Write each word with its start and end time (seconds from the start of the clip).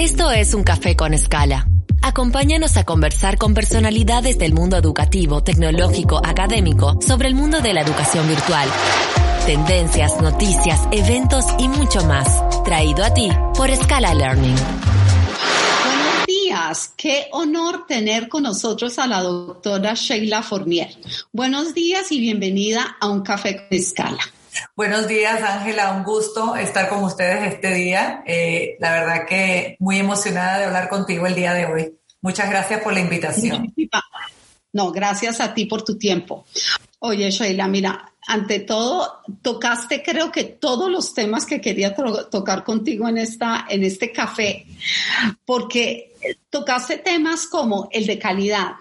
Esto 0.00 0.30
es 0.30 0.54
un 0.54 0.64
café 0.64 0.96
con 0.96 1.12
escala. 1.12 1.68
Acompáñanos 2.00 2.78
a 2.78 2.84
conversar 2.84 3.36
con 3.36 3.52
personalidades 3.52 4.38
del 4.38 4.54
mundo 4.54 4.78
educativo, 4.78 5.42
tecnológico, 5.42 6.22
académico 6.24 6.98
sobre 7.06 7.28
el 7.28 7.34
mundo 7.34 7.60
de 7.60 7.74
la 7.74 7.82
educación 7.82 8.26
virtual. 8.26 8.66
Tendencias, 9.44 10.18
noticias, 10.22 10.88
eventos 10.90 11.44
y 11.58 11.68
mucho 11.68 12.02
más. 12.06 12.42
Traído 12.64 13.04
a 13.04 13.12
ti 13.12 13.28
por 13.54 13.70
Scala 13.76 14.14
Learning. 14.14 14.56
Buenos 15.84 16.26
días, 16.26 16.94
qué 16.96 17.26
honor 17.32 17.84
tener 17.86 18.30
con 18.30 18.44
nosotros 18.44 18.98
a 18.98 19.06
la 19.06 19.20
doctora 19.20 19.92
Sheila 19.92 20.42
Formier. 20.42 20.96
Buenos 21.30 21.74
días 21.74 22.10
y 22.10 22.20
bienvenida 22.20 22.96
a 23.00 23.10
un 23.10 23.20
café 23.20 23.56
con 23.56 23.66
escala. 23.70 24.22
Buenos 24.76 25.08
días, 25.08 25.42
Ángela. 25.42 25.92
Un 25.92 26.04
gusto 26.04 26.56
estar 26.56 26.88
con 26.88 27.04
ustedes 27.04 27.54
este 27.54 27.74
día. 27.74 28.22
Eh, 28.26 28.76
la 28.80 28.92
verdad 28.92 29.26
que 29.26 29.76
muy 29.78 29.98
emocionada 29.98 30.58
de 30.58 30.64
hablar 30.64 30.88
contigo 30.88 31.26
el 31.26 31.34
día 31.34 31.54
de 31.54 31.66
hoy. 31.66 31.94
Muchas 32.22 32.50
gracias 32.50 32.82
por 32.82 32.92
la 32.92 33.00
invitación. 33.00 33.74
No, 34.72 34.92
gracias 34.92 35.40
a 35.40 35.52
ti 35.54 35.66
por 35.66 35.82
tu 35.82 35.98
tiempo. 35.98 36.46
Oye, 37.00 37.30
Sheila, 37.30 37.66
mira, 37.66 38.12
ante 38.26 38.60
todo, 38.60 39.22
tocaste 39.42 40.02
creo 40.02 40.30
que 40.30 40.44
todos 40.44 40.90
los 40.90 41.14
temas 41.14 41.46
que 41.46 41.60
quería 41.60 41.94
tocar 41.94 42.62
contigo 42.62 43.08
en, 43.08 43.18
esta, 43.18 43.66
en 43.68 43.82
este 43.82 44.12
café, 44.12 44.66
porque 45.44 46.14
tocaste 46.50 46.98
temas 46.98 47.46
como 47.46 47.88
el 47.90 48.06
de 48.06 48.18
calidad, 48.18 48.72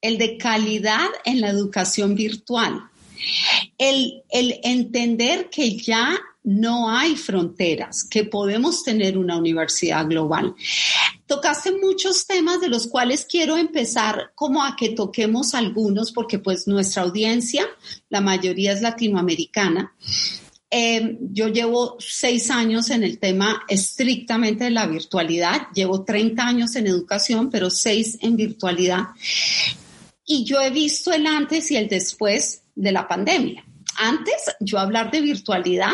el 0.00 0.18
de 0.18 0.38
calidad 0.38 1.06
en 1.24 1.40
la 1.40 1.50
educación 1.50 2.14
virtual, 2.14 2.88
el, 3.78 4.22
entender 4.30 5.48
que 5.50 5.76
ya 5.76 6.18
no 6.44 6.90
hay 6.90 7.16
fronteras, 7.16 8.04
que 8.04 8.24
podemos 8.24 8.84
tener 8.84 9.18
una 9.18 9.36
universidad 9.36 10.06
global. 10.06 10.54
Tocaste 11.26 11.72
muchos 11.72 12.26
temas 12.26 12.60
de 12.60 12.68
los 12.68 12.86
cuales 12.86 13.26
quiero 13.28 13.56
empezar 13.56 14.30
como 14.36 14.64
a 14.64 14.76
que 14.76 14.90
toquemos 14.90 15.54
algunos, 15.54 16.12
porque 16.12 16.38
pues 16.38 16.68
nuestra 16.68 17.02
audiencia, 17.02 17.66
la 18.08 18.20
mayoría 18.20 18.72
es 18.72 18.80
latinoamericana. 18.80 19.92
Eh, 20.70 21.18
yo 21.20 21.48
llevo 21.48 21.96
seis 22.00 22.50
años 22.50 22.90
en 22.90 23.04
el 23.04 23.18
tema 23.18 23.62
estrictamente 23.68 24.64
de 24.64 24.70
la 24.70 24.86
virtualidad, 24.86 25.68
llevo 25.74 26.04
30 26.04 26.46
años 26.46 26.76
en 26.76 26.88
educación, 26.88 27.50
pero 27.50 27.70
seis 27.70 28.18
en 28.20 28.36
virtualidad. 28.36 29.04
Y 30.26 30.44
yo 30.44 30.60
he 30.60 30.70
visto 30.70 31.12
el 31.12 31.26
antes 31.26 31.70
y 31.70 31.76
el 31.76 31.88
después 31.88 32.64
de 32.74 32.92
la 32.92 33.06
pandemia. 33.06 33.64
Antes, 33.96 34.56
yo 34.60 34.78
hablar 34.78 35.10
de 35.10 35.20
virtualidad, 35.20 35.92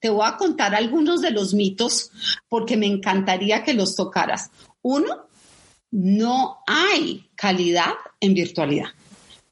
te 0.00 0.08
voy 0.08 0.26
a 0.26 0.36
contar 0.36 0.74
algunos 0.74 1.20
de 1.20 1.32
los 1.32 1.54
mitos 1.54 2.12
porque 2.48 2.76
me 2.76 2.86
encantaría 2.86 3.64
que 3.64 3.74
los 3.74 3.96
tocaras. 3.96 4.50
Uno, 4.80 5.28
no 5.90 6.58
hay 6.66 7.28
calidad 7.34 7.94
en 8.20 8.34
virtualidad. 8.34 8.88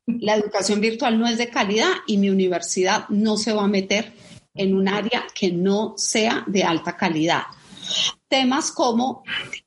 La 0.07 0.37
educación 0.37 0.81
virtual 0.81 1.19
no 1.19 1.27
es 1.27 1.37
de 1.37 1.51
calidad 1.51 1.91
y 2.07 2.17
mi 2.19 2.31
universidad 2.31 3.09
no 3.09 3.37
se 3.37 3.53
va 3.53 3.65
a 3.65 3.69
meter 3.69 4.13
en 4.55 4.75
un 4.75 4.89
área 4.89 5.27
que 5.35 5.51
no 5.51 5.95
sea 5.97 6.45
de 6.47 6.63
alta 6.63 6.97
calidad. 6.97 7.43
Temas 8.29 8.71
como 8.71 9.25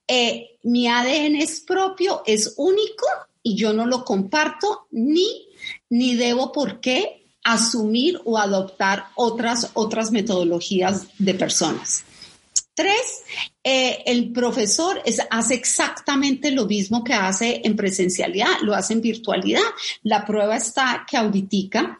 eh, 0.07 0.57
mi 0.63 0.87
ADN 0.87 1.35
es 1.35 1.59
propio, 1.59 2.23
es 2.25 2.53
único 2.57 3.05
y 3.43 3.55
yo 3.55 3.73
no 3.73 3.85
lo 3.85 4.03
comparto 4.03 4.87
ni, 4.91 5.47
ni 5.89 6.15
debo 6.15 6.51
por 6.51 6.79
qué 6.79 7.27
asumir 7.43 8.19
o 8.25 8.37
adoptar 8.37 9.07
otras, 9.15 9.71
otras 9.73 10.11
metodologías 10.11 11.07
de 11.17 11.33
personas. 11.33 12.03
Tres, 12.73 13.23
eh, 13.63 14.03
el 14.05 14.31
profesor 14.31 15.01
es, 15.05 15.19
hace 15.29 15.53
exactamente 15.53 16.51
lo 16.51 16.65
mismo 16.65 17.03
que 17.03 17.13
hace 17.13 17.61
en 17.63 17.75
presencialidad, 17.75 18.59
lo 18.61 18.73
hace 18.73 18.93
en 18.93 19.01
virtualidad. 19.01 19.61
La 20.03 20.25
prueba 20.25 20.55
está 20.55 21.05
que 21.09 21.17
ahorita 21.17 21.99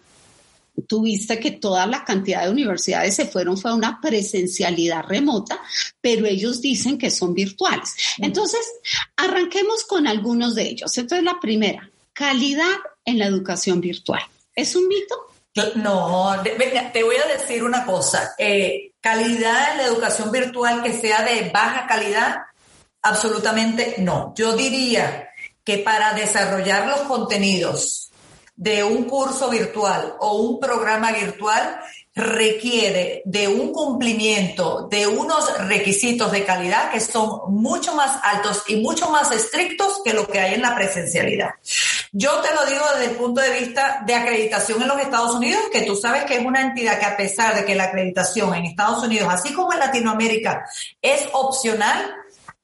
tuviste 0.88 1.40
que 1.40 1.51
toda 1.51 1.85
la 1.85 2.03
cantidad 2.03 2.44
de 2.44 2.51
universidades 2.51 3.16
se 3.16 3.25
fueron, 3.25 3.57
fue 3.57 3.73
una 3.73 4.00
presencialidad 4.01 5.03
remota, 5.03 5.59
pero 6.01 6.25
ellos 6.25 6.62
dicen 6.62 6.97
que 6.97 7.09
son 7.09 7.34
virtuales. 7.34 7.95
Entonces, 8.17 8.62
arranquemos 9.16 9.84
con 9.85 10.07
algunos 10.07 10.56
de 10.56 10.63
ellos. 10.63 10.97
Entonces, 10.97 11.23
la 11.23 11.39
primera, 11.39 11.89
calidad 12.13 12.78
en 13.06 13.19
la 13.19 13.25
educación 13.25 13.81
virtual. 13.81 14.22
¿Es 14.56 14.75
un 14.75 14.88
mito? 14.88 15.16
No, 15.75 16.35
te 16.44 17.03
voy 17.03 17.16
a 17.16 17.38
decir 17.38 17.63
una 17.63 17.85
cosa. 17.85 18.34
Eh, 18.38 18.94
calidad 19.01 19.72
en 19.72 19.78
la 19.78 19.85
educación 19.85 20.31
virtual 20.31 20.84
que 20.84 20.94
sea 20.94 21.23
de 21.23 21.50
baja 21.50 21.88
calidad, 21.88 22.38
absolutamente 23.01 23.95
no. 24.00 24.34
Yo 24.35 24.56
diría 24.56 25.29
que 25.63 25.79
para 25.79 26.13
desarrollar 26.13 26.88
los 26.88 27.01
contenidos 27.01 28.08
de 28.59 28.83
un 28.83 29.05
curso 29.05 29.49
virtual 29.49 30.15
o 30.19 30.33
un 30.41 30.59
programa 30.59 31.13
virtual 31.13 31.79
requiere 32.13 33.21
de 33.23 33.47
un 33.47 33.71
cumplimiento 33.71 34.89
de 34.91 35.07
unos 35.07 35.57
requisitos 35.69 36.29
de 36.29 36.43
calidad 36.43 36.91
que 36.91 36.99
son 36.99 37.53
mucho 37.53 37.95
más 37.95 38.19
altos 38.21 38.63
y 38.67 38.75
mucho 38.81 39.09
más 39.09 39.31
estrictos 39.31 40.01
que 40.03 40.13
lo 40.13 40.27
que 40.27 40.41
hay 40.41 40.55
en 40.55 40.61
la 40.61 40.75
presencialidad. 40.75 41.51
Yo 42.11 42.41
te 42.41 42.53
lo 42.53 42.65
digo 42.65 42.83
desde 42.97 43.11
el 43.11 43.17
punto 43.17 43.39
de 43.39 43.57
vista 43.57 44.03
de 44.05 44.13
acreditación 44.13 44.81
en 44.81 44.89
los 44.89 44.99
Estados 44.99 45.35
Unidos, 45.35 45.61
que 45.71 45.83
tú 45.83 45.95
sabes 45.95 46.25
que 46.25 46.35
es 46.35 46.45
una 46.45 46.61
entidad 46.61 46.99
que 46.99 47.05
a 47.05 47.15
pesar 47.15 47.55
de 47.55 47.63
que 47.63 47.75
la 47.75 47.85
acreditación 47.85 48.53
en 48.55 48.65
Estados 48.65 49.01
Unidos, 49.03 49.29
así 49.31 49.53
como 49.53 49.71
en 49.71 49.79
Latinoamérica, 49.79 50.65
es 51.01 51.29
opcional, 51.31 52.13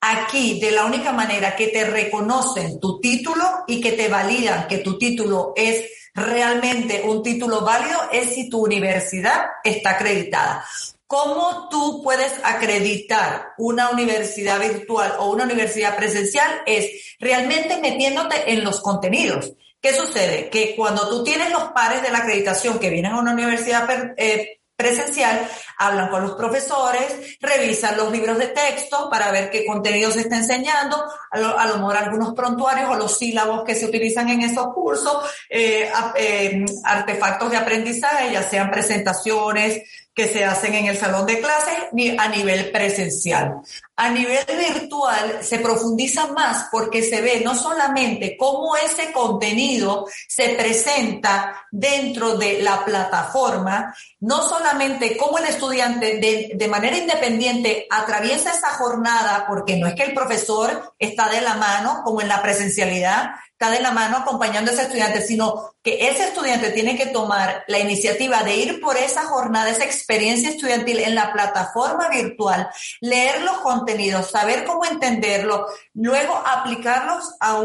Aquí, 0.01 0.59
de 0.59 0.71
la 0.71 0.85
única 0.85 1.11
manera 1.11 1.55
que 1.55 1.67
te 1.67 1.83
reconocen 1.85 2.79
tu 2.79 2.99
título 2.99 3.43
y 3.67 3.81
que 3.81 3.93
te 3.93 4.07
validan 4.07 4.67
que 4.67 4.79
tu 4.79 4.97
título 4.97 5.53
es 5.55 5.85
realmente 6.13 7.03
un 7.03 7.21
título 7.21 7.61
válido 7.61 7.99
es 8.11 8.33
si 8.33 8.49
tu 8.49 8.63
universidad 8.63 9.45
está 9.63 9.91
acreditada. 9.91 10.65
¿Cómo 11.07 11.69
tú 11.69 12.01
puedes 12.03 12.33
acreditar 12.43 13.53
una 13.57 13.91
universidad 13.91 14.59
virtual 14.59 15.13
o 15.19 15.29
una 15.29 15.43
universidad 15.43 15.95
presencial? 15.95 16.49
Es 16.65 17.15
realmente 17.19 17.77
metiéndote 17.77 18.51
en 18.51 18.63
los 18.63 18.81
contenidos. 18.81 19.53
¿Qué 19.79 19.93
sucede? 19.93 20.49
Que 20.49 20.75
cuando 20.75 21.07
tú 21.09 21.23
tienes 21.23 21.51
los 21.51 21.65
pares 21.65 22.01
de 22.01 22.09
la 22.09 22.19
acreditación 22.19 22.79
que 22.79 22.89
vienen 22.89 23.11
a 23.11 23.19
una 23.19 23.33
universidad 23.33 23.87
eh, 24.17 24.61
presencial, 24.75 25.47
hablan 25.77 26.09
con 26.09 26.23
los 26.23 26.33
profesores, 26.33 27.37
revisan 27.39 27.95
los 27.97 28.11
libros 28.11 28.37
de 28.37 28.47
texto 28.47 29.09
para 29.09 29.31
ver 29.31 29.49
qué 29.49 29.65
contenido 29.65 30.11
se 30.11 30.21
está 30.21 30.37
enseñando, 30.37 31.01
a 31.31 31.67
lo, 31.67 31.77
mejor 31.77 31.97
algunos 31.97 32.33
prontuarios 32.33 32.89
o 32.89 32.95
los 32.95 33.17
sílabos 33.17 33.63
que 33.63 33.75
se 33.75 33.85
utilizan 33.85 34.29
en 34.29 34.41
esos 34.41 34.73
cursos, 34.73 35.17
eh, 35.49 35.89
eh, 36.17 36.65
artefactos 36.83 37.51
de 37.51 37.57
aprendizaje, 37.57 38.33
ya 38.33 38.43
sean 38.43 38.69
presentaciones, 38.69 39.81
que 40.15 40.29
se 40.29 40.45
hacen 40.45 40.73
en 40.73 40.85
el 40.85 40.97
salón 40.97 41.25
de 41.25 41.41
clases 41.41 41.75
ni 41.91 42.17
a 42.17 42.29
nivel 42.29 42.71
presencial. 42.71 43.55
A 43.97 44.09
nivel 44.09 44.45
virtual 44.47 45.39
se 45.41 45.59
profundiza 45.59 46.27
más 46.27 46.67
porque 46.71 47.03
se 47.03 47.21
ve 47.21 47.41
no 47.43 47.53
solamente 47.53 48.37
cómo 48.37 48.77
ese 48.77 49.11
contenido 49.11 50.07
se 50.27 50.49
presenta 50.49 51.65
dentro 51.69 52.37
de 52.37 52.61
la 52.61 52.85
plataforma, 52.85 53.93
no 54.21 54.41
solamente 54.41 55.17
cómo 55.17 55.37
el 55.37 55.45
estudiante 55.45 56.17
de, 56.17 56.51
de 56.55 56.67
manera 56.69 56.97
independiente 56.97 57.85
atraviesa 57.89 58.51
esa 58.51 58.69
jornada, 58.69 59.45
porque 59.47 59.75
no 59.75 59.87
es 59.87 59.95
que 59.95 60.03
el 60.03 60.13
profesor 60.13 60.93
está 60.97 61.29
de 61.29 61.41
la 61.41 61.55
mano 61.55 62.01
como 62.05 62.21
en 62.21 62.29
la 62.29 62.41
presencialidad, 62.41 63.31
está 63.57 63.71
de 63.71 63.79
la 63.79 63.91
mano 63.91 64.17
acompañando 64.17 64.69
a 64.69 64.73
ese 64.73 64.83
estudiante, 64.83 65.21
sino 65.21 65.75
que 65.81 66.09
ese 66.09 66.25
estudiante 66.25 66.71
tiene 66.71 66.97
que 66.97 67.05
tomar 67.05 67.63
la 67.67 67.79
iniciativa 67.79 68.43
de 68.43 68.53
ir 68.57 68.81
por 68.81 68.97
esa 68.97 69.23
jornada, 69.23 69.69
esa 69.69 69.85
experiencia 69.85 70.49
estudiantil 70.49 70.99
en 70.99 71.15
la 71.15 71.31
plataforma 71.31 72.09
virtual, 72.09 72.67
leer 72.99 73.43
los 73.43 73.59
contenidos, 73.59 74.29
saber 74.29 74.65
cómo 74.65 74.83
entenderlo, 74.83 75.67
luego 75.93 76.35
aplicarlos 76.45 77.33
a, 77.39 77.55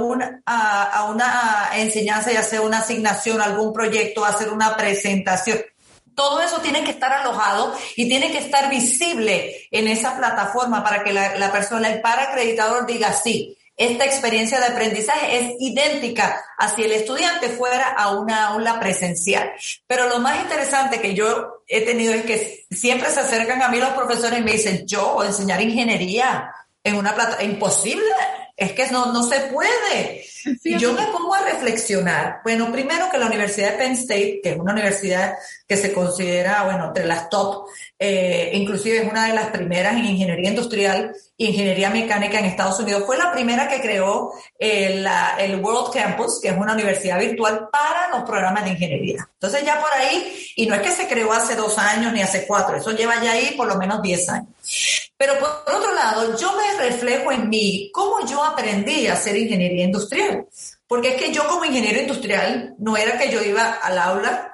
a, 0.47 1.11
una 1.11 1.71
enseñanza, 1.75 2.31
ya 2.31 2.45
sea 2.45 2.61
una 2.61 2.79
asignación, 2.79 3.41
algún 3.41 3.73
proyecto, 3.73 4.25
hacer 4.25 4.51
una 4.51 4.77
presentación. 4.77 5.59
Todo 6.15 6.41
eso 6.41 6.61
tiene 6.61 6.85
que 6.85 6.93
estar 6.93 7.13
alojado 7.13 7.75
y 7.97 8.09
tiene 8.09 8.31
que 8.31 8.39
estar 8.39 8.71
visible 8.71 9.67
en 9.73 9.89
esa 9.89 10.17
plataforma 10.17 10.85
para 10.85 11.03
que 11.03 11.13
la, 11.13 11.37
la 11.37 11.51
persona, 11.51 11.89
el 11.91 12.01
acreditador 12.05 12.87
diga 12.87 13.13
sí, 13.13 13.57
esta 13.81 14.05
experiencia 14.05 14.61
de 14.61 14.67
aprendizaje 14.67 15.39
es 15.39 15.55
idéntica 15.59 16.45
a 16.59 16.69
si 16.69 16.85
el 16.85 16.93
estudiante 16.93 17.49
fuera 17.49 17.89
a 17.89 18.11
una 18.11 18.49
aula 18.49 18.79
presencial. 18.79 19.53
Pero 19.87 20.07
lo 20.07 20.19
más 20.19 20.39
interesante 20.43 21.01
que 21.01 21.15
yo 21.15 21.63
he 21.67 21.81
tenido 21.81 22.13
es 22.13 22.25
que 22.25 22.67
siempre 22.71 23.09
se 23.09 23.21
acercan 23.21 23.63
a 23.63 23.69
mí 23.69 23.79
los 23.79 23.95
profesores 23.95 24.39
y 24.39 24.43
me 24.43 24.53
dicen, 24.53 24.87
yo 24.87 25.25
enseñar 25.25 25.63
ingeniería 25.63 26.53
en 26.85 26.97
una 26.97 27.15
plata, 27.15 27.43
imposible. 27.43 28.05
Es 28.61 28.73
que 28.73 28.87
no, 28.89 29.11
no 29.11 29.23
se 29.23 29.41
puede. 29.41 30.23
Y 30.63 30.79
yo 30.79 30.93
me 30.93 31.07
pongo 31.07 31.35
a 31.35 31.41
reflexionar. 31.41 32.41
Bueno, 32.45 32.71
primero 32.71 33.11
que 33.11 33.17
la 33.17 33.27
Universidad 33.27 33.73
de 33.73 33.79
Penn 33.79 33.93
State, 33.93 34.41
que 34.43 34.51
es 34.51 34.59
una 34.59 34.73
universidad 34.73 35.35
que 35.67 35.79
se 35.79 35.95
considera, 35.95 36.65
bueno, 36.65 36.89
entre 36.89 37.07
las 37.07 37.31
top, 37.31 37.69
eh, 37.99 38.51
inclusive 38.53 38.99
es 38.99 39.11
una 39.11 39.29
de 39.29 39.35
las 39.35 39.47
primeras 39.47 39.95
en 39.95 40.05
ingeniería 40.05 40.51
industrial 40.51 41.15
e 41.39 41.45
ingeniería 41.47 41.89
mecánica 41.89 42.39
en 42.39 42.45
Estados 42.45 42.79
Unidos, 42.81 43.05
fue 43.07 43.17
la 43.17 43.33
primera 43.33 43.67
que 43.67 43.81
creó 43.81 44.33
el, 44.59 45.09
el 45.39 45.57
World 45.57 45.95
Campus, 45.95 46.39
que 46.43 46.49
es 46.49 46.57
una 46.57 46.75
universidad 46.75 47.19
virtual 47.19 47.69
para 47.73 48.09
los 48.11 48.29
programas 48.29 48.65
de 48.65 48.71
ingeniería. 48.71 49.27
Entonces 49.35 49.65
ya 49.65 49.81
por 49.81 49.91
ahí, 49.93 50.53
y 50.57 50.67
no 50.67 50.75
es 50.75 50.83
que 50.83 50.91
se 50.91 51.09
creó 51.09 51.33
hace 51.33 51.57
dos 51.57 51.79
años 51.79 52.13
ni 52.13 52.21
hace 52.21 52.47
cuatro, 52.47 52.77
eso 52.77 52.91
lleva 52.91 53.23
ya 53.23 53.33
ahí 53.33 53.55
por 53.57 53.69
lo 53.69 53.77
menos 53.77 54.03
diez 54.03 54.29
años. 54.29 54.49
Pero 55.17 55.39
por 55.39 55.75
otro 55.75 55.95
lado, 55.95 56.39
yo 56.39 56.53
me 56.57 56.85
reflejo 56.85 57.33
en 57.33 57.49
mí 57.49 57.91
cómo 57.93 58.27
yo 58.27 58.43
aprendí 58.43 59.07
a 59.07 59.15
hacer 59.15 59.37
ingeniería 59.37 59.85
industrial. 59.85 60.47
Porque 60.87 61.11
es 61.11 61.23
que 61.23 61.33
yo 61.33 61.47
como 61.47 61.65
ingeniero 61.65 62.01
industrial 62.01 62.75
no 62.79 62.97
era 62.97 63.19
que 63.19 63.31
yo 63.31 63.43
iba 63.43 63.75
al 63.75 63.99
aula, 63.99 64.51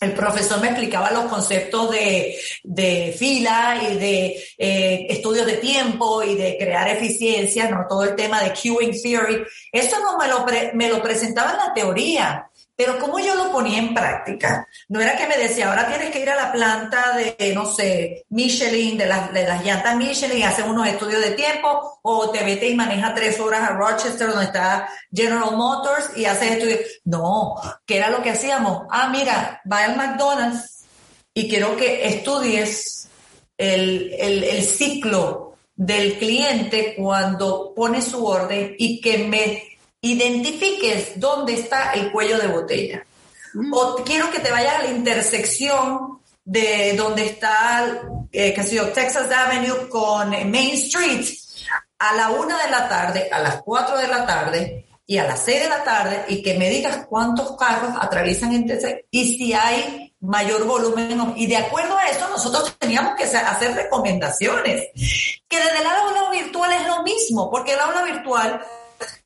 el 0.00 0.12
profesor 0.12 0.60
me 0.60 0.68
explicaba 0.68 1.10
los 1.10 1.24
conceptos 1.24 1.90
de, 1.90 2.36
de 2.64 3.14
fila 3.18 3.80
y 3.82 3.96
de 3.96 4.44
eh, 4.56 5.06
estudios 5.10 5.46
de 5.46 5.58
tiempo 5.58 6.22
y 6.22 6.36
de 6.36 6.56
crear 6.58 6.88
eficiencia, 6.88 7.68
no 7.68 7.86
todo 7.88 8.04
el 8.04 8.16
tema 8.16 8.42
de 8.42 8.52
queuing 8.52 9.00
theory. 9.00 9.42
Eso 9.70 9.98
no 10.00 10.16
me 10.16 10.26
lo, 10.26 10.46
me 10.74 10.88
lo 10.88 11.02
presentaba 11.02 11.52
en 11.52 11.56
la 11.58 11.74
teoría. 11.74 12.49
Pero 12.80 12.98
como 12.98 13.18
yo 13.18 13.34
lo 13.34 13.52
ponía 13.52 13.78
en 13.78 13.92
práctica, 13.92 14.66
no 14.88 15.02
era 15.02 15.14
que 15.14 15.26
me 15.26 15.36
decía, 15.36 15.68
ahora 15.68 15.86
tienes 15.86 16.10
que 16.10 16.20
ir 16.22 16.30
a 16.30 16.34
la 16.34 16.50
planta 16.50 17.14
de, 17.14 17.52
no 17.54 17.66
sé, 17.66 18.24
Michelin, 18.30 18.96
de 18.96 19.04
las, 19.04 19.30
de 19.34 19.46
las 19.46 19.62
llantas 19.62 19.96
Michelin, 19.96 20.38
y 20.38 20.42
hacer 20.44 20.64
unos 20.64 20.88
estudios 20.88 21.20
de 21.20 21.32
tiempo, 21.32 21.98
o 22.00 22.30
te 22.30 22.42
vete 22.42 22.70
y 22.70 22.74
maneja 22.74 23.14
tres 23.14 23.38
horas 23.38 23.68
a 23.68 23.74
Rochester, 23.74 24.28
donde 24.28 24.46
está 24.46 24.88
General 25.12 25.54
Motors, 25.54 26.16
y 26.16 26.24
haces 26.24 26.52
estudios. 26.52 26.80
No, 27.04 27.56
¿qué 27.84 27.98
era 27.98 28.08
lo 28.08 28.22
que 28.22 28.30
hacíamos? 28.30 28.86
Ah, 28.90 29.10
mira, 29.12 29.60
va 29.70 29.84
al 29.84 29.96
McDonald's 29.96 30.84
y 31.34 31.50
quiero 31.50 31.76
que 31.76 32.08
estudies 32.08 33.10
el, 33.58 34.10
el, 34.18 34.42
el 34.42 34.64
ciclo 34.64 35.56
del 35.76 36.16
cliente 36.16 36.94
cuando 36.96 37.74
pone 37.74 38.00
su 38.00 38.24
orden 38.24 38.74
y 38.78 39.02
que 39.02 39.18
me 39.18 39.69
identifiques 40.00 41.18
dónde 41.18 41.54
está 41.54 41.92
el 41.92 42.10
cuello 42.12 42.38
de 42.38 42.48
botella. 42.48 43.06
Mm. 43.54 43.72
O 43.72 43.96
quiero 44.04 44.30
que 44.30 44.40
te 44.40 44.50
vayas 44.50 44.76
a 44.76 44.82
la 44.82 44.90
intersección 44.90 46.20
de 46.44 46.94
donde 46.96 47.26
está, 47.26 48.00
eh, 48.32 48.52
qué 48.54 48.62
sé 48.62 48.76
yo, 48.76 48.88
Texas 48.88 49.30
Avenue 49.30 49.88
con 49.88 50.30
Main 50.30 50.74
Street 50.74 51.26
a 51.98 52.14
la 52.14 52.30
una 52.30 52.62
de 52.64 52.70
la 52.70 52.88
tarde, 52.88 53.28
a 53.30 53.40
las 53.40 53.62
cuatro 53.62 53.98
de 53.98 54.08
la 54.08 54.26
tarde 54.26 54.86
y 55.06 55.18
a 55.18 55.24
las 55.24 55.44
seis 55.44 55.62
de 55.62 55.68
la 55.68 55.84
tarde 55.84 56.24
y 56.28 56.42
que 56.42 56.56
me 56.56 56.70
digas 56.70 57.06
cuántos 57.08 57.56
carros 57.56 57.92
atraviesan 58.00 58.54
entre 58.54 59.06
y 59.10 59.36
si 59.36 59.52
hay 59.52 60.14
mayor 60.20 60.64
volumen. 60.64 61.34
Y 61.36 61.46
de 61.46 61.56
acuerdo 61.56 61.96
a 61.96 62.08
eso, 62.08 62.28
nosotros 62.28 62.76
teníamos 62.78 63.16
que 63.16 63.24
hacer 63.24 63.74
recomendaciones. 63.74 64.88
Que 65.48 65.56
desde 65.56 65.80
el 65.80 65.86
aula 65.86 66.30
virtual 66.30 66.72
es 66.72 66.86
lo 66.86 67.02
mismo, 67.02 67.50
porque 67.50 67.72
el 67.72 67.80
aula 67.80 68.04
virtual 68.04 68.64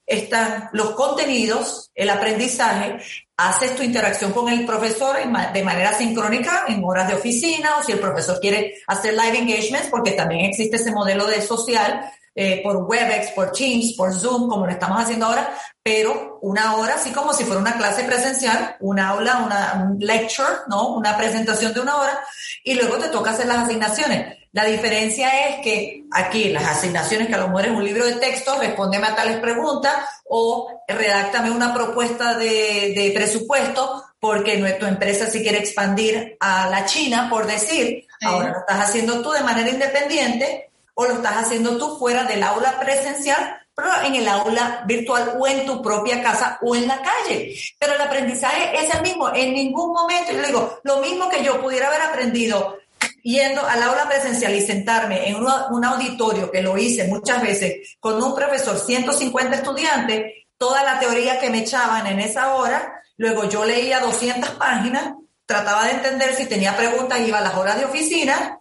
están 0.06 0.68
los 0.72 0.90
contenidos, 0.90 1.90
el 1.94 2.10
aprendizaje, 2.10 2.98
haces 3.36 3.74
tu 3.74 3.82
interacción 3.82 4.32
con 4.32 4.48
el 4.48 4.64
profesor 4.64 5.16
de 5.52 5.62
manera 5.62 5.92
sincrónica 5.94 6.64
en 6.68 6.84
horas 6.84 7.08
de 7.08 7.14
oficina 7.14 7.76
o 7.78 7.82
si 7.82 7.92
el 7.92 7.98
profesor 7.98 8.38
quiere 8.40 8.74
hacer 8.86 9.14
live 9.14 9.38
engagements, 9.38 9.88
porque 9.88 10.12
también 10.12 10.44
existe 10.46 10.76
ese 10.76 10.92
modelo 10.92 11.26
de 11.26 11.40
social 11.40 12.10
eh, 12.36 12.60
por 12.62 12.84
WebEx, 12.88 13.30
por 13.30 13.52
Teams, 13.52 13.94
por 13.96 14.12
Zoom, 14.12 14.48
como 14.48 14.66
lo 14.66 14.72
estamos 14.72 15.00
haciendo 15.00 15.26
ahora, 15.26 15.56
pero 15.82 16.38
una 16.42 16.74
hora, 16.76 16.94
así 16.94 17.10
como 17.12 17.32
si 17.32 17.44
fuera 17.44 17.60
una 17.60 17.76
clase 17.76 18.02
presencial, 18.04 18.76
un 18.80 18.98
aula, 18.98 19.38
una 19.38 19.84
un 19.84 19.98
lecture, 20.00 20.48
¿no? 20.68 20.96
Una 20.96 21.16
presentación 21.16 21.72
de 21.72 21.80
una 21.80 21.96
hora, 21.96 22.20
y 22.64 22.74
luego 22.74 22.96
te 22.96 23.08
toca 23.08 23.30
hacer 23.30 23.46
las 23.46 23.58
asignaciones. 23.58 24.43
La 24.54 24.64
diferencia 24.64 25.48
es 25.48 25.62
que 25.62 26.04
aquí 26.12 26.50
las 26.50 26.64
asignaciones, 26.64 27.26
que 27.26 27.34
a 27.34 27.38
lo 27.38 27.48
mejor 27.48 27.66
es 27.66 27.72
un 27.72 27.82
libro 27.82 28.06
de 28.06 28.14
texto, 28.14 28.56
respóndeme 28.56 29.08
a 29.08 29.16
tales 29.16 29.38
preguntas 29.38 29.96
o 30.26 30.70
redáctame 30.86 31.50
una 31.50 31.74
propuesta 31.74 32.38
de, 32.38 33.10
presupuesto 33.12 34.04
porque 34.20 34.56
tu 34.78 34.86
empresa 34.86 35.26
si 35.26 35.42
quiere 35.42 35.58
expandir 35.58 36.36
a 36.38 36.70
la 36.70 36.84
China, 36.84 37.26
por 37.28 37.48
decir, 37.48 38.06
ahora 38.22 38.52
lo 38.52 38.58
estás 38.60 38.90
haciendo 38.90 39.22
tú 39.22 39.32
de 39.32 39.42
manera 39.42 39.70
independiente 39.70 40.70
o 40.94 41.04
lo 41.04 41.14
estás 41.14 41.46
haciendo 41.46 41.76
tú 41.76 41.98
fuera 41.98 42.22
del 42.22 42.44
aula 42.44 42.78
presencial, 42.78 43.60
pero 43.74 43.88
en 44.04 44.14
el 44.14 44.28
aula 44.28 44.84
virtual 44.86 45.36
o 45.36 45.48
en 45.48 45.66
tu 45.66 45.82
propia 45.82 46.22
casa 46.22 46.60
o 46.62 46.76
en 46.76 46.86
la 46.86 47.02
calle. 47.02 47.56
Pero 47.76 47.94
el 47.94 48.00
aprendizaje 48.00 48.70
es 48.72 48.94
el 48.94 49.02
mismo. 49.02 49.34
En 49.34 49.52
ningún 49.52 49.92
momento, 49.92 50.30
yo 50.30 50.46
digo, 50.46 50.78
lo 50.84 51.00
mismo 51.00 51.28
que 51.28 51.42
yo 51.42 51.60
pudiera 51.60 51.88
haber 51.88 52.02
aprendido 52.02 52.78
yendo 53.24 53.66
al 53.66 53.82
aula 53.82 54.06
presencial 54.06 54.54
y 54.54 54.60
sentarme 54.60 55.28
en 55.28 55.36
un, 55.36 55.84
auditorio, 55.84 56.50
que 56.50 56.62
lo 56.62 56.76
hice 56.76 57.08
muchas 57.08 57.42
veces, 57.42 57.96
con 57.98 58.22
un 58.22 58.34
profesor, 58.34 58.78
150 58.78 59.56
estudiantes, 59.56 60.44
toda 60.58 60.84
la 60.84 61.00
teoría 61.00 61.40
que 61.40 61.48
me 61.48 61.60
echaban 61.60 62.06
en 62.06 62.20
esa 62.20 62.54
hora, 62.54 63.02
luego 63.16 63.48
yo 63.48 63.64
leía 63.64 64.00
200 64.00 64.50
páginas, 64.50 65.14
trataba 65.46 65.86
de 65.86 65.92
entender 65.92 66.34
si 66.34 66.44
tenía 66.46 66.76
preguntas, 66.76 67.18
iba 67.20 67.38
a 67.38 67.42
las 67.42 67.54
horas 67.54 67.78
de 67.78 67.86
oficina 67.86 68.60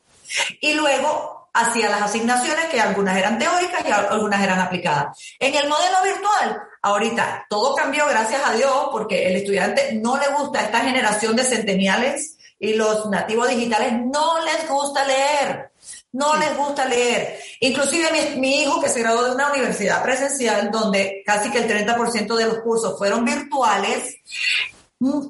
y 0.62 0.74
luego 0.74 1.50
hacía 1.54 1.90
las 1.90 2.04
asignaciones 2.04 2.66
que 2.66 2.80
algunas 2.80 3.18
eran 3.18 3.38
teóricas 3.38 3.86
y 3.86 3.92
algunas 3.92 4.42
eran 4.42 4.62
aplicadas. 4.62 5.18
En 5.40 5.54
el 5.54 5.68
modelo 5.68 5.98
virtual, 6.04 6.62
ahorita 6.82 7.48
todo 7.50 7.76
cambió, 7.76 8.08
gracias 8.08 8.42
a 8.46 8.54
Dios, 8.54 8.88
porque 8.94 9.28
el 9.28 9.36
estudiante 9.36 10.00
no 10.02 10.18
le 10.18 10.30
gusta 10.30 10.62
esta 10.62 10.80
generación 10.80 11.36
de 11.36 11.44
centeniales 11.44 12.38
y 12.64 12.76
los 12.76 13.10
nativos 13.10 13.50
digitales 13.50 13.92
no 13.92 14.40
les 14.40 14.70
gusta 14.70 15.04
leer. 15.04 15.70
No 16.14 16.38
les 16.38 16.56
gusta 16.56 16.86
leer. 16.86 17.38
Inclusive 17.60 18.10
mi, 18.14 18.40
mi, 18.40 18.62
hijo 18.62 18.80
que 18.80 18.88
se 18.88 19.02
graduó 19.02 19.26
de 19.26 19.36
una 19.36 19.52
universidad 19.52 20.02
presencial 20.02 20.72
donde 20.72 21.24
casi 21.26 21.52
que 21.52 21.58
el 21.58 21.68
30% 21.68 22.36
de 22.36 22.46
los 22.46 22.60
cursos 22.60 22.98
fueron 22.98 23.26
virtuales, 23.26 24.16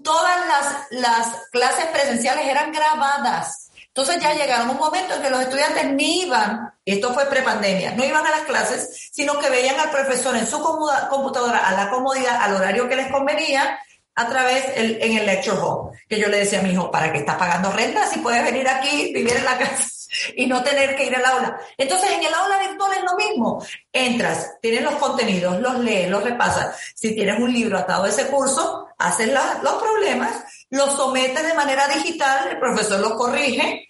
todas 0.04 0.48
las, 0.48 0.92
las 0.92 1.28
clases 1.52 1.86
presenciales 1.88 2.46
eran 2.46 2.72
grabadas. 2.72 3.72
Entonces 3.88 4.22
ya 4.22 4.36
llegaron 4.36 4.70
un 4.70 4.78
momento 4.78 5.16
en 5.16 5.24
que 5.24 5.30
los 5.32 5.42
estudiantes 5.42 5.92
ni 5.92 6.22
iban, 6.22 6.72
esto 6.86 7.16
fue 7.16 7.26
prepandemia, 7.26 7.94
no 7.94 8.06
iban 8.06 8.28
a 8.28 8.32
las 8.32 8.42
clases, 8.42 9.10
sino 9.12 9.40
que 9.40 9.50
veían 9.50 9.80
al 9.80 9.90
profesor 9.90 10.36
en 10.36 10.46
su 10.46 10.60
computadora 10.62 11.68
a 11.68 11.74
la 11.74 11.90
comodidad, 11.90 12.42
al 12.42 12.56
horario 12.56 12.88
que 12.88 12.96
les 12.96 13.12
convenía, 13.12 13.80
a 14.16 14.30
través 14.30 14.66
el, 14.76 15.02
en 15.02 15.18
el 15.18 15.26
lecture 15.26 15.58
hall, 15.58 15.92
que 16.08 16.20
yo 16.20 16.28
le 16.28 16.38
decía 16.38 16.60
a 16.60 16.64
mi 16.64 16.72
hijo, 16.72 16.92
¿para 16.92 17.12
qué 17.12 17.20
estás 17.20 17.38
pagando 17.38 17.72
renta 17.72 18.08
si 18.08 18.20
puedes 18.20 18.44
venir 18.44 18.68
aquí, 18.68 19.12
vivir 19.14 19.36
en 19.36 19.46
la 19.46 19.58
casa 19.58 19.88
y 20.36 20.46
no 20.46 20.64
tener 20.64 20.96
que 20.96 21.06
ir 21.06 21.16
al 21.16 21.26
aula? 21.26 21.60
Entonces, 21.78 22.12
en 22.12 22.24
el 22.24 22.34
aula 22.34 22.60
virtual 22.60 22.92
es 22.94 23.04
lo 23.04 23.16
mismo. 23.16 23.66
Entras, 23.92 24.60
tienes 24.62 24.84
los 24.84 24.96
contenidos, 24.96 25.60
los 25.60 25.80
lees, 25.80 26.10
los 26.10 26.24
repasas. 26.24 26.76
Si 26.96 27.16
tienes 27.16 27.40
un 27.40 27.52
libro 27.52 27.78
atado 27.78 28.04
a 28.04 28.10
ese 28.10 28.28
curso, 28.28 28.88
haces 28.98 29.30
los 29.30 29.74
problemas, 29.82 30.44
los 30.70 30.96
sometes 30.96 31.44
de 31.44 31.54
manera 31.54 31.88
digital, 31.88 32.50
el 32.50 32.60
profesor 32.60 33.00
los 33.00 33.14
corrige, 33.14 33.90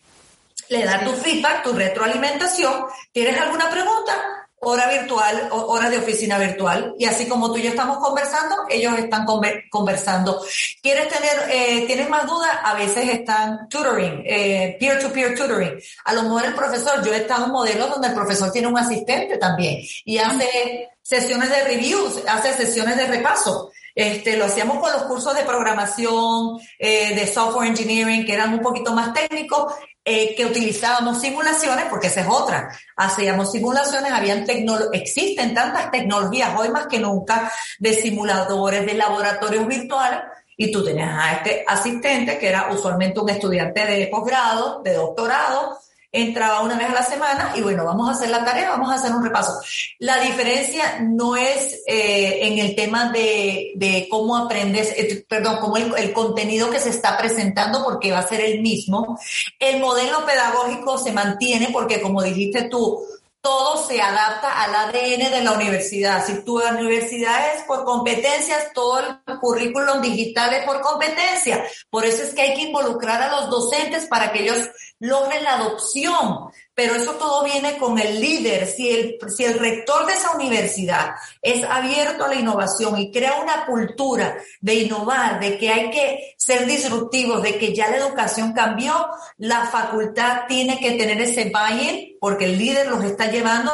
le 0.69 0.85
da 0.85 1.03
tu 1.03 1.11
feedback, 1.11 1.63
tu 1.63 1.73
retroalimentación. 1.73 2.85
¿Tienes 3.11 3.39
alguna 3.39 3.69
pregunta? 3.69 4.42
Hora 4.63 4.89
virtual, 4.89 5.49
hora 5.51 5.89
de 5.89 5.97
oficina 5.97 6.37
virtual. 6.37 6.95
Y 6.97 7.05
así 7.05 7.27
como 7.27 7.51
tú 7.51 7.57
y 7.57 7.63
yo 7.63 7.69
estamos 7.69 7.97
conversando, 7.97 8.55
ellos 8.69 8.97
están 8.97 9.25
conversando. 9.69 10.41
¿Quieres 10.81 11.09
tener, 11.09 11.49
eh, 11.49 11.83
tienes 11.85 12.09
más 12.09 12.25
dudas? 12.27 12.51
A 12.63 12.73
veces 12.75 13.09
están 13.09 13.67
tutoring, 13.69 14.23
eh, 14.25 14.77
peer-to-peer 14.79 15.37
tutoring. 15.37 15.79
A 16.05 16.13
lo 16.13 16.23
mejor 16.23 16.45
el 16.45 16.53
profesor, 16.53 17.03
yo 17.03 17.13
he 17.13 17.17
estado 17.17 17.45
en 17.45 17.51
modelos 17.51 17.89
donde 17.89 18.07
el 18.07 18.13
profesor 18.13 18.51
tiene 18.51 18.67
un 18.67 18.77
asistente 18.77 19.37
también 19.37 19.79
y 20.05 20.17
hace 20.17 20.89
sesiones 21.01 21.49
de 21.49 21.63
reviews, 21.63 22.21
hace 22.27 22.53
sesiones 22.53 22.97
de 22.97 23.07
repaso. 23.07 23.71
Este, 23.95 24.37
lo 24.37 24.45
hacíamos 24.45 24.79
con 24.79 24.91
los 24.91 25.03
cursos 25.03 25.35
de 25.35 25.43
programación, 25.43 26.59
eh, 26.79 27.13
de 27.13 27.27
software 27.27 27.67
engineering, 27.67 28.25
que 28.25 28.33
eran 28.33 28.53
un 28.53 28.61
poquito 28.61 28.91
más 28.93 29.13
técnicos, 29.13 29.73
eh, 30.05 30.35
que 30.35 30.45
utilizábamos 30.45 31.21
simulaciones, 31.21 31.85
porque 31.89 32.07
esa 32.07 32.21
es 32.21 32.27
otra. 32.27 32.69
Hacíamos 32.95 33.51
simulaciones, 33.51 34.11
habían 34.11 34.45
existen 34.91 35.53
tantas 35.53 35.91
tecnologías 35.91 36.57
hoy 36.59 36.69
más 36.69 36.87
que 36.87 36.99
nunca 36.99 37.51
de 37.79 37.93
simuladores, 37.93 38.85
de 38.85 38.95
laboratorios 38.95 39.67
virtuales, 39.67 40.19
y 40.57 40.71
tú 40.71 40.83
tenías 40.83 41.09
a 41.17 41.33
este 41.33 41.63
asistente 41.67 42.37
que 42.37 42.49
era 42.49 42.69
usualmente 42.71 43.19
un 43.19 43.29
estudiante 43.29 43.85
de 43.85 44.07
posgrado, 44.07 44.81
de 44.83 44.93
doctorado, 44.93 45.79
entraba 46.13 46.61
una 46.61 46.77
vez 46.77 46.87
a 46.89 46.93
la 46.93 47.03
semana 47.03 47.53
y 47.55 47.61
bueno, 47.61 47.83
vamos 47.83 48.07
a 48.07 48.11
hacer 48.11 48.29
la 48.29 48.45
tarea, 48.45 48.69
vamos 48.69 48.91
a 48.91 48.95
hacer 48.95 49.11
un 49.11 49.23
repaso. 49.23 49.51
La 49.97 50.19
diferencia 50.19 50.99
no 51.01 51.35
es 51.35 51.81
eh, 51.87 52.39
en 52.43 52.59
el 52.59 52.75
tema 52.75 53.11
de, 53.11 53.71
de 53.75 54.07
cómo 54.09 54.37
aprendes, 54.37 54.93
eh, 54.95 55.25
perdón, 55.27 55.57
cómo 55.59 55.75
el, 55.75 55.91
el, 55.97 56.13
contenido 56.13 56.69
que 56.69 56.79
se 56.79 56.89
está 56.89 57.17
presentando 57.17 57.83
porque 57.83 58.11
va 58.11 58.19
a 58.19 58.27
ser 58.27 58.41
el 58.41 58.61
mismo. 58.61 59.19
El 59.59 59.79
modelo 59.79 60.23
pedagógico 60.23 60.99
se 60.99 61.11
mantiene 61.11 61.69
porque 61.73 61.99
como 61.99 62.21
dijiste 62.21 62.69
tú, 62.69 63.01
todo 63.43 63.85
se 63.85 64.01
adapta 64.01 64.63
al 64.63 64.73
ADN 64.73 65.29
de 65.29 65.41
la 65.43 65.51
universidad. 65.51 66.25
Si 66.25 66.45
tu 66.45 66.61
universidad 66.61 67.53
es 67.53 67.63
por 67.63 67.83
competencias, 67.83 68.71
todo 68.73 68.99
el 68.99 69.39
currículum 69.39 70.01
digital 70.01 70.53
es 70.53 70.63
por 70.63 70.79
competencia. 70.79 71.61
Por 71.89 72.05
eso 72.05 72.23
es 72.23 72.33
que 72.33 72.41
hay 72.41 72.55
que 72.55 72.61
involucrar 72.61 73.21
a 73.21 73.29
los 73.31 73.49
docentes 73.49 74.05
para 74.05 74.31
que 74.31 74.43
ellos 74.43 74.69
logren 74.99 75.43
la 75.43 75.55
adopción 75.55 76.51
pero 76.75 76.95
eso 76.95 77.11
todo 77.13 77.43
viene 77.43 77.77
con 77.77 77.99
el 77.99 78.19
líder. 78.19 78.65
Si 78.67 78.89
el, 78.89 79.17
si 79.29 79.45
el 79.45 79.59
rector 79.59 80.05
de 80.05 80.13
esa 80.13 80.31
universidad 80.31 81.11
es 81.41 81.63
abierto 81.63 82.25
a 82.25 82.29
la 82.29 82.35
innovación 82.35 82.97
y 82.99 83.11
crea 83.11 83.41
una 83.41 83.65
cultura 83.65 84.37
de 84.61 84.75
innovar, 84.75 85.39
de 85.39 85.57
que 85.57 85.69
hay 85.69 85.89
que 85.91 86.35
ser 86.37 86.65
disruptivos, 86.65 87.43
de 87.43 87.57
que 87.57 87.73
ya 87.73 87.89
la 87.89 87.97
educación 87.97 88.53
cambió, 88.53 88.93
la 89.37 89.65
facultad 89.67 90.43
tiene 90.47 90.79
que 90.79 90.91
tener 90.91 91.21
ese 91.21 91.51
buy 91.51 92.17
porque 92.19 92.45
el 92.45 92.57
líder 92.57 92.87
los 92.87 93.03
está 93.03 93.29
llevando 93.29 93.71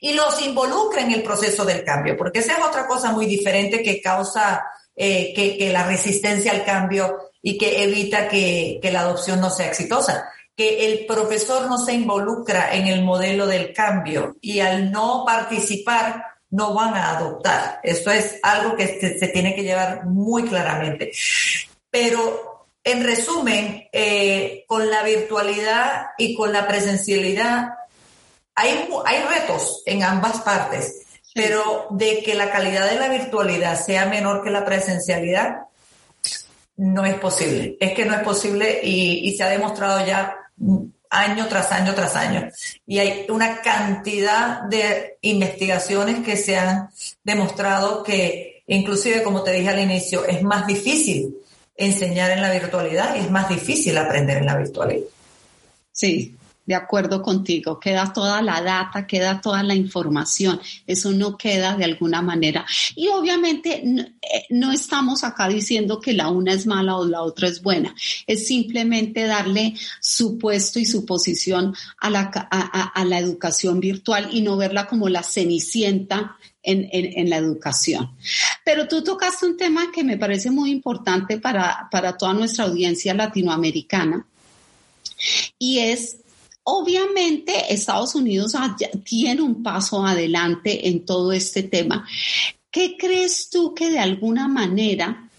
y 0.00 0.14
los 0.14 0.40
involucra 0.40 1.02
en 1.02 1.12
el 1.12 1.22
proceso 1.22 1.64
del 1.64 1.84
cambio, 1.84 2.16
porque 2.16 2.38
esa 2.38 2.52
es 2.52 2.64
otra 2.64 2.86
cosa 2.86 3.10
muy 3.12 3.26
diferente 3.26 3.82
que 3.82 4.00
causa 4.00 4.64
eh, 4.96 5.32
que, 5.34 5.56
que, 5.58 5.72
la 5.72 5.84
resistencia 5.84 6.52
al 6.52 6.64
cambio 6.64 7.30
y 7.42 7.56
que 7.56 7.84
evita 7.84 8.28
que, 8.28 8.78
que 8.82 8.90
la 8.90 9.00
adopción 9.00 9.40
no 9.40 9.50
sea 9.50 9.68
exitosa 9.68 10.28
que 10.58 10.86
el 10.86 11.06
profesor 11.06 11.68
no 11.68 11.78
se 11.78 11.92
involucra 11.92 12.74
en 12.74 12.88
el 12.88 13.04
modelo 13.04 13.46
del 13.46 13.72
cambio 13.72 14.34
y 14.40 14.58
al 14.58 14.90
no 14.90 15.22
participar 15.24 16.24
no 16.50 16.74
van 16.74 16.96
a 16.96 17.16
adoptar. 17.16 17.78
Esto 17.84 18.10
es 18.10 18.40
algo 18.42 18.74
que 18.74 18.98
se, 19.20 19.28
tiene 19.28 19.54
que 19.54 19.62
llevar 19.62 20.06
muy 20.06 20.42
claramente. 20.42 21.12
Pero 21.88 22.66
en 22.82 23.04
resumen, 23.04 23.86
eh, 23.92 24.64
con 24.66 24.90
la 24.90 25.04
virtualidad 25.04 26.06
y 26.18 26.34
con 26.34 26.52
la 26.52 26.66
presencialidad 26.66 27.68
hay, 28.56 28.88
hay 29.04 29.22
retos 29.22 29.84
en 29.86 30.02
ambas 30.02 30.40
partes, 30.40 31.04
pero 31.34 31.86
de 31.90 32.20
que 32.24 32.34
la 32.34 32.50
calidad 32.50 32.90
de 32.90 32.98
la 32.98 33.08
virtualidad 33.08 33.80
sea 33.80 34.06
menor 34.06 34.42
que 34.42 34.50
la 34.50 34.64
presencialidad, 34.64 35.68
no 36.78 37.04
es 37.04 37.14
posible. 37.14 37.76
Es 37.78 37.92
que 37.92 38.04
no 38.04 38.14
es 38.16 38.22
posible 38.22 38.80
y, 38.82 39.28
y 39.28 39.36
se 39.36 39.44
ha 39.44 39.48
demostrado 39.48 40.04
ya 40.04 40.34
año 41.10 41.46
tras 41.48 41.72
año 41.72 41.94
tras 41.94 42.16
año. 42.16 42.48
Y 42.86 42.98
hay 42.98 43.26
una 43.28 43.60
cantidad 43.62 44.62
de 44.62 45.18
investigaciones 45.22 46.24
que 46.24 46.36
se 46.36 46.56
han 46.56 46.90
demostrado 47.24 48.02
que, 48.02 48.62
inclusive, 48.66 49.22
como 49.22 49.42
te 49.42 49.52
dije 49.52 49.68
al 49.68 49.80
inicio, 49.80 50.24
es 50.24 50.42
más 50.42 50.66
difícil 50.66 51.34
enseñar 51.76 52.30
en 52.32 52.42
la 52.42 52.52
virtualidad 52.52 53.16
y 53.16 53.20
es 53.20 53.30
más 53.30 53.48
difícil 53.48 53.96
aprender 53.96 54.38
en 54.38 54.46
la 54.46 54.56
virtualidad. 54.56 55.06
Sí, 55.92 56.36
de 56.68 56.74
acuerdo 56.74 57.22
contigo, 57.22 57.80
queda 57.80 58.12
toda 58.12 58.42
la 58.42 58.60
data, 58.60 59.06
queda 59.06 59.40
toda 59.40 59.62
la 59.62 59.74
información, 59.74 60.60
eso 60.86 61.12
no 61.12 61.38
queda 61.38 61.74
de 61.78 61.84
alguna 61.86 62.20
manera. 62.20 62.66
Y 62.94 63.08
obviamente 63.08 63.82
eh, 63.86 64.44
no, 64.50 64.70
estamos 64.70 65.24
acá 65.24 65.48
diciendo 65.48 65.98
que 65.98 66.12
la 66.12 66.28
una 66.28 66.52
es 66.52 66.66
mala 66.66 66.98
o 66.98 67.06
la 67.06 67.22
otra 67.22 67.48
es 67.48 67.62
buena, 67.62 67.94
es 68.26 68.46
simplemente 68.46 69.24
darle 69.24 69.76
su 69.98 70.36
puesto 70.36 70.78
y 70.78 70.84
su 70.84 71.06
posición 71.06 71.74
a 72.02 72.10
la, 72.10 72.24
a, 72.50 73.04
la 73.06 73.18
educación 73.18 73.80
virtual 73.80 74.28
y 74.30 74.42
no 74.42 74.58
verla 74.58 74.86
como 74.86 75.08
la 75.08 75.22
cenicienta 75.22 76.36
en, 76.62 76.86
en, 76.92 77.30
la 77.30 77.38
educación. 77.38 78.10
Pero 78.62 78.86
tú 78.86 79.02
tocaste 79.02 79.46
un 79.46 79.56
tema 79.56 79.90
que 79.90 80.04
me 80.04 80.18
parece 80.18 80.50
muy 80.50 80.70
importante 80.70 81.38
para, 81.38 81.88
para 81.90 82.14
toda 82.18 82.34
nuestra 82.34 82.66
audiencia 82.66 83.14
latinoamericana 83.14 84.26
y 85.58 85.78
es 85.78 86.18
Obviamente 86.70 87.72
Estados 87.72 88.14
Unidos 88.14 88.52
tiene 89.02 89.40
un 89.40 89.62
paso 89.62 90.04
adelante 90.04 90.86
en 90.86 91.06
todo 91.06 91.32
este 91.32 91.62
tema. 91.62 92.06
¿Qué 92.70 92.94
crees 92.98 93.48
tú 93.48 93.74
que 93.74 93.88
de 93.88 93.98
alguna 93.98 94.48
manera 94.48 95.30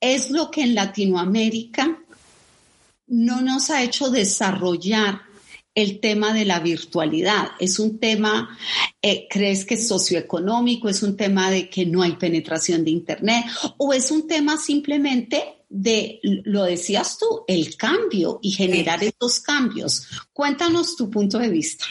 es 0.00 0.30
lo 0.30 0.50
que 0.50 0.62
en 0.62 0.74
Latinoamérica 0.74 1.98
no 3.08 3.42
nos 3.42 3.68
ha 3.68 3.82
hecho 3.82 4.08
desarrollar 4.08 5.20
el 5.74 6.00
tema 6.00 6.32
de 6.32 6.46
la 6.46 6.60
virtualidad? 6.60 7.50
¿Es 7.60 7.78
un 7.78 7.98
tema, 7.98 8.56
eh, 9.02 9.26
crees 9.28 9.66
que 9.66 9.74
es 9.74 9.86
socioeconómico? 9.86 10.88
¿Es 10.88 11.02
un 11.02 11.14
tema 11.14 11.50
de 11.50 11.68
que 11.68 11.84
no 11.84 12.00
hay 12.00 12.12
penetración 12.12 12.86
de 12.86 12.92
Internet? 12.92 13.44
¿O 13.76 13.92
es 13.92 14.10
un 14.10 14.26
tema 14.26 14.56
simplemente 14.56 15.55
de, 15.76 16.20
lo 16.22 16.64
decías 16.64 17.18
tú, 17.18 17.44
el 17.46 17.76
cambio 17.76 18.38
y 18.42 18.52
generar 18.52 19.02
estos 19.04 19.40
cambios. 19.40 20.08
Cuéntanos 20.32 20.96
tu 20.96 21.10
punto 21.10 21.38
de 21.38 21.50
vista. 21.50 21.84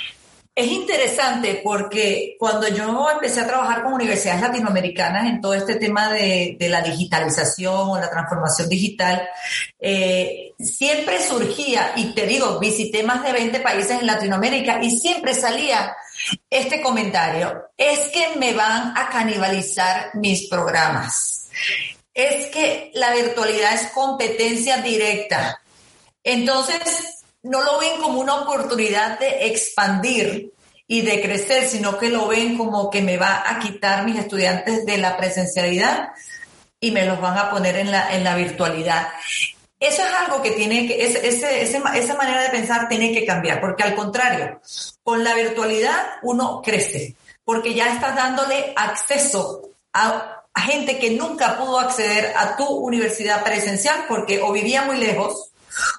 Es 0.55 0.71
interesante 0.71 1.59
porque 1.61 2.37
cuando 2.39 2.69
yo 2.69 3.09
empecé 3.11 3.41
a 3.41 3.47
trabajar 3.47 3.83
con 3.83 3.93
universidades 3.93 4.41
latinoamericanas 4.41 5.27
en 5.27 5.41
todo 5.41 5.53
este 5.53 5.75
tema 5.75 6.13
de, 6.13 6.57
la 6.61 6.81
digitalización 6.81 7.89
o 7.89 7.99
la 7.99 8.09
transformación 8.09 8.69
digital, 8.69 9.27
eh, 9.77 10.53
siempre 10.57 11.21
surgía, 11.21 11.91
y 11.97 12.13
te 12.13 12.25
digo, 12.25 12.57
visité 12.57 13.03
más 13.03 13.21
de 13.23 13.33
20 13.33 13.59
países 13.59 13.99
en 13.99 14.07
Latinoamérica 14.07 14.81
y 14.81 14.97
siempre 14.97 15.33
salía 15.33 15.93
este 16.49 16.81
comentario, 16.81 17.65
es 17.77 17.99
que 18.13 18.39
me 18.39 18.53
van 18.53 18.97
a 18.97 19.09
canibalizar 19.09 20.11
mis 20.13 20.47
programas 20.47 21.49
es 22.15 22.47
que 22.47 22.91
la 22.93 23.13
virtualidad 23.13 23.73
es 23.73 23.91
competencia 23.91 24.77
directa. 24.77 25.61
Entonces, 26.23 27.25
no 27.43 27.61
lo 27.61 27.77
ven 27.77 28.01
como 28.01 28.19
una 28.19 28.35
oportunidad 28.35 29.19
de 29.19 29.47
expandir 29.47 30.53
y 30.87 31.01
de 31.01 31.21
crecer, 31.21 31.67
sino 31.67 31.97
que 31.97 32.09
lo 32.09 32.27
ven 32.27 32.57
como 32.57 32.89
que 32.89 33.01
me 33.01 33.17
va 33.17 33.43
a 33.45 33.59
quitar 33.59 34.05
mis 34.05 34.17
estudiantes 34.17 34.85
de 34.85 34.97
la 34.97 35.17
presencialidad 35.17 36.09
y 36.79 36.91
me 36.91 37.05
los 37.05 37.19
van 37.19 37.37
a 37.37 37.51
poner 37.51 37.75
en 37.77 37.91
la, 37.91 38.15
en 38.15 38.23
la 38.23 38.35
virtualidad. 38.35 39.09
Eso 39.79 40.01
es 40.03 40.13
algo 40.13 40.41
que 40.41 40.51
tiene 40.51 40.87
que, 40.87 41.05
esa 41.05 42.15
manera 42.15 42.43
de 42.43 42.49
pensar 42.49 42.87
tiene 42.87 43.11
que 43.11 43.25
cambiar, 43.25 43.59
porque 43.59 43.83
al 43.83 43.95
contrario, 43.95 44.61
con 45.03 45.23
la 45.23 45.33
virtualidad 45.33 46.17
uno 46.23 46.61
crece, 46.63 47.15
porque 47.43 47.73
ya 47.73 47.93
estás 47.93 48.15
dándole 48.15 48.73
acceso 48.75 49.69
a 49.93 50.34
a 50.55 50.61
gente 50.61 50.97
que 50.97 51.11
nunca 51.11 51.57
pudo 51.57 51.79
acceder 51.79 52.33
a 52.35 52.55
tu 52.55 52.65
universidad 52.65 53.43
presencial 53.43 54.05
porque 54.07 54.41
o 54.41 54.51
vivía 54.51 54.83
muy 54.83 54.97
lejos 54.97 55.51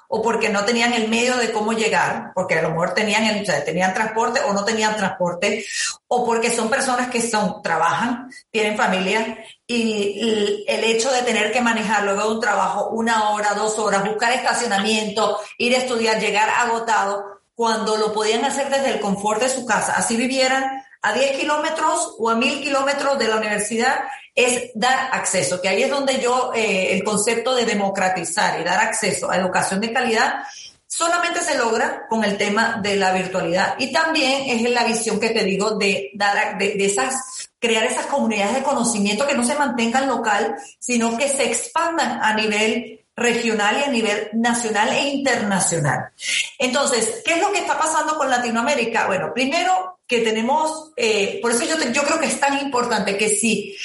o 0.07 0.23
porque 0.23 0.49
no 0.49 0.65
tenían 0.65 0.93
el 0.93 1.07
medio 1.07 1.37
de 1.37 1.51
cómo 1.51 1.73
llegar, 1.73 2.31
porque 2.33 2.57
a 2.57 2.63
lo 2.63 2.71
mejor 2.71 2.95
tenían, 2.95 3.23
el, 3.25 3.45
tenían 3.63 3.93
transporte 3.93 4.41
o 4.41 4.53
no 4.53 4.65
tenían 4.65 4.95
transporte, 4.95 5.63
o 6.07 6.25
porque 6.25 6.49
son 6.49 6.69
personas 6.69 7.09
que 7.11 7.21
son, 7.21 7.61
trabajan, 7.61 8.27
tienen 8.49 8.75
familia 8.75 9.37
y 9.67 10.65
el 10.67 10.83
hecho 10.83 11.11
de 11.11 11.21
tener 11.21 11.51
que 11.51 11.61
manejar 11.61 12.03
luego 12.03 12.31
un 12.31 12.39
trabajo 12.39 12.89
una 12.89 13.29
hora, 13.29 13.53
dos 13.53 13.77
horas, 13.77 14.03
buscar 14.03 14.33
estacionamiento, 14.33 15.39
ir 15.59 15.75
a 15.75 15.79
estudiar, 15.79 16.19
llegar 16.19 16.49
agotado, 16.49 17.37
cuando 17.53 17.97
lo 17.97 18.13
podían 18.13 18.45
hacer 18.45 18.69
desde 18.69 18.91
el 18.91 18.99
confort 18.99 19.41
de 19.41 19.49
su 19.49 19.65
casa, 19.65 19.93
así 19.95 20.15
vivieran 20.15 20.83
a 21.07 21.13
10 21.13 21.37
kilómetros 21.37 22.15
o 22.19 22.29
a 22.29 22.35
1000 22.35 22.61
kilómetros 22.61 23.17
de 23.17 23.27
la 23.27 23.37
universidad 23.37 23.99
es 24.35 24.71
dar 24.75 25.09
acceso, 25.11 25.59
que 25.61 25.69
ahí 25.69 25.83
es 25.83 25.89
donde 25.89 26.19
yo, 26.19 26.51
eh, 26.53 26.89
el 26.91 27.03
concepto 27.03 27.55
de 27.55 27.65
democratizar 27.65 28.59
y 28.59 28.63
dar 28.63 28.79
acceso 28.79 29.31
a 29.31 29.37
educación 29.37 29.81
de 29.81 29.91
calidad 29.91 30.43
solamente 30.85 31.41
se 31.41 31.57
logra 31.57 32.07
con 32.07 32.23
el 32.23 32.37
tema 32.37 32.79
de 32.81 32.95
la 32.95 33.11
virtualidad 33.11 33.75
y 33.77 33.91
también 33.91 34.43
es 34.47 34.69
la 34.69 34.85
visión 34.85 35.19
que 35.19 35.31
te 35.31 35.43
digo 35.43 35.71
de 35.71 36.11
dar 36.13 36.57
de, 36.57 36.75
esas 36.85 37.49
crear 37.59 37.83
esas 37.85 38.05
comunidades 38.05 38.55
de 38.55 38.63
conocimiento 38.63 39.27
que 39.27 39.35
no 39.35 39.43
se 39.43 39.55
mantengan 39.55 40.07
local 40.07 40.55
sino 40.79 41.17
que 41.17 41.27
se 41.27 41.45
expandan 41.45 42.19
a 42.23 42.33
nivel 42.33 43.01
regional 43.17 43.79
y 43.79 43.83
a 43.83 43.91
nivel 43.91 44.29
nacional 44.33 44.89
e 44.89 45.09
internacional. 45.09 46.11
Entonces, 46.59 47.23
¿qué 47.25 47.33
es 47.33 47.41
lo 47.41 47.51
que 47.51 47.59
está 47.59 47.77
pasando 47.77 48.15
con 48.15 48.29
Latinoamérica? 48.29 49.07
Bueno, 49.07 49.33
primero 49.33 49.96
que 50.07 50.21
tenemos, 50.21 50.91
eh, 50.95 51.39
por 51.41 51.51
eso 51.51 51.65
yo, 51.65 51.75
yo 51.91 52.03
creo 52.03 52.19
que 52.19 52.27
es 52.27 52.39
tan 52.39 52.57
importante 52.59 53.17
que 53.17 53.29
si 53.29 53.75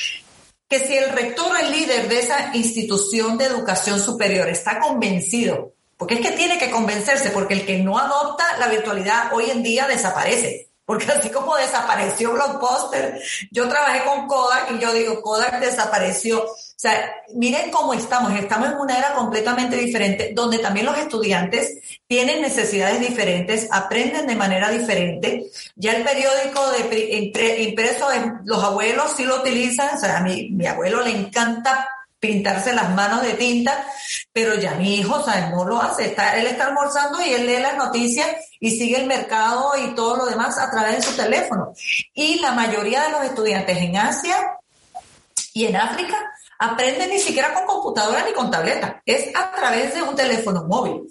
que 0.68 0.78
si 0.78 0.96
el 0.96 1.10
rector 1.10 1.52
el 1.60 1.70
líder 1.70 2.08
de 2.08 2.18
esa 2.18 2.56
institución 2.56 3.36
de 3.36 3.44
educación 3.44 4.00
superior 4.00 4.48
está 4.48 4.80
convencido, 4.80 5.74
porque 5.98 6.14
es 6.14 6.20
que 6.22 6.32
tiene 6.32 6.58
que 6.58 6.70
convencerse, 6.70 7.28
porque 7.28 7.52
el 7.52 7.66
que 7.66 7.78
no 7.78 7.98
adopta 7.98 8.56
la 8.58 8.68
virtualidad 8.68 9.34
hoy 9.34 9.50
en 9.50 9.62
día 9.62 9.86
desaparece. 9.86 10.71
Porque 10.84 11.10
así 11.12 11.30
como 11.30 11.56
desapareció 11.56 12.32
Blockbuster, 12.32 13.22
yo 13.50 13.68
trabajé 13.68 14.04
con 14.04 14.26
Kodak 14.26 14.72
y 14.72 14.78
yo 14.80 14.92
digo, 14.92 15.22
Kodak 15.22 15.60
desapareció. 15.60 16.44
O 16.44 16.56
sea, 16.76 17.14
miren 17.34 17.70
cómo 17.70 17.94
estamos. 17.94 18.32
Estamos 18.34 18.70
en 18.70 18.78
una 18.78 18.98
era 18.98 19.14
completamente 19.14 19.76
diferente, 19.76 20.32
donde 20.34 20.58
también 20.58 20.86
los 20.86 20.98
estudiantes 20.98 21.78
tienen 22.08 22.42
necesidades 22.42 23.00
diferentes, 23.00 23.68
aprenden 23.70 24.26
de 24.26 24.34
manera 24.34 24.70
diferente. 24.70 25.46
Ya 25.76 25.92
el 25.92 26.02
periódico 26.02 26.70
de 26.70 27.62
impreso, 27.62 28.08
los 28.44 28.62
abuelos 28.62 29.12
sí 29.16 29.24
lo 29.24 29.36
utilizan. 29.36 29.96
O 29.96 30.00
sea, 30.00 30.18
a 30.18 30.22
mi, 30.22 30.50
mi 30.50 30.66
abuelo 30.66 31.00
le 31.02 31.10
encanta 31.10 31.88
pintarse 32.22 32.72
las 32.72 32.88
manos 32.94 33.20
de 33.22 33.34
tinta, 33.34 33.84
pero 34.32 34.54
ya 34.54 34.76
mi 34.76 34.94
hijo, 34.94 35.24
¿sabes? 35.24 35.50
No 35.50 35.64
lo 35.64 35.82
hace. 35.82 36.06
Está, 36.06 36.38
él 36.38 36.46
está 36.46 36.68
almorzando 36.68 37.20
y 37.20 37.32
él 37.32 37.46
lee 37.46 37.58
las 37.58 37.76
noticias 37.76 38.28
y 38.60 38.70
sigue 38.70 39.00
el 39.00 39.08
mercado 39.08 39.72
y 39.76 39.92
todo 39.96 40.18
lo 40.18 40.26
demás 40.26 40.56
a 40.56 40.70
través 40.70 40.96
de 40.96 41.02
su 41.02 41.16
teléfono. 41.16 41.72
Y 42.14 42.38
la 42.38 42.52
mayoría 42.52 43.02
de 43.02 43.10
los 43.10 43.24
estudiantes 43.24 43.76
en 43.76 43.96
Asia 43.96 44.36
y 45.52 45.66
en 45.66 45.74
África 45.74 46.16
aprenden 46.60 47.10
ni 47.10 47.18
siquiera 47.18 47.52
con 47.52 47.66
computadora 47.66 48.24
ni 48.24 48.32
con 48.32 48.52
tableta, 48.52 49.02
es 49.04 49.34
a 49.34 49.50
través 49.50 49.92
de 49.92 50.02
un 50.02 50.14
teléfono 50.14 50.62
móvil. 50.68 51.02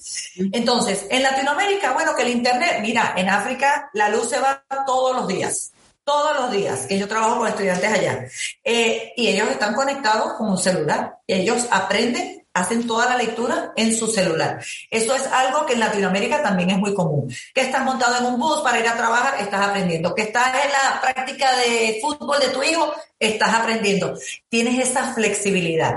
Entonces, 0.54 1.08
en 1.10 1.24
Latinoamérica, 1.24 1.92
bueno, 1.92 2.16
que 2.16 2.22
el 2.22 2.30
Internet, 2.30 2.78
mira, 2.82 3.16
en 3.18 3.28
África 3.28 3.90
la 3.92 4.08
luz 4.08 4.30
se 4.30 4.40
va 4.40 4.64
todos 4.88 5.14
los 5.14 5.28
días 5.28 5.74
todos 6.04 6.36
los 6.36 6.52
días, 6.52 6.86
que 6.88 6.98
yo 6.98 7.08
trabajo 7.08 7.40
con 7.40 7.48
estudiantes 7.48 7.92
allá, 7.92 8.26
eh, 8.64 9.14
y 9.16 9.28
ellos 9.28 9.50
están 9.50 9.74
conectados 9.74 10.34
con 10.34 10.50
un 10.50 10.58
celular. 10.58 11.18
Ellos 11.28 11.68
aprenden, 11.72 12.46
hacen 12.54 12.86
toda 12.86 13.06
la 13.06 13.18
lectura 13.18 13.72
en 13.76 13.96
su 13.96 14.08
celular. 14.08 14.64
Eso 14.90 15.16
es 15.16 15.26
algo 15.28 15.66
que 15.66 15.74
en 15.74 15.80
Latinoamérica 15.80 16.44
también 16.44 16.72
es 16.72 16.78
muy 16.78 16.94
común. 16.94 17.34
Que 17.54 17.62
estás 17.62 17.84
montado 17.84 18.18
en 18.18 18.26
un 18.26 18.40
bus 18.40 18.62
para 18.62 18.80
ir 18.80 18.88
a 18.88 18.98
trabajar, 18.98 19.40
estás 19.40 19.62
aprendiendo. 19.62 20.14
Que 20.14 20.24
estás 20.24 20.48
en 20.64 20.72
la 20.72 21.02
práctica 21.02 21.56
de 21.58 22.00
fútbol 22.02 22.40
de 22.40 22.50
tu 22.50 22.62
hijo, 22.64 22.94
estás 23.20 23.54
aprendiendo. 23.54 24.18
Tienes 24.50 24.90
esa 24.90 25.14
flexibilidad 25.14 25.96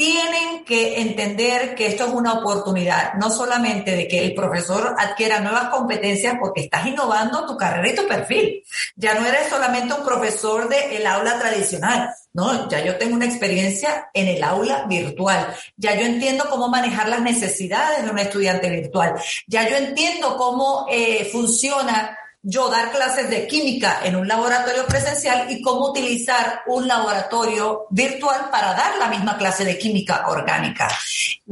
tienen 0.00 0.64
que 0.64 0.98
entender 1.02 1.74
que 1.74 1.88
esto 1.88 2.06
es 2.06 2.14
una 2.14 2.32
oportunidad, 2.32 3.12
no 3.20 3.30
solamente 3.30 3.94
de 3.94 4.08
que 4.08 4.24
el 4.24 4.34
profesor 4.34 4.94
adquiera 4.98 5.40
nuevas 5.40 5.68
competencias 5.68 6.36
porque 6.40 6.62
estás 6.62 6.86
innovando 6.86 7.44
tu 7.44 7.54
carrera 7.54 7.90
y 7.90 7.94
tu 7.94 8.08
perfil. 8.08 8.64
Ya 8.96 9.12
no 9.12 9.26
eres 9.26 9.50
solamente 9.50 9.92
un 9.92 10.02
profesor 10.02 10.70
del 10.70 11.06
aula 11.06 11.38
tradicional, 11.38 12.08
no, 12.32 12.66
ya 12.70 12.82
yo 12.82 12.96
tengo 12.96 13.14
una 13.14 13.26
experiencia 13.26 14.08
en 14.14 14.28
el 14.28 14.42
aula 14.42 14.86
virtual. 14.88 15.54
Ya 15.76 15.94
yo 15.94 16.06
entiendo 16.06 16.46
cómo 16.48 16.68
manejar 16.68 17.10
las 17.10 17.20
necesidades 17.20 18.02
de 18.02 18.10
un 18.10 18.18
estudiante 18.18 18.70
virtual. 18.70 19.16
Ya 19.48 19.68
yo 19.68 19.76
entiendo 19.76 20.38
cómo 20.38 20.86
eh, 20.90 21.28
funciona 21.30 22.16
yo 22.42 22.70
dar 22.70 22.90
clases 22.90 23.28
de 23.28 23.46
química 23.46 24.00
en 24.02 24.16
un 24.16 24.26
laboratorio 24.26 24.86
presencial 24.86 25.50
y 25.50 25.60
cómo 25.60 25.90
utilizar 25.90 26.62
un 26.66 26.88
laboratorio 26.88 27.86
virtual 27.90 28.48
para 28.50 28.72
dar 28.72 28.96
la 28.98 29.08
misma 29.08 29.36
clase 29.36 29.64
de 29.64 29.78
química 29.78 30.26
orgánica. 30.26 30.88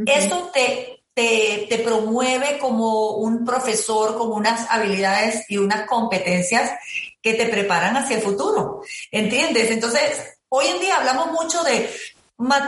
Eso 0.07 0.51
te, 0.53 1.03
te, 1.13 1.67
te, 1.69 1.79
promueve 1.79 2.59
como 2.59 3.17
un 3.17 3.45
profesor 3.45 4.17
con 4.17 4.33
unas 4.33 4.71
habilidades 4.71 5.45
y 5.49 5.59
unas 5.59 5.87
competencias 5.87 6.71
que 7.21 7.35
te 7.35 7.47
preparan 7.47 7.97
hacia 7.97 8.17
el 8.17 8.23
futuro. 8.23 8.83
¿Entiendes? 9.11 9.71
Entonces, 9.71 10.39
hoy 10.49 10.67
en 10.69 10.81
día 10.81 10.97
hablamos 10.97 11.33
mucho 11.33 11.63
de 11.65 11.91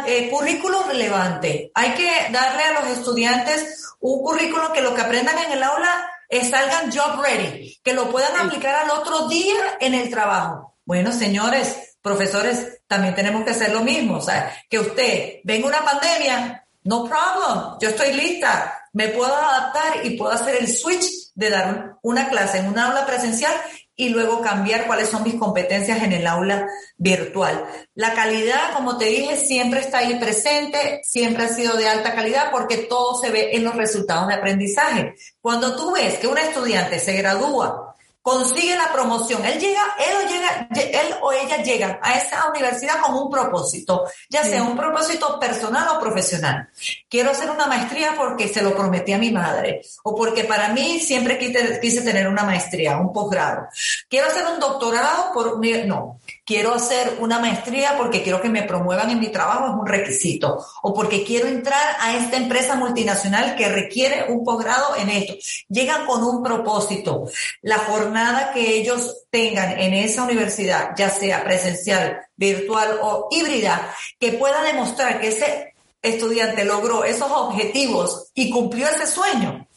eh, 0.07 0.29
currículo 0.31 0.83
relevante. 0.83 1.71
Hay 1.75 1.95
que 1.95 2.11
darle 2.33 2.65
a 2.65 2.81
los 2.81 2.99
estudiantes 2.99 3.95
un 4.01 4.23
currículo 4.23 4.73
que 4.73 4.83
lo 4.83 4.95
que 4.95 5.01
aprendan 5.01 5.39
en 5.39 5.53
el 5.53 5.63
aula 5.63 6.11
salgan 6.31 6.93
job 6.93 7.21
ready, 7.23 7.79
que 7.83 7.93
lo 7.93 8.11
puedan 8.11 8.37
aplicar 8.37 8.75
al 8.75 8.91
otro 8.91 9.29
día 9.29 9.79
en 9.81 9.95
el 9.95 10.11
trabajo. 10.11 10.77
Bueno, 10.85 11.13
señores, 11.13 11.97
profesores, 12.03 12.81
también 12.87 13.15
tenemos 13.15 13.45
que 13.45 13.51
hacer 13.51 13.73
lo 13.73 13.81
mismo. 13.81 14.17
O 14.17 14.21
sea, 14.21 14.55
que 14.69 14.79
usted 14.79 15.41
venga 15.45 15.67
una 15.67 15.85
pandemia, 15.85 16.67
no 16.85 17.05
problem, 17.05 17.79
yo 17.81 17.89
estoy 17.91 18.13
lista, 18.13 18.89
me 18.93 19.09
puedo 19.09 19.35
adaptar 19.35 20.05
y 20.05 20.17
puedo 20.17 20.33
hacer 20.33 20.57
el 20.61 20.69
switch 20.69 21.33
de 21.35 21.51
dar 21.51 21.97
una 22.03 22.29
clase 22.29 22.59
en 22.59 22.69
un 22.69 22.79
aula 22.79 23.07
presencial 23.07 23.53
y 24.01 24.09
luego 24.09 24.41
cambiar 24.41 24.87
cuáles 24.87 25.11
son 25.11 25.23
mis 25.23 25.35
competencias 25.35 26.03
en 26.03 26.13
el 26.13 26.27
aula 26.27 26.67
virtual. 26.97 27.67
La 27.95 28.15
calidad, 28.15 28.73
como 28.73 28.97
te 28.97 29.05
dije, 29.05 29.37
siempre 29.37 29.81
está 29.81 29.99
ahí 29.99 30.19
presente, 30.19 31.03
siempre 31.05 31.45
ha 31.45 31.49
sido 31.49 31.77
de 31.77 31.87
alta 31.87 32.15
calidad 32.15 32.51
porque 32.51 32.79
todo 32.79 33.21
se 33.21 33.31
ve 33.31 33.51
en 33.53 33.63
los 33.63 33.77
resultados 33.77 34.29
de 34.29 34.35
aprendizaje. 34.35 35.15
Cuando 35.39 35.77
tú 35.77 35.93
ves 35.93 36.19
que 36.19 36.29
un 36.29 36.39
estudiante 36.39 36.99
se 36.99 37.13
gradúa 37.13 37.90
consigue 38.23 38.77
la 38.77 38.93
promoción. 38.93 39.45
Él 39.45 39.59
llega, 39.59 39.81
él 39.99 40.15
o, 40.17 40.29
llega, 40.29 40.69
él 40.75 41.15
o 41.23 41.33
ella 41.33 41.63
llegan 41.63 41.99
a 42.03 42.15
esa 42.15 42.49
universidad 42.49 43.01
con 43.01 43.15
un 43.15 43.31
propósito, 43.31 44.05
ya 44.29 44.45
sea 44.45 44.63
un 44.63 44.77
propósito 44.77 45.39
personal 45.39 45.89
o 45.97 46.01
profesional. 46.01 46.69
Quiero 47.09 47.31
hacer 47.31 47.51
una 47.51 47.67
maestría 47.67 48.15
porque 48.17 48.49
se 48.49 48.63
lo 48.63 48.75
prometí 48.75 49.13
a 49.13 49.19
mi 49.19 49.31
madre 49.31 49.83
o 50.05 50.15
porque 50.15 50.45
para 50.45 50.69
mí 50.69 51.01
siempre 51.01 51.39
quise, 51.39 51.81
quise 51.81 52.03
tener 52.03 52.29
una 52.29 52.45
maestría, 52.45 52.99
un 52.99 53.13
posgrado. 53.13 53.69
Quiero 54.09 54.29
hacer 54.29 54.47
un 54.47 54.61
doctorado 54.61 55.33
por, 55.33 55.61
no, 55.87 56.21
quiero 56.51 56.75
hacer 56.75 57.19
una 57.21 57.39
maestría 57.39 57.97
porque 57.97 58.25
quiero 58.25 58.43
que 58.43 58.49
me 58.49 58.65
promuevan 58.65 59.09
en 59.09 59.21
mi 59.21 59.29
trabajo, 59.29 59.67
es 59.67 59.75
un 59.75 59.87
requisito, 59.87 60.59
o 60.83 60.93
porque 60.93 61.23
quiero 61.23 61.47
entrar 61.47 61.97
a 62.01 62.17
esta 62.17 62.37
empresa 62.37 62.75
multinacional 62.75 63.55
que 63.55 63.69
requiere 63.69 64.33
un 64.33 64.43
posgrado 64.43 64.97
en 64.97 65.11
esto. 65.11 65.35
Llegan 65.69 66.07
con 66.07 66.25
un 66.25 66.43
propósito. 66.43 67.27
La 67.63 67.79
jornada 67.79 68.51
que 68.53 68.81
ellos 68.81 69.29
tengan 69.31 69.79
en 69.79 69.95
esa 69.95 70.25
universidad, 70.25 70.91
ya 70.97 71.09
sea 71.09 71.45
presencial, 71.45 72.21
virtual 72.35 72.99
o 73.01 73.29
híbrida, 73.31 73.95
que 74.19 74.33
pueda 74.33 74.61
demostrar 74.65 75.21
que 75.21 75.29
ese 75.29 75.75
estudiante 76.03 76.65
logró 76.65 77.05
esos 77.05 77.31
objetivos 77.31 78.33
y 78.35 78.51
cumplió 78.51 78.89
ese 78.89 79.07
sueño, 79.07 79.69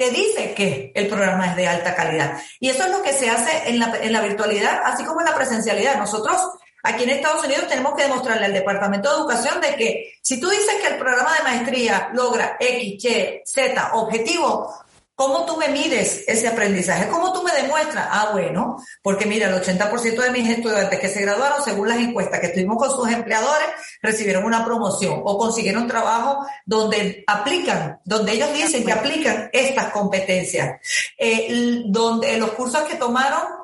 te 0.00 0.10
dice 0.10 0.54
que 0.54 0.92
el 0.94 1.08
programa 1.08 1.48
es 1.48 1.56
de 1.56 1.68
alta 1.68 1.94
calidad. 1.94 2.40
Y 2.58 2.70
eso 2.70 2.84
es 2.84 2.90
lo 2.90 3.02
que 3.02 3.12
se 3.12 3.28
hace 3.28 3.68
en 3.68 3.78
la, 3.78 3.92
en 4.00 4.14
la 4.14 4.22
virtualidad, 4.22 4.80
así 4.82 5.04
como 5.04 5.20
en 5.20 5.26
la 5.26 5.34
presencialidad. 5.34 5.98
Nosotros 5.98 6.40
aquí 6.82 7.04
en 7.04 7.10
Estados 7.10 7.44
Unidos 7.44 7.68
tenemos 7.68 7.94
que 7.94 8.04
demostrarle 8.04 8.46
al 8.46 8.54
Departamento 8.54 9.10
de 9.10 9.16
Educación 9.16 9.60
de 9.60 9.76
que 9.76 10.14
si 10.22 10.40
tú 10.40 10.48
dices 10.48 10.76
que 10.80 10.94
el 10.94 10.98
programa 10.98 11.36
de 11.36 11.42
maestría 11.42 12.08
logra 12.14 12.56
X, 12.58 13.04
Y, 13.04 13.42
Z 13.44 13.90
objetivo, 13.92 14.74
¿Cómo 15.20 15.44
tú 15.44 15.58
me 15.58 15.68
mides 15.68 16.24
ese 16.26 16.48
aprendizaje? 16.48 17.06
¿Cómo 17.10 17.30
tú 17.30 17.42
me 17.42 17.52
demuestras? 17.52 18.08
Ah, 18.10 18.30
bueno, 18.32 18.78
porque 19.02 19.26
mira, 19.26 19.50
el 19.50 19.62
80% 19.62 20.16
de 20.16 20.30
mis 20.30 20.48
estudiantes 20.48 20.98
que 20.98 21.10
se 21.10 21.20
graduaron, 21.20 21.62
según 21.62 21.90
las 21.90 21.98
encuestas 21.98 22.40
que 22.40 22.48
tuvimos 22.48 22.78
con 22.78 22.90
sus 22.90 23.06
empleadores, 23.12 23.68
recibieron 24.00 24.44
una 24.44 24.64
promoción 24.64 25.20
o 25.22 25.36
consiguieron 25.36 25.86
trabajo 25.86 26.46
donde 26.64 27.22
aplican, 27.26 28.00
donde 28.02 28.32
ellos 28.32 28.50
dicen 28.54 28.82
que 28.82 28.92
aplican 28.92 29.50
estas 29.52 29.92
competencias. 29.92 30.80
Eh, 31.18 31.82
donde 31.84 32.38
los 32.38 32.52
cursos 32.52 32.84
que 32.84 32.94
tomaron 32.94 33.59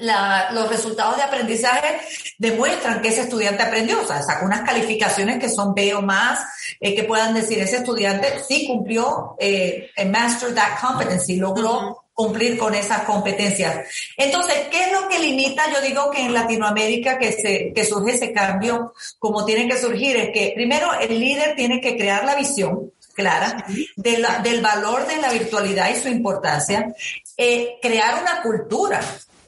los 0.00 0.68
resultados 0.68 1.16
de 1.16 1.22
aprendizaje 1.22 2.00
demuestran 2.38 3.02
que 3.02 3.08
ese 3.08 3.22
estudiante 3.22 3.62
aprendió, 3.62 4.02
o 4.02 4.06
sea, 4.06 4.22
sacó 4.22 4.46
unas 4.46 4.62
calificaciones 4.62 5.38
que 5.38 5.48
son 5.48 5.74
B 5.74 5.94
o 5.94 6.02
más, 6.02 6.40
eh, 6.80 6.94
que 6.94 7.04
puedan 7.04 7.34
decir, 7.34 7.58
ese 7.58 7.78
estudiante 7.78 8.40
sí 8.46 8.66
cumplió, 8.66 9.36
eh, 9.38 9.90
master 10.06 10.54
that 10.54 10.78
competency, 10.80 11.36
logró 11.36 12.04
cumplir 12.20 12.58
con 12.58 12.74
esas 12.74 13.02
competencias. 13.04 13.88
Entonces, 14.16 14.68
¿qué 14.70 14.84
es 14.84 14.92
lo 14.92 15.08
que 15.08 15.18
limita? 15.18 15.62
Yo 15.72 15.80
digo 15.80 16.10
que 16.10 16.20
en 16.20 16.34
Latinoamérica 16.34 17.18
que, 17.18 17.32
se, 17.32 17.72
que 17.74 17.84
surge 17.84 18.14
ese 18.14 18.32
cambio, 18.32 18.92
como 19.18 19.46
tiene 19.46 19.66
que 19.66 19.78
surgir, 19.78 20.16
es 20.16 20.30
que 20.30 20.52
primero 20.54 20.92
el 21.00 21.18
líder 21.18 21.56
tiene 21.56 21.80
que 21.80 21.96
crear 21.96 22.24
la 22.26 22.34
visión, 22.34 22.92
clara 23.14 23.64
de 23.96 24.18
la, 24.18 24.38
del 24.38 24.60
valor 24.60 25.06
de 25.06 25.16
la 25.16 25.30
virtualidad 25.30 25.90
y 25.90 25.98
su 25.98 26.08
importancia, 26.08 26.94
eh, 27.36 27.78
crear 27.80 28.22
una 28.22 28.42
cultura 28.42 29.00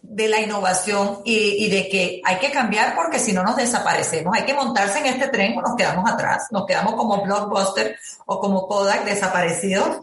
de 0.02 0.28
la 0.28 0.40
innovación 0.40 1.20
y, 1.24 1.70
de 1.70 1.88
que 1.88 2.20
hay 2.24 2.36
que 2.36 2.50
cambiar 2.50 2.94
porque 2.94 3.18
si 3.18 3.32
no 3.32 3.42
nos 3.42 3.56
desaparecemos. 3.56 4.36
Hay 4.36 4.44
que 4.44 4.54
montarse 4.54 4.98
en 4.98 5.06
este 5.06 5.28
tren 5.28 5.56
o 5.56 5.62
nos 5.62 5.76
quedamos 5.76 6.10
atrás, 6.10 6.48
nos 6.50 6.66
quedamos 6.66 6.94
como 6.94 7.22
Blockbuster 7.22 7.96
o 8.26 8.40
como 8.40 8.66
Kodak 8.66 9.04
desaparecidos 9.04 10.02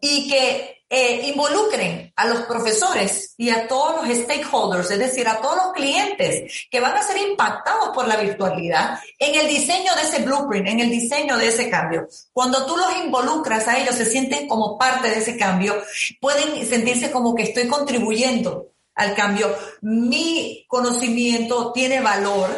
y 0.00 0.28
que 0.28 0.82
eh, 0.90 1.28
involucren 1.28 2.10
a 2.16 2.26
los 2.26 2.46
profesores 2.46 3.34
y 3.36 3.50
a 3.50 3.68
todos 3.68 4.08
los 4.08 4.16
stakeholders, 4.16 4.90
es 4.90 4.98
decir, 4.98 5.28
a 5.28 5.38
todos 5.38 5.56
los 5.56 5.72
clientes 5.74 6.66
que 6.70 6.80
van 6.80 6.96
a 6.96 7.02
ser 7.02 7.18
impactados 7.18 7.90
por 7.90 8.08
la 8.08 8.16
virtualidad 8.16 8.98
en 9.18 9.38
el 9.38 9.48
diseño 9.48 9.94
de 9.94 10.02
ese 10.02 10.22
blueprint, 10.22 10.68
en 10.68 10.80
el 10.80 10.90
diseño 10.90 11.36
de 11.36 11.48
ese 11.48 11.68
cambio. 11.68 12.08
Cuando 12.32 12.64
tú 12.64 12.74
los 12.76 12.96
involucras 13.04 13.68
a 13.68 13.78
ellos, 13.78 13.96
se 13.96 14.06
sienten 14.06 14.48
como 14.48 14.78
parte 14.78 15.10
de 15.10 15.18
ese 15.18 15.36
cambio, 15.36 15.76
pueden 16.22 16.66
sentirse 16.66 17.10
como 17.10 17.34
que 17.34 17.42
estoy 17.42 17.68
contribuyendo 17.68 18.68
al 18.98 19.14
cambio. 19.14 19.56
Mi 19.80 20.66
conocimiento 20.68 21.72
tiene 21.72 22.00
valor, 22.00 22.50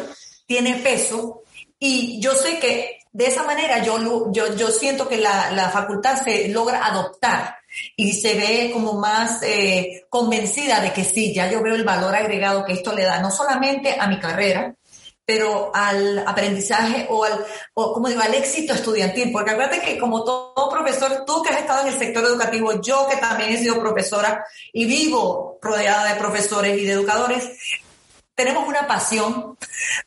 tiene 0.45 0.75
peso 0.79 1.43
y 1.79 2.19
yo 2.19 2.33
sé 2.33 2.59
que 2.59 2.99
de 3.13 3.27
esa 3.27 3.43
manera 3.43 3.83
yo, 3.83 4.31
yo, 4.31 4.55
yo 4.55 4.67
siento 4.69 5.07
que 5.07 5.17
la, 5.17 5.51
la 5.51 5.69
facultad 5.69 6.21
se 6.23 6.47
logra 6.49 6.85
adoptar 6.85 7.55
y 7.95 8.13
se 8.13 8.35
ve 8.35 8.71
como 8.73 8.93
más 8.93 9.41
eh, 9.43 10.05
convencida 10.09 10.79
de 10.81 10.93
que 10.93 11.03
sí, 11.03 11.33
ya 11.33 11.49
yo 11.49 11.61
veo 11.61 11.75
el 11.75 11.83
valor 11.83 12.15
agregado 12.15 12.65
que 12.65 12.73
esto 12.73 12.93
le 12.93 13.03
da, 13.03 13.19
no 13.19 13.31
solamente 13.31 13.97
a 13.99 14.07
mi 14.07 14.19
carrera, 14.19 14.75
pero 15.33 15.71
al 15.73 16.19
aprendizaje 16.27 17.07
o 17.09 17.23
al, 17.23 17.45
o 17.73 17.93
como 17.93 18.09
digo, 18.09 18.19
al 18.19 18.33
éxito 18.33 18.73
estudiantil, 18.73 19.31
porque 19.31 19.51
acuérdate 19.51 19.79
que 19.79 19.97
como 19.97 20.25
todo 20.25 20.69
profesor, 20.69 21.23
tú 21.25 21.41
que 21.41 21.53
has 21.53 21.61
estado 21.61 21.87
en 21.87 21.93
el 21.93 21.97
sector 21.97 22.25
educativo, 22.25 22.81
yo 22.81 23.07
que 23.09 23.15
también 23.15 23.51
he 23.51 23.57
sido 23.57 23.79
profesora 23.79 24.45
y 24.73 24.85
vivo 24.85 25.57
rodeada 25.61 26.13
de 26.13 26.19
profesores 26.19 26.77
y 26.77 26.83
de 26.83 26.91
educadores, 26.91 27.49
tenemos 28.35 28.67
una 28.67 28.85
pasión 28.85 29.57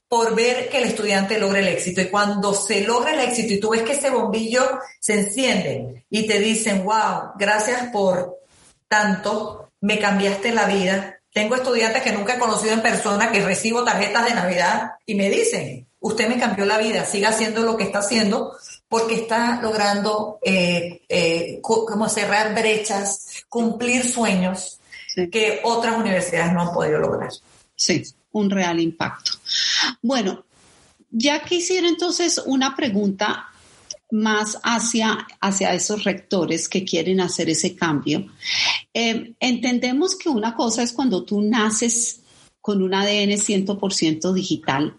por 0.06 0.34
ver 0.34 0.68
que 0.68 0.76
el 0.76 0.84
estudiante 0.84 1.38
logre 1.38 1.60
el 1.60 1.68
éxito. 1.68 2.02
Y 2.02 2.10
cuando 2.10 2.52
se 2.52 2.82
logra 2.82 3.14
el 3.14 3.20
éxito 3.20 3.54
y 3.54 3.60
tú 3.60 3.70
ves 3.70 3.80
que 3.80 3.92
ese 3.92 4.10
bombillo 4.10 4.78
se 5.00 5.14
enciende 5.20 6.04
y 6.10 6.26
te 6.26 6.38
dicen, 6.38 6.84
wow, 6.84 7.32
gracias 7.38 7.84
por 7.90 8.40
tanto, 8.88 9.70
me 9.80 9.98
cambiaste 9.98 10.52
la 10.52 10.66
vida. 10.66 11.18
Tengo 11.34 11.56
estudiantes 11.56 12.04
que 12.04 12.12
nunca 12.12 12.36
he 12.36 12.38
conocido 12.38 12.74
en 12.74 12.80
persona, 12.80 13.32
que 13.32 13.44
recibo 13.44 13.82
tarjetas 13.82 14.24
de 14.24 14.34
Navidad 14.34 14.92
y 15.04 15.16
me 15.16 15.28
dicen, 15.28 15.88
usted 15.98 16.28
me 16.28 16.38
cambió 16.38 16.64
la 16.64 16.78
vida, 16.78 17.04
siga 17.04 17.30
haciendo 17.30 17.62
lo 17.62 17.76
que 17.76 17.82
está 17.82 17.98
haciendo 17.98 18.56
porque 18.88 19.16
está 19.16 19.60
logrando 19.60 20.38
eh, 20.42 21.02
eh, 21.08 21.58
como 21.60 22.08
cerrar 22.08 22.54
brechas, 22.54 23.44
cumplir 23.48 24.08
sueños 24.08 24.78
que 25.32 25.60
otras 25.64 25.98
universidades 25.98 26.52
no 26.52 26.62
han 26.62 26.72
podido 26.72 27.00
lograr. 27.00 27.32
Sí, 27.74 28.04
un 28.30 28.48
real 28.48 28.78
impacto. 28.78 29.32
Bueno, 30.02 30.44
ya 31.10 31.42
quisiera 31.42 31.88
entonces 31.88 32.40
una 32.46 32.76
pregunta 32.76 33.48
más 34.14 34.58
hacia, 34.62 35.26
hacia 35.40 35.74
esos 35.74 36.04
rectores 36.04 36.68
que 36.68 36.84
quieren 36.84 37.20
hacer 37.20 37.50
ese 37.50 37.74
cambio. 37.74 38.26
Eh, 38.94 39.34
entendemos 39.40 40.16
que 40.16 40.28
una 40.28 40.54
cosa 40.54 40.82
es 40.82 40.92
cuando 40.92 41.24
tú 41.24 41.42
naces 41.42 42.20
con 42.60 42.82
un 42.82 42.94
ADN 42.94 43.32
100% 43.32 44.32
digital 44.32 44.96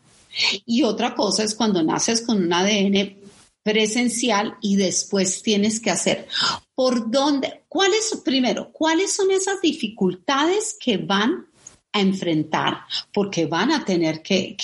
y 0.65 0.83
otra 0.83 1.15
cosa 1.15 1.43
es 1.43 1.55
cuando 1.55 1.81
naces 1.81 2.21
con 2.21 2.43
un 2.43 2.51
ADN 2.51 3.15
presencial 3.63 4.57
y 4.61 4.75
después 4.75 5.41
tienes 5.41 5.79
que 5.79 5.89
hacer 5.89 6.27
por 6.75 7.09
dónde, 7.09 7.63
cuáles, 7.69 8.21
primero, 8.23 8.71
cuáles 8.71 9.13
son 9.13 9.31
esas 9.31 9.61
dificultades 9.61 10.75
que 10.79 10.97
van 10.97 11.47
a 11.95 12.01
enfrentar 12.01 12.81
porque 13.13 13.45
van 13.45 13.71
a 13.71 13.85
tener 13.85 14.21
que, 14.21 14.57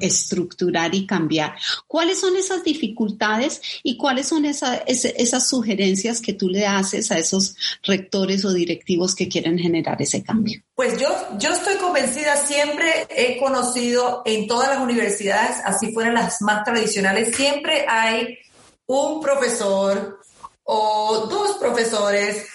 estructurar 0.00 0.94
y 0.94 1.06
cambiar. 1.06 1.54
¿Cuáles 1.86 2.20
son 2.20 2.36
esas 2.36 2.62
dificultades 2.62 3.62
y 3.82 3.96
cuáles 3.96 4.28
son 4.28 4.44
esas 4.44 5.48
sugerencias 5.48 6.20
que 6.20 6.34
tú 6.34 6.50
le 6.50 6.66
haces 6.66 7.10
a 7.10 7.18
esos 7.18 7.56
rectores 7.82 8.44
o 8.44 8.52
directivos 8.52 9.14
que 9.14 9.28
quieren 9.28 9.58
generar 9.58 10.00
ese 10.02 10.22
cambio? 10.22 10.60
Pues 10.74 11.00
yo, 11.00 11.08
yo 11.38 11.54
estoy 11.54 11.76
convencida, 11.76 12.36
siempre 12.36 13.06
he 13.08 13.38
conocido 13.38 14.22
en 14.26 14.46
todas 14.46 14.68
las 14.68 14.80
universidades, 14.80 15.56
así 15.64 15.90
fueran 15.92 16.14
las 16.14 16.42
más 16.42 16.64
tradicionales, 16.64 17.34
siempre 17.34 17.86
hay 17.88 18.36
un 18.86 19.22
profesor 19.22 20.20
o 20.64 21.26
dos 21.30 21.56
profesores 21.56 22.46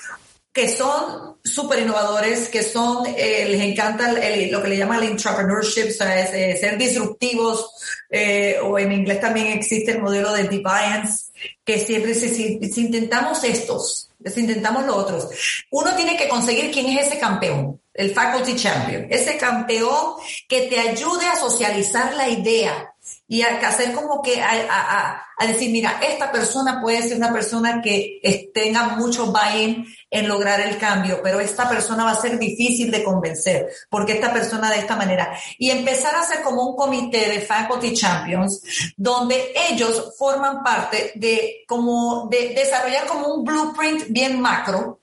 que 0.51 0.67
son 0.67 1.37
súper 1.43 1.79
innovadores, 1.79 2.49
que 2.49 2.63
son, 2.63 3.05
eh, 3.05 3.45
les 3.47 3.61
encanta 3.61 4.11
lo 4.11 4.61
que 4.61 4.67
le 4.67 4.77
llaman 4.77 5.03
el 5.03 5.11
entrepreneurship, 5.11 5.89
o 5.89 5.93
sea, 5.93 6.19
es, 6.19 6.33
eh, 6.33 6.57
ser 6.59 6.77
disruptivos, 6.77 7.71
eh, 8.09 8.57
o 8.61 8.77
en 8.77 8.91
inglés 8.91 9.21
también 9.21 9.47
existe 9.47 9.91
el 9.91 10.01
modelo 10.01 10.33
de 10.33 10.43
defiance, 10.43 11.31
que 11.63 11.79
siempre 11.79 12.13
si, 12.13 12.29
si, 12.29 12.81
intentamos 12.81 13.43
estos, 13.43 14.09
si 14.25 14.39
intentamos 14.41 14.85
los 14.85 14.95
otros, 14.97 15.29
uno 15.71 15.95
tiene 15.95 16.17
que 16.17 16.27
conseguir 16.27 16.71
quién 16.71 16.87
es 16.87 17.07
ese 17.07 17.19
campeón, 17.19 17.79
el 17.93 18.13
faculty 18.13 18.55
champion, 18.55 19.07
ese 19.09 19.37
campeón 19.37 20.15
que 20.47 20.63
te 20.63 20.79
ayude 20.79 21.25
a 21.27 21.35
socializar 21.35 22.13
la 22.15 22.27
idea, 22.27 22.93
y 23.31 23.43
hacer 23.43 23.93
como 23.93 24.23
que 24.23 24.41
a, 24.41 25.23
decir, 25.47 25.69
mira, 25.69 26.01
esta 26.01 26.31
persona 26.31 26.81
puede 26.81 27.03
ser 27.03 27.15
una 27.15 27.31
persona 27.31 27.79
que 27.79 28.19
tenga 28.55 28.95
mucho 28.95 29.27
buy-in 29.27 29.85
en 30.09 30.27
lograr 30.27 30.59
el 30.61 30.79
cambio, 30.79 31.21
pero 31.21 31.39
esta 31.39 31.69
persona 31.69 32.03
va 32.03 32.11
a 32.11 32.21
ser 32.21 32.39
difícil 32.39 32.89
de 32.89 33.03
convencer, 33.03 33.69
porque 33.87 34.13
esta 34.13 34.33
persona 34.33 34.71
de 34.71 34.79
esta 34.79 34.95
manera. 34.95 35.31
Y 35.59 35.69
empezar 35.69 36.15
a 36.15 36.21
hacer 36.21 36.41
como 36.41 36.69
un 36.69 36.75
comité 36.75 37.29
de 37.29 37.41
faculty 37.41 37.93
champions, 37.93 38.63
donde 38.97 39.53
ellos 39.69 40.15
forman 40.17 40.63
parte 40.63 41.11
de 41.13 41.63
como 41.67 42.27
de 42.31 42.55
desarrollar 42.55 43.05
como 43.05 43.27
un 43.35 43.43
blueprint 43.45 44.05
bien 44.09 44.41
macro, 44.41 45.01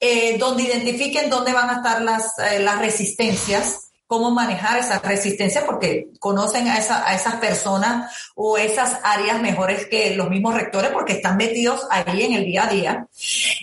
eh, 0.00 0.38
donde 0.38 0.62
identifiquen 0.62 1.28
dónde 1.28 1.52
van 1.52 1.68
a 1.68 1.76
estar 1.76 2.00
las, 2.00 2.38
eh, 2.38 2.60
las 2.60 2.78
resistencias, 2.78 3.91
cómo 4.12 4.30
manejar 4.30 4.78
esa 4.78 4.98
resistencia 4.98 5.64
porque 5.64 6.08
conocen 6.18 6.68
a, 6.68 6.74
a 6.74 7.14
esas 7.14 7.36
personas 7.36 8.14
o 8.34 8.58
esas 8.58 8.98
áreas 9.02 9.40
mejores 9.40 9.86
que 9.86 10.14
los 10.14 10.28
mismos 10.28 10.52
rectores 10.52 10.90
porque 10.90 11.14
están 11.14 11.38
metidos 11.38 11.86
ahí 11.90 12.24
en 12.24 12.34
el 12.34 12.44
día 12.44 12.64
a 12.64 12.66
día 12.66 13.06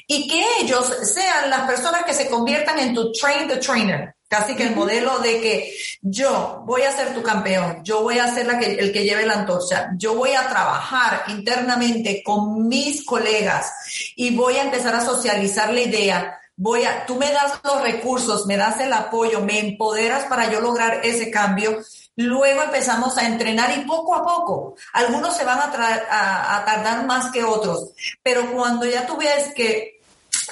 y 0.07 0.27
que 0.27 0.43
ellos 0.59 0.91
sean 1.03 1.51
las 1.51 1.67
personas 1.67 2.03
que 2.03 2.15
se 2.15 2.27
conviertan 2.27 2.79
en 2.79 2.95
tu 2.95 3.11
train 3.11 3.47
the 3.47 3.57
trainer. 3.57 4.15
Casi 4.27 4.55
que 4.55 4.63
el 4.63 4.75
modelo 4.75 5.19
de 5.19 5.39
que 5.39 5.71
yo 6.01 6.63
voy 6.65 6.81
a 6.81 6.95
ser 6.95 7.13
tu 7.13 7.21
campeón, 7.21 7.83
yo 7.83 8.01
voy 8.01 8.17
a 8.17 8.33
ser 8.33 8.47
la 8.47 8.57
que, 8.57 8.73
el 8.73 8.91
que 8.91 9.03
lleve 9.03 9.27
la 9.27 9.33
antorcha, 9.33 9.91
yo 9.97 10.15
voy 10.15 10.31
a 10.31 10.49
trabajar 10.49 11.25
internamente 11.27 12.23
con 12.23 12.67
mis 12.67 13.05
colegas 13.05 13.71
y 14.15 14.35
voy 14.35 14.55
a 14.55 14.63
empezar 14.63 14.95
a 14.95 15.05
socializar 15.05 15.71
la 15.71 15.81
idea 15.81 16.38
voy 16.59 16.83
a, 16.83 17.05
tú 17.05 17.15
me 17.15 17.31
das 17.31 17.53
los 17.63 17.81
recursos, 17.81 18.45
me 18.45 18.57
das 18.57 18.81
el 18.81 18.91
apoyo, 18.91 19.39
me 19.39 19.59
empoderas 19.59 20.25
para 20.25 20.51
yo 20.51 20.59
lograr 20.59 20.99
ese 21.05 21.31
cambio. 21.31 21.79
Luego 22.17 22.63
empezamos 22.63 23.17
a 23.17 23.27
entrenar 23.27 23.71
y 23.77 23.85
poco 23.85 24.13
a 24.13 24.23
poco, 24.25 24.75
algunos 24.91 25.37
se 25.37 25.45
van 25.45 25.57
a, 25.59 26.57
a, 26.57 26.65
tardar 26.65 27.05
más 27.05 27.31
que 27.31 27.45
otros, 27.45 27.91
pero 28.21 28.51
cuando 28.51 28.85
ya 28.85 29.07
tú 29.07 29.15
ves 29.15 29.53
que 29.55 30.01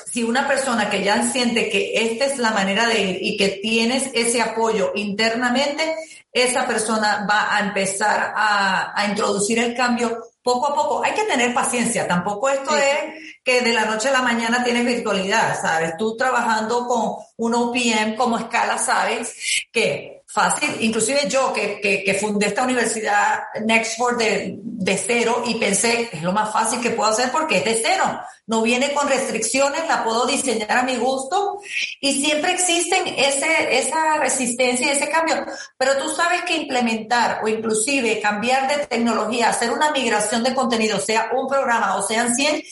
si 0.09 0.23
una 0.23 0.47
persona 0.47 0.89
que 0.89 1.03
ya 1.03 1.29
siente 1.29 1.69
que 1.69 1.91
esta 1.95 2.23
es 2.23 2.37
la 2.37 2.51
manera 2.51 2.87
de 2.87 3.01
ir 3.01 3.17
y 3.21 3.35
que 3.35 3.59
tienes 3.61 4.09
ese 4.13 4.41
apoyo 4.41 4.93
internamente, 4.95 5.93
esa 6.31 6.65
persona 6.65 7.27
va 7.29 7.53
a 7.53 7.59
empezar 7.59 8.33
a, 8.33 8.93
a 8.97 9.07
introducir 9.09 9.59
el 9.59 9.75
cambio 9.75 10.21
poco 10.47 10.67
a 10.67 10.73
poco. 10.73 11.03
Hay 11.03 11.13
que 11.13 11.25
tener 11.25 11.53
paciencia, 11.53 12.07
tampoco 12.07 12.47
esto 12.47 12.73
es 12.77 13.35
que 13.43 13.59
de 13.59 13.73
la 13.73 13.83
noche 13.83 14.07
a 14.07 14.13
la 14.13 14.21
mañana 14.21 14.63
tienes 14.63 14.85
virtualidad, 14.85 15.59
¿sabes? 15.61 15.97
Tú 15.97 16.15
trabajando 16.15 16.87
con 16.87 17.17
un 17.35 17.53
OPM 17.53 18.15
como 18.15 18.37
escala, 18.37 18.77
sabes 18.77 19.67
que 19.73 20.16
fácil, 20.27 20.69
inclusive 20.81 21.27
yo 21.29 21.53
que, 21.53 21.79
que, 21.81 22.13
fundé 22.15 22.47
esta 22.47 22.63
universidad 22.63 23.43
Nextford 23.63 24.17
de, 24.17 24.59
de 24.61 24.97
cero 24.97 25.43
y 25.47 25.55
pensé, 25.55 26.09
es 26.11 26.21
lo 26.21 26.33
más 26.33 26.51
fácil 26.51 26.81
que 26.81 26.89
puedo 26.89 27.09
hacer 27.09 27.31
porque 27.31 27.59
es 27.59 27.65
de 27.65 27.81
cero, 27.81 28.19
no 28.45 28.61
viene 28.61 28.93
con 28.93 29.07
restricciones, 29.07 29.87
la 29.87 30.03
puedo 30.03 30.25
diseñar 30.25 30.79
a 30.79 30.83
mi 30.83 30.97
gusto 30.97 31.59
y 32.01 32.21
siempre 32.21 32.51
existen 32.51 33.07
ese, 33.07 33.77
esa 33.77 34.17
resistencia 34.17 34.87
y 34.87 34.97
ese 34.97 35.09
cambio, 35.09 35.45
pero 35.77 35.97
tú 35.97 36.09
sabes 36.13 36.41
que 36.43 36.57
implementar 36.57 37.39
o 37.43 37.47
inclusive 37.47 38.19
cambiar 38.19 38.67
de 38.67 38.85
tecnología, 38.85 39.49
hacer 39.49 39.71
una 39.71 39.91
migración 39.91 40.43
de 40.43 40.53
contenido, 40.53 40.99
sea 40.99 41.31
un 41.33 41.47
programa 41.47 41.95
o 41.95 42.01
sean 42.01 42.35
100, 42.35 42.63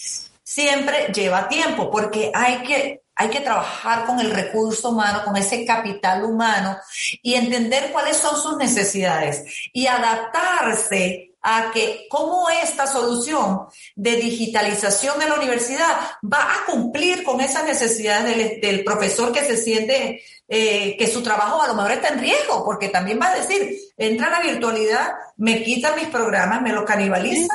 siempre 0.43 1.07
lleva 1.13 1.47
tiempo 1.47 1.89
porque 1.89 2.31
hay 2.33 2.63
que 2.63 3.04
hay 3.15 3.29
que 3.29 3.39
trabajar 3.39 4.05
con 4.05 4.19
el 4.19 4.31
recurso 4.31 4.89
humano, 4.89 5.23
con 5.23 5.37
ese 5.37 5.65
capital 5.65 6.25
humano 6.25 6.77
y 7.21 7.35
entender 7.35 7.91
cuáles 7.91 8.17
son 8.17 8.35
sus 8.39 8.57
necesidades 8.57 9.45
y 9.71 9.87
adaptarse 9.87 11.31
a 11.41 11.71
que 11.71 12.07
cómo 12.09 12.49
esta 12.49 12.87
solución 12.87 13.67
de 13.95 14.15
digitalización 14.15 15.19
de 15.19 15.29
la 15.29 15.35
universidad 15.35 15.95
va 16.23 16.41
a 16.41 16.65
cumplir 16.65 17.23
con 17.23 17.39
esas 17.39 17.65
necesidades 17.65 18.59
del, 18.59 18.83
profesor 18.83 19.31
que 19.31 19.45
se 19.45 19.55
siente 19.55 20.23
eh, 20.47 20.97
que 20.97 21.07
su 21.07 21.21
trabajo 21.21 21.61
a 21.61 21.67
lo 21.67 21.75
mejor 21.75 21.91
está 21.91 22.09
en 22.09 22.19
riesgo, 22.19 22.65
porque 22.65 22.89
también 22.89 23.19
va 23.21 23.27
a 23.31 23.35
decir, 23.35 23.77
entra 23.95 24.29
la 24.31 24.41
virtualidad, 24.41 25.13
me 25.37 25.63
quita 25.63 25.95
mis 25.95 26.07
programas, 26.07 26.63
me 26.63 26.73
lo 26.73 26.83
canibaliza 26.83 27.53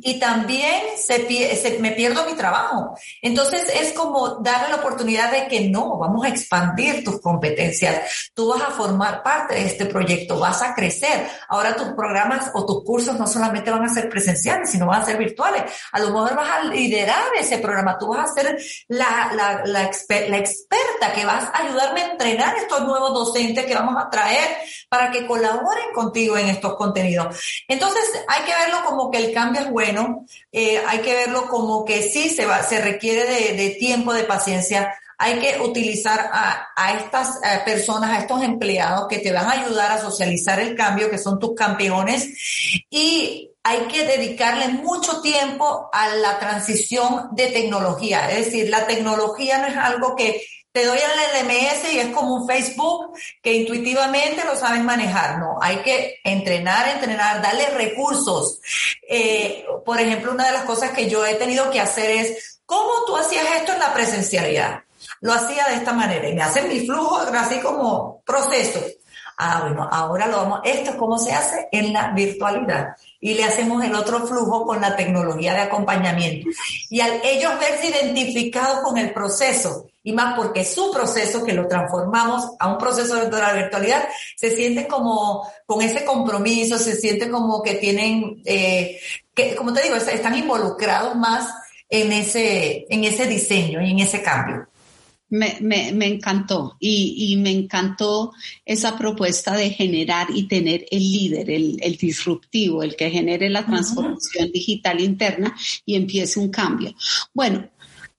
y 0.00 0.18
también 0.18 0.82
se, 0.96 1.78
me 1.80 1.92
pierdo 1.92 2.24
mi 2.24 2.34
trabajo. 2.34 2.94
Entonces 3.20 3.70
es 3.74 3.92
como 3.92 4.36
darle 4.36 4.70
la 4.70 4.76
oportunidad 4.76 5.30
de 5.30 5.48
que 5.48 5.68
no, 5.68 5.98
vamos 5.98 6.24
a 6.24 6.28
expandir 6.28 7.04
tus 7.04 7.20
competencias. 7.20 8.30
Tú 8.34 8.48
vas 8.48 8.62
a 8.62 8.70
formar 8.70 9.22
parte 9.22 9.54
de 9.54 9.66
este 9.66 9.86
proyecto, 9.86 10.38
vas 10.38 10.62
a 10.62 10.74
crecer. 10.74 11.28
Ahora 11.48 11.74
tus 11.76 11.88
programas 11.94 12.50
o 12.54 12.64
tus 12.64 12.84
cursos 12.84 13.18
no 13.18 13.26
solamente 13.26 13.70
van 13.70 13.84
a 13.84 13.92
ser 13.92 14.08
presenciales, 14.08 14.70
sino 14.70 14.86
van 14.86 15.02
a 15.02 15.04
ser 15.04 15.18
virtuales. 15.18 15.64
A 15.92 16.00
lo 16.00 16.10
mejor 16.10 16.36
vas 16.36 16.50
a 16.50 16.64
liderar 16.64 17.24
ese 17.38 17.58
programa, 17.58 17.98
tú 17.98 18.08
vas 18.08 18.30
a 18.30 18.34
ser 18.34 18.58
la, 18.88 19.32
la, 19.34 19.62
la, 19.64 19.90
la 20.28 20.38
experta 20.38 21.12
que 21.14 21.24
vas 21.24 21.44
a 21.52 21.64
ayudarme 21.64 22.02
a 22.02 22.12
entrenar 22.12 22.56
estos 22.56 22.82
nuevos 22.82 23.12
docentes 23.12 23.66
que 23.66 23.74
vamos 23.74 23.96
a 24.02 24.08
traer 24.08 24.56
para 24.88 25.10
que 25.10 25.26
colaboren 25.26 25.92
contigo 25.94 26.36
en 26.36 26.48
estos 26.48 26.76
contenidos. 26.76 27.64
Entonces 27.66 28.04
hay 28.28 28.44
que 28.44 28.52
verlo 28.54 28.84
como 28.84 29.10
que 29.10 29.18
el 29.18 29.32
cambio 29.32 29.62
es 29.62 29.71
bueno, 29.72 30.26
eh, 30.52 30.80
hay 30.86 31.00
que 31.00 31.14
verlo 31.14 31.48
como 31.48 31.84
que 31.84 32.02
sí 32.02 32.28
se, 32.28 32.46
va, 32.46 32.62
se 32.62 32.80
requiere 32.80 33.54
de, 33.54 33.70
tiempo, 33.70 34.12
de 34.12 34.24
paciencia. 34.24 34.94
Hay 35.18 35.38
que 35.38 35.60
utilizar 35.60 36.30
a, 36.32 36.92
estas 36.98 37.36
eh, 37.36 37.60
personas, 37.64 38.10
a 38.10 38.20
estos 38.20 38.42
empleados 38.42 39.08
que 39.08 39.18
te 39.18 39.32
van 39.32 39.46
a 39.46 39.62
ayudar 39.62 39.92
a 39.92 40.00
socializar 40.00 40.60
el 40.60 40.74
cambio, 40.74 41.10
que 41.10 41.18
son 41.18 41.38
tus 41.38 41.54
campeones, 41.54 42.28
y 42.90 43.50
hay 43.64 43.80
que 43.82 44.04
dedicarle 44.04 44.68
mucho 44.68 45.20
tiempo 45.20 45.88
a 45.92 46.14
la 46.16 46.38
transición 46.38 47.28
de 47.32 47.48
tecnología. 47.48 48.30
Es 48.30 48.46
decir, 48.46 48.68
la 48.68 48.86
tecnología 48.86 49.58
no 49.58 49.66
es 49.68 49.76
algo 49.76 50.16
que 50.16 50.44
te 50.72 50.86
doy 50.86 50.98
el 50.98 51.46
LMS 51.46 51.92
y 51.92 51.98
es 51.98 52.08
como 52.08 52.34
un 52.34 52.46
Facebook 52.46 53.12
que 53.42 53.52
intuitivamente 53.52 54.44
lo 54.44 54.56
sabes 54.56 54.82
manejar. 54.82 55.38
No, 55.38 55.58
hay 55.60 55.78
que 55.78 56.20
entrenar, 56.24 56.88
entrenar, 56.88 57.42
darle 57.42 57.66
recursos. 57.70 58.60
Eh, 59.08 59.66
por 59.84 60.00
ejemplo, 60.00 60.32
una 60.32 60.46
de 60.46 60.52
las 60.52 60.64
cosas 60.64 60.92
que 60.92 61.08
yo 61.08 61.24
he 61.26 61.34
tenido 61.34 61.70
que 61.70 61.80
hacer 61.80 62.10
es, 62.10 62.60
¿cómo 62.64 62.90
tú 63.06 63.16
hacías 63.16 63.44
esto 63.56 63.72
en 63.72 63.80
la 63.80 63.92
presencialidad? 63.92 64.80
Lo 65.20 65.34
hacía 65.34 65.66
de 65.66 65.74
esta 65.74 65.92
manera 65.92 66.28
y 66.28 66.34
me 66.34 66.42
hacen 66.42 66.68
mi 66.68 66.86
flujo 66.86 67.18
así 67.18 67.60
como 67.60 68.22
proceso. 68.24 68.80
Ah, 69.36 69.60
bueno, 69.62 69.88
ahora 69.90 70.26
lo 70.26 70.36
vamos, 70.36 70.60
esto 70.64 70.90
es 70.90 70.96
cómo 70.96 71.18
se 71.18 71.32
hace 71.32 71.68
en 71.72 71.92
la 71.92 72.12
virtualidad 72.12 72.94
y 73.20 73.34
le 73.34 73.44
hacemos 73.44 73.82
el 73.82 73.94
otro 73.94 74.26
flujo 74.26 74.64
con 74.64 74.80
la 74.80 74.94
tecnología 74.94 75.54
de 75.54 75.60
acompañamiento. 75.60 76.48
Y 76.90 77.00
al 77.00 77.20
ellos 77.24 77.58
verse 77.58 77.88
identificados 77.88 78.80
con 78.80 78.98
el 78.98 79.12
proceso, 79.12 79.86
y 80.02 80.12
más 80.12 80.34
porque 80.36 80.64
su 80.64 80.90
proceso, 80.90 81.44
que 81.44 81.52
lo 81.52 81.68
transformamos 81.68 82.50
a 82.58 82.72
un 82.72 82.78
proceso 82.78 83.14
de 83.16 83.30
la 83.30 83.52
virtualidad, 83.52 84.08
se 84.36 84.54
sienten 84.54 84.86
como 84.86 85.48
con 85.66 85.82
ese 85.82 86.04
compromiso, 86.04 86.78
se 86.78 86.96
sienten 86.96 87.30
como 87.30 87.62
que 87.62 87.74
tienen, 87.74 88.42
eh, 88.44 88.98
que, 89.34 89.54
como 89.54 89.72
te 89.72 89.82
digo, 89.82 89.96
están 89.96 90.36
involucrados 90.36 91.14
más 91.16 91.48
en 91.88 92.10
ese, 92.12 92.86
en 92.88 93.04
ese 93.04 93.26
diseño 93.26 93.80
y 93.82 93.90
en 93.90 93.98
ese 94.00 94.22
cambio. 94.22 94.66
Me, 95.28 95.56
me, 95.60 95.92
me, 95.92 96.06
encantó 96.08 96.76
y, 96.78 97.32
y, 97.32 97.36
me 97.38 97.50
encantó 97.50 98.34
esa 98.66 98.98
propuesta 98.98 99.56
de 99.56 99.70
generar 99.70 100.26
y 100.28 100.46
tener 100.46 100.84
el 100.90 101.10
líder, 101.10 101.48
el, 101.48 101.78
el 101.82 101.96
disruptivo, 101.96 102.82
el 102.82 102.96
que 102.96 103.10
genere 103.10 103.48
la 103.48 103.64
transformación 103.64 104.44
uh 104.44 104.48
-huh. 104.48 104.52
digital 104.52 105.00
interna 105.00 105.56
y 105.86 105.96
empiece 105.96 106.38
un 106.38 106.50
cambio. 106.50 106.94
Bueno, 107.32 107.66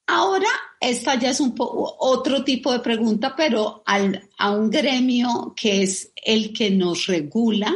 ahora 0.07 0.49
esta 0.89 1.19
ya 1.19 1.29
es 1.29 1.39
un 1.39 1.53
otro 1.57 2.43
tipo 2.43 2.71
de 2.71 2.79
pregunta, 2.79 3.35
pero 3.35 3.83
al, 3.85 4.29
a 4.37 4.51
un 4.51 4.69
gremio 4.69 5.53
que 5.55 5.83
es 5.83 6.11
el 6.15 6.53
que 6.53 6.71
nos 6.71 7.07
regula 7.07 7.73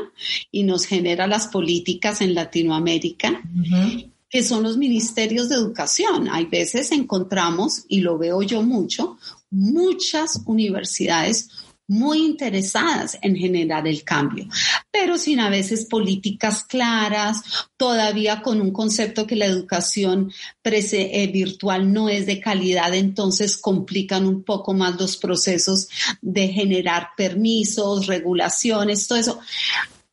y 0.51 0.63
nos 0.63 0.85
genera 0.85 1.27
las 1.27 1.47
políticas 1.47 2.21
en 2.21 2.33
Latinoamérica. 2.33 3.29
Uh 3.31 3.61
-huh 3.61 4.11
que 4.29 4.43
son 4.43 4.63
los 4.63 4.77
ministerios 4.77 5.49
de 5.49 5.55
educación. 5.55 6.27
Hay 6.29 6.45
veces 6.45 6.91
encontramos, 6.91 7.85
y 7.87 8.01
lo 8.01 8.17
veo 8.17 8.41
yo 8.41 8.61
mucho, 8.61 9.17
muchas 9.49 10.41
universidades 10.45 11.49
muy 11.87 12.25
interesadas 12.25 13.17
en 13.21 13.35
generar 13.35 13.87
el 13.87 14.03
cambio, 14.03 14.47
pero 14.91 15.17
sin 15.17 15.39
a 15.39 15.49
veces 15.49 15.85
políticas 15.85 16.63
claras, 16.63 17.41
todavía 17.77 18.41
con 18.41 18.59
un 18.59 18.71
concepto 18.71 19.25
que 19.25 19.37
la 19.37 19.45
educación 19.45 20.31
eh, 20.63 21.31
virtual 21.31 21.93
no 21.93 22.09
es 22.09 22.25
de 22.25 22.41
calidad, 22.41 22.93
entonces 22.93 23.57
complican 23.57 24.27
un 24.27 24.43
poco 24.43 24.73
más 24.73 24.99
los 24.99 25.17
procesos 25.17 25.87
de 26.21 26.49
generar 26.49 27.09
permisos, 27.15 28.07
regulaciones, 28.07 29.07
todo 29.07 29.19
eso. 29.19 29.39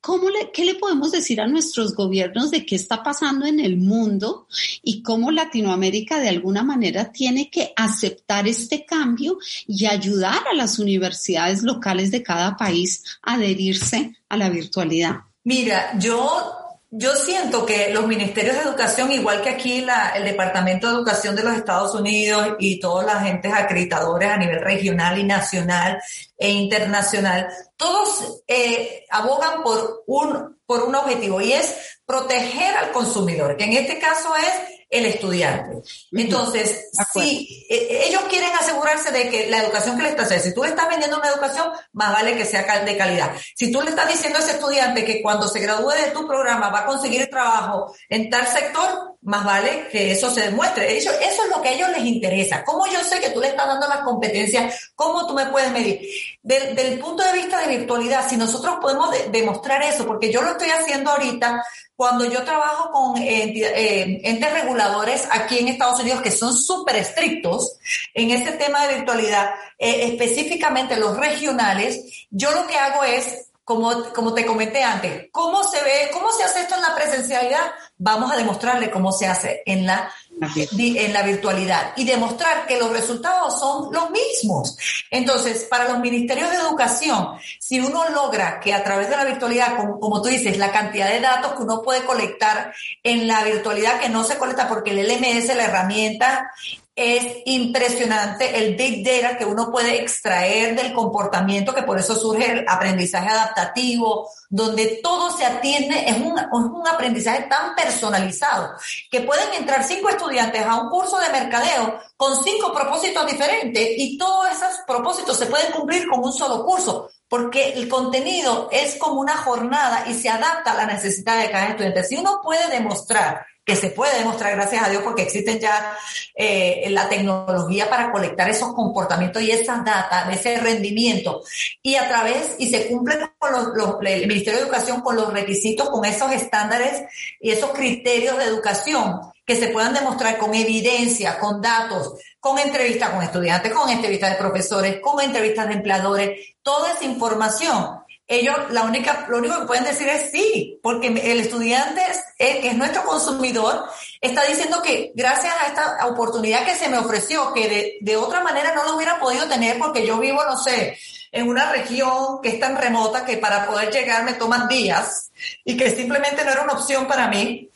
¿Cómo 0.05 0.29
le, 0.29 0.51
¿Qué 0.53 0.67
le 0.67 0.75
podemos 0.75 1.13
decir 1.13 1.41
a 1.41 1.47
nuestros 1.47 1.95
gobiernos 1.95 2.51
de 2.51 2.67
qué 2.67 2.77
está 2.77 3.03
pasando 3.03 3.47
en 3.47 3.59
el 3.59 3.79
mundo 3.79 4.47
y 4.83 5.03
cómo 5.03 5.31
Latinoamérica 5.31 6.21
de 6.21 6.29
alguna 6.29 6.63
manera 6.63 7.11
tiene 7.11 7.49
que 7.49 7.73
aceptar 7.75 8.47
este 8.47 8.85
cambio 8.85 9.39
y 9.67 9.87
ayudar 9.87 10.47
a 10.47 10.55
las 10.55 10.79
universidades 10.79 11.63
locales 11.63 12.11
de 12.11 12.23
cada 12.23 12.55
país 12.59 13.03
a 13.23 13.37
adherirse 13.37 14.15
a 14.29 14.37
la 14.37 14.51
virtualidad? 14.51 15.21
Mira, 15.43 15.99
yo 15.99 16.65
yo 16.97 17.17
siento 17.17 17.67
que 17.67 17.91
los 17.93 18.07
ministerios 18.07 18.55
de 18.55 18.63
educación, 18.63 19.11
igual 19.11 19.43
que 19.43 19.51
aquí 19.51 19.81
la, 19.81 20.11
el 20.11 20.25
Departamento 20.25 20.87
de 20.87 20.95
Educación 20.95 21.35
de 21.35 21.43
los 21.43 21.57
Estados 21.57 21.93
Unidos 21.93 22.51
y 22.61 22.79
todos 22.79 23.03
los 23.03 23.13
agentes 23.13 23.53
acreditadores 23.53 24.31
a 24.31 24.37
nivel 24.37 24.61
regional 24.61 25.19
y 25.19 25.25
nacional 25.25 25.99
e 26.37 26.51
internacional, 26.51 27.49
todos 27.77 28.43
eh, 28.47 29.05
abogan 29.11 29.63
por 29.63 30.05
un, 30.07 30.61
por 30.67 30.83
un 30.83 30.95
objetivo 30.95 31.41
y 31.41 31.53
es 31.53 31.75
proteger 32.07 32.77
al 32.77 32.93
consumidor, 32.93 33.57
que 33.57 33.65
en 33.65 33.75
este 33.75 33.99
caso 33.99 34.35
es 34.37 34.75
el 34.91 35.07
estudiante. 35.07 35.83
Entonces, 36.13 36.89
si 37.13 37.67
eh, 37.69 38.05
ellos 38.07 38.23
quieren 38.29 38.51
asegurarse 38.53 39.11
de 39.11 39.29
que 39.29 39.49
la 39.49 39.63
educación 39.63 39.97
que 39.97 40.05
le 40.05 40.09
estás 40.11 40.27
haciendo, 40.27 40.45
si 40.45 40.55
tú 40.55 40.63
le 40.63 40.71
estás 40.71 40.89
vendiendo 40.89 41.19
una 41.19 41.29
educación, 41.29 41.69
más 41.93 42.13
vale 42.13 42.37
que 42.37 42.45
sea 42.45 42.85
de 42.85 42.97
calidad. 42.97 43.33
Si 43.57 43.73
tú 43.73 43.83
le 43.83 43.91
estás 43.91 44.09
diciendo 44.09 44.39
a 44.39 44.43
ese 44.43 44.53
estudiante 44.53 45.05
que 45.05 45.21
cuando 45.21 45.49
se 45.49 45.61
gradúe 45.61 45.91
de 45.91 46.11
tu 46.13 46.27
programa 46.27 46.71
va 46.71 46.81
a 46.81 46.87
conseguir 46.87 47.29
trabajo 47.29 47.95
en 48.09 48.31
tal 48.31 48.47
sector, 48.47 49.17
más 49.23 49.45
vale 49.45 49.89
que 49.91 50.13
eso 50.13 50.31
se 50.31 50.43
demuestre. 50.43 50.97
Eso, 50.97 51.11
eso 51.11 51.45
es 51.45 51.51
lo 51.51 51.61
que 51.61 51.71
a 51.71 51.73
ellos 51.73 51.89
les 51.91 52.05
interesa. 52.05 52.63
¿Cómo 52.65 52.87
yo 52.87 53.03
sé 53.03 53.21
que 53.21 53.31
tú 53.31 53.41
le 53.41 53.49
estás 53.49 53.67
dando 53.67 53.89
las 53.89 54.01
competencias? 54.01 54.93
¿Cómo 54.95 55.27
tú 55.27 55.35
me 55.35 55.47
puedes 55.47 55.73
medir? 55.73 56.01
Del, 56.45 56.77
del 56.77 56.99
punto 56.99 57.25
de 57.25 57.33
vista 57.33 57.59
de 57.59 57.79
virtualidad, 57.79 58.29
si 58.29 58.37
nosotros 58.37 58.77
podemos 58.81 59.11
de, 59.11 59.31
demostrar 59.31 59.83
eso, 59.83 60.07
porque 60.07 60.31
yo 60.31 60.43
lo 60.43 60.51
estoy 60.51 60.69
haciendo 60.69 61.11
ahorita 61.11 61.65
cuando 61.97 62.25
yo 62.25 62.43
trabajo 62.45 62.91
con 62.91 63.23
eh, 63.23 64.21
entes 64.25 64.53
reguladores 64.53 65.27
aquí 65.31 65.59
en 65.59 65.69
Estados 65.69 66.01
Unidos 66.01 66.21
que 66.21 66.31
son 66.31 66.55
súper 66.55 66.97
estrictos 66.97 67.79
en 68.13 68.31
este 68.31 68.53
tema 68.53 68.87
de 68.87 68.97
virtualidad, 68.97 69.51
eh, 69.79 70.09
específicamente 70.13 70.97
los 70.97 71.17
regionales, 71.17 72.27
yo 72.31 72.51
lo 72.51 72.67
que 72.67 72.77
hago 72.77 73.05
es, 73.05 73.47
como, 73.65 74.13
como 74.13 74.35
te 74.35 74.45
comenté 74.45 74.83
antes, 74.83 75.29
¿cómo 75.33 75.65
se 75.65 75.83
ve, 75.83 76.11
cómo 76.13 76.31
se 76.33 76.45
hace 76.45 76.61
esto 76.61 76.75
en 76.75 76.83
la 76.83 76.95
presencialidad? 76.95 77.73
Vamos 77.97 78.31
a 78.31 78.37
demostrarle 78.37 78.91
cómo 78.91 79.11
se 79.11 79.27
hace 79.27 79.63
en 79.65 79.87
la 79.87 80.13
en 80.57 81.13
la 81.13 81.23
virtualidad 81.23 81.93
y 81.97 82.05
demostrar 82.05 82.67
que 82.67 82.79
los 82.79 82.91
resultados 82.91 83.59
son 83.59 83.93
los 83.93 84.11
mismos. 84.11 84.77
Entonces, 85.11 85.65
para 85.65 85.89
los 85.89 85.99
ministerios 86.01 86.51
de 86.51 86.57
educación, 86.57 87.29
si 87.59 87.81
uno 87.81 88.09
logra 88.11 88.61
que 88.61 88.73
a 88.73 88.83
través 88.83 89.09
de 89.09 89.17
la 89.17 89.25
virtualidad, 89.25 89.77
como, 89.77 90.23
tú 90.23 90.29
dices, 90.29 90.57
la 90.59 90.73
cantidad 90.73 91.09
de 91.09 91.21
datos 91.21 91.55
que 91.55 91.63
uno 91.63 91.83
puede 91.83 92.05
colectar 92.05 92.73
en 93.03 93.27
la 93.27 93.45
virtualidad 93.45 94.01
que 94.01 94.09
no 94.09 94.25
se 94.25 94.39
colecta 94.39 94.69
porque 94.69 94.91
el 94.91 95.07
LMS, 95.09 95.55
la 95.55 95.65
herramienta, 95.65 96.51
es 96.97 97.39
impresionante 97.47 98.57
el 98.57 98.77
big 98.77 99.05
data 99.05 99.37
que 99.37 99.45
uno 99.45 99.71
puede 99.71 100.01
extraer 100.01 100.77
del 100.77 100.93
comportamiento, 100.93 101.75
que 101.75 101.83
por 101.83 101.99
eso 101.99 102.15
surge 102.15 102.53
el 102.53 102.65
aprendizaje 102.69 103.29
adaptativo, 103.29 104.31
donde 104.49 105.01
todo 105.03 105.37
se 105.37 105.45
atiende, 105.45 106.09
es 106.09 106.17
un, 106.19 106.39
es 106.39 106.47
un 106.53 106.87
aprendizaje 106.87 107.43
tan 107.49 107.75
personalizado 107.75 108.75
que 109.11 109.23
pueden 109.23 109.53
entrar 109.55 109.83
cinco 109.83 110.09
estudiantes 110.09 110.65
a 110.65 110.81
un 110.81 110.89
curso 110.89 111.19
de 111.19 111.31
mercadeo 111.31 111.99
con 112.17 112.43
cinco 112.45 112.73
propósitos 112.73 113.27
diferentes 113.27 113.89
y 113.97 114.17
todos 114.17 114.47
esos 114.51 114.81
propósitos 114.87 115.37
se 115.37 115.47
pueden 115.47 115.73
cumplir 115.73 116.07
con 116.09 116.21
un 116.21 116.33
solo 116.33 116.65
curso 116.65 117.11
porque 117.29 117.73
el 117.73 117.89
contenido 117.89 118.69
es 118.71 118.97
como 118.97 119.21
una 119.21 119.37
jornada 119.37 120.05
y 120.07 120.15
se 120.15 120.29
adapta 120.29 120.71
a 120.71 120.77
la 120.77 120.87
necesidad 120.87 121.41
de 121.41 121.51
cada 121.51 121.71
estudiante. 121.71 122.05
Si 122.05 122.17
uno 122.17 122.41
puede 122.45 122.69
demostrar 122.69 123.45
que 123.65 123.77
se 123.77 123.91
puede 123.91 124.19
demostrar, 124.19 124.55
gracias 124.55 124.87
a 124.87 124.91
Dios, 124.91 125.03
porque 125.03 125.23
existen 125.23 125.59
ya 125.59 125.97
eh, 126.35 126.87
la 126.91 127.09
tecnología 127.09 127.89
para 127.89 128.13
colectar 128.13 128.49
esos 128.51 128.75
comportamientos 128.75 129.43
y 129.43 129.51
esas 129.51 129.85
datas, 129.85 130.33
ese 130.33 130.59
rendimiento. 130.59 131.43
Y 131.83 131.95
a 131.95 132.07
través, 132.07 132.57
y 132.59 132.69
se 132.71 132.89
cumple 132.89 133.19
con 133.39 133.53
los, 133.53 133.69
los, 133.75 133.97
el 134.03 134.27
Ministerio 134.27 134.61
de 134.61 134.67
Educación 134.67 135.01
con 135.01 135.17
los 135.17 135.33
requisitos, 135.33 135.89
con 135.89 136.05
esos 136.05 136.31
estándares 136.33 137.05
y 137.41 137.51
esos 137.51 137.71
criterios 137.71 138.37
de 138.39 138.45
educación 138.45 139.21
que 139.47 139.57
se 139.57 139.69
puedan 139.69 139.95
demostrar 139.95 140.39
con 140.39 140.55
evidencia, 140.55 141.39
con 141.39 141.61
datos, 141.61 142.15
con 142.41 142.59
entrevistas 142.59 143.11
con 143.11 143.23
estudiantes, 143.23 143.73
con 143.73 143.89
entrevistas 143.89 144.31
de 144.31 144.37
profesores, 144.37 145.01
con 145.01 145.21
entrevistas 145.21 145.69
de 145.69 145.75
empleadores, 145.75 146.55
toda 146.63 146.93
esa 146.93 147.05
información 147.05 148.04
ellos 148.27 148.57
la 148.71 148.85
única, 148.85 149.27
lo 149.29 149.39
único 149.39 149.61
que 149.61 149.67
pueden 149.67 149.85
decir 149.85 150.09
es 150.09 150.31
sí, 150.31 150.79
porque 150.83 151.09
el 151.09 151.41
estudiante, 151.41 152.01
es, 152.11 152.19
que 152.39 152.69
es 152.69 152.77
nuestro 152.77 153.05
consumidor, 153.05 153.85
está 154.21 154.45
diciendo 154.45 154.81
que 154.83 155.13
gracias 155.15 155.55
a 155.61 155.67
esta 155.67 156.07
oportunidad 156.07 156.65
que 156.65 156.75
se 156.75 156.89
me 156.89 156.99
ofreció, 156.99 157.53
que 157.53 157.69
de, 157.69 157.99
de 158.01 158.17
otra 158.17 158.43
manera 158.43 158.75
no 158.75 158.85
lo 158.85 158.97
hubiera 158.97 159.21
podido 159.21 159.47
tener 159.47 159.79
porque 159.79 160.07
yo 160.07 160.19
vivo, 160.19 160.43
no 160.45 160.57
sé, 160.57 160.97
en 161.33 161.49
una 161.49 161.71
región 161.71 162.41
que 162.43 162.51
es 162.51 162.61
tan 162.61 162.77
remota 162.77 163.27
que 163.27 163.37
para 163.37 163.67
poder 163.67 163.93
llegar 163.93 164.25
me 164.25 164.35
toman 164.35 164.69
días 164.69 165.31
y 165.65 165.77
que 165.77 165.91
simplemente 165.91 166.45
no 166.45 166.53
era 166.53 166.63
una 166.63 166.75
opción 166.75 167.07
para 167.07 167.29
mí. 167.29 167.69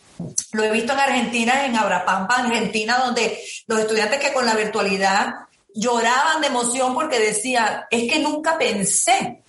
Lo 0.53 0.65
he 0.65 0.71
visto 0.71 0.95
en 0.95 1.01
Argentina, 1.01 1.67
en 1.67 1.77
Abrapampa, 1.77 2.37
Argentina, 2.37 2.99
donde 2.99 3.39
los 3.67 3.81
estudiantes 3.81 4.19
que 4.21 4.33
con 4.33 4.47
la 4.47 4.55
virtualidad 4.55 5.35
lloraban 5.75 6.41
de 6.41 6.47
emoción 6.47 6.95
porque 6.95 7.19
decían, 7.19 7.83
es 7.91 8.11
que 8.11 8.19
nunca 8.19 8.57
pensé 8.57 9.43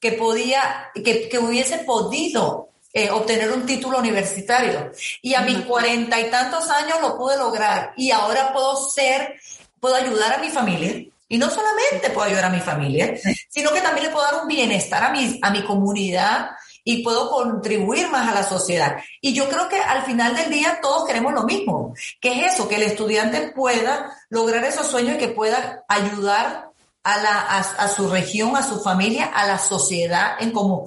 que 0.00 0.12
podía, 0.12 0.90
que, 0.94 1.28
que 1.28 1.38
hubiese 1.38 1.78
podido 1.78 2.70
eh, 2.92 3.08
obtener 3.10 3.52
un 3.52 3.66
título 3.66 3.98
universitario. 3.98 4.90
Y 5.22 5.34
a 5.34 5.42
mis 5.42 5.58
cuarenta 5.58 6.18
y 6.20 6.30
tantos 6.30 6.68
años 6.70 7.00
lo 7.00 7.16
pude 7.16 7.36
lograr. 7.36 7.92
Y 7.96 8.10
ahora 8.10 8.52
puedo 8.52 8.76
ser, 8.88 9.40
puedo 9.78 9.94
ayudar 9.94 10.32
a 10.34 10.38
mi 10.38 10.48
familia. 10.48 11.06
Y 11.28 11.38
no 11.38 11.48
solamente 11.48 12.10
puedo 12.10 12.26
ayudar 12.26 12.46
a 12.46 12.50
mi 12.50 12.58
familia, 12.58 13.14
sino 13.48 13.70
que 13.70 13.80
también 13.80 14.06
le 14.06 14.12
puedo 14.12 14.24
dar 14.24 14.42
un 14.42 14.48
bienestar 14.48 15.04
a 15.04 15.10
mi, 15.10 15.38
a 15.40 15.50
mi 15.50 15.62
comunidad 15.62 16.50
y 16.82 17.04
puedo 17.04 17.30
contribuir 17.30 18.08
más 18.08 18.28
a 18.28 18.34
la 18.34 18.42
sociedad. 18.42 18.96
Y 19.20 19.32
yo 19.32 19.48
creo 19.48 19.68
que 19.68 19.78
al 19.78 20.02
final 20.04 20.34
del 20.34 20.50
día 20.50 20.80
todos 20.82 21.06
queremos 21.06 21.32
lo 21.32 21.44
mismo, 21.44 21.94
que 22.20 22.32
es 22.32 22.54
eso, 22.54 22.68
que 22.68 22.76
el 22.76 22.82
estudiante 22.82 23.52
pueda 23.54 24.10
lograr 24.28 24.64
esos 24.64 24.88
sueños 24.88 25.14
y 25.14 25.18
que 25.18 25.28
pueda 25.28 25.84
ayudar 25.86 26.69
a, 27.02 27.22
la, 27.22 27.40
a, 27.58 27.88
su 27.88 28.08
región, 28.10 28.56
a 28.56 28.62
su 28.62 28.80
familia, 28.80 29.26
a 29.26 29.46
la 29.46 29.58
sociedad 29.58 30.36
en 30.40 30.52
común. 30.52 30.86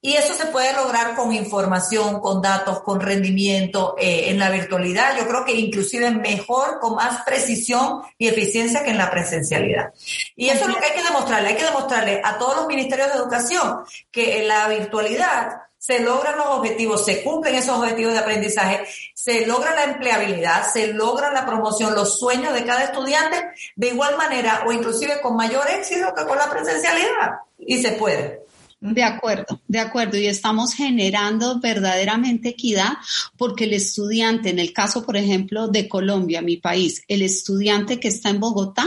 Y 0.00 0.14
eso 0.14 0.34
se 0.34 0.46
puede 0.46 0.72
lograr 0.72 1.14
con 1.14 1.32
información, 1.32 2.20
con 2.20 2.42
datos, 2.42 2.82
con 2.82 3.00
rendimiento 3.00 3.94
eh, 3.98 4.30
en 4.30 4.38
la 4.38 4.50
virtualidad. 4.50 5.16
Yo 5.16 5.28
creo 5.28 5.44
que 5.44 5.52
inclusive 5.52 6.10
mejor, 6.10 6.80
con 6.80 6.96
más 6.96 7.22
precisión 7.22 8.02
y 8.18 8.26
eficiencia 8.26 8.82
que 8.82 8.90
en 8.90 8.98
la 8.98 9.10
presencialidad. 9.10 9.92
Y 10.34 10.48
eso 10.48 10.64
es 10.64 10.68
lo 10.68 10.78
que 10.78 10.86
hay 10.86 10.96
que 10.96 11.04
demostrarle. 11.04 11.48
Hay 11.50 11.56
que 11.56 11.64
demostrarle 11.64 12.20
a 12.24 12.38
todos 12.38 12.56
los 12.56 12.66
ministerios 12.66 13.08
de 13.08 13.18
educación 13.18 13.84
que 14.10 14.40
en 14.40 14.48
la 14.48 14.66
virtualidad 14.66 15.62
se 15.82 15.98
logran 15.98 16.38
los 16.38 16.46
objetivos, 16.46 17.04
se 17.04 17.24
cumplen 17.24 17.56
esos 17.56 17.76
objetivos 17.76 18.12
de 18.12 18.20
aprendizaje, 18.20 18.84
se 19.14 19.44
logra 19.48 19.74
la 19.74 19.82
empleabilidad, 19.82 20.64
se 20.72 20.92
logra 20.92 21.32
la 21.32 21.44
promoción, 21.44 21.96
los 21.96 22.20
sueños 22.20 22.54
de 22.54 22.64
cada 22.64 22.84
estudiante 22.84 23.36
de 23.74 23.88
igual 23.88 24.16
manera 24.16 24.62
o 24.64 24.70
inclusive 24.70 25.20
con 25.20 25.34
mayor 25.34 25.68
éxito 25.68 26.14
que 26.16 26.24
con 26.24 26.38
la 26.38 26.48
presencialidad. 26.48 27.32
Y 27.58 27.82
se 27.82 27.92
puede. 27.92 28.42
De 28.80 29.02
acuerdo, 29.02 29.60
de 29.66 29.80
acuerdo. 29.80 30.18
Y 30.18 30.28
estamos 30.28 30.72
generando 30.72 31.58
verdaderamente 31.58 32.50
equidad 32.50 32.92
porque 33.36 33.64
el 33.64 33.72
estudiante, 33.72 34.50
en 34.50 34.60
el 34.60 34.72
caso, 34.72 35.04
por 35.04 35.16
ejemplo, 35.16 35.66
de 35.66 35.88
Colombia, 35.88 36.42
mi 36.42 36.58
país, 36.58 37.02
el 37.08 37.22
estudiante 37.22 37.98
que 37.98 38.06
está 38.06 38.28
en 38.28 38.38
Bogotá, 38.38 38.86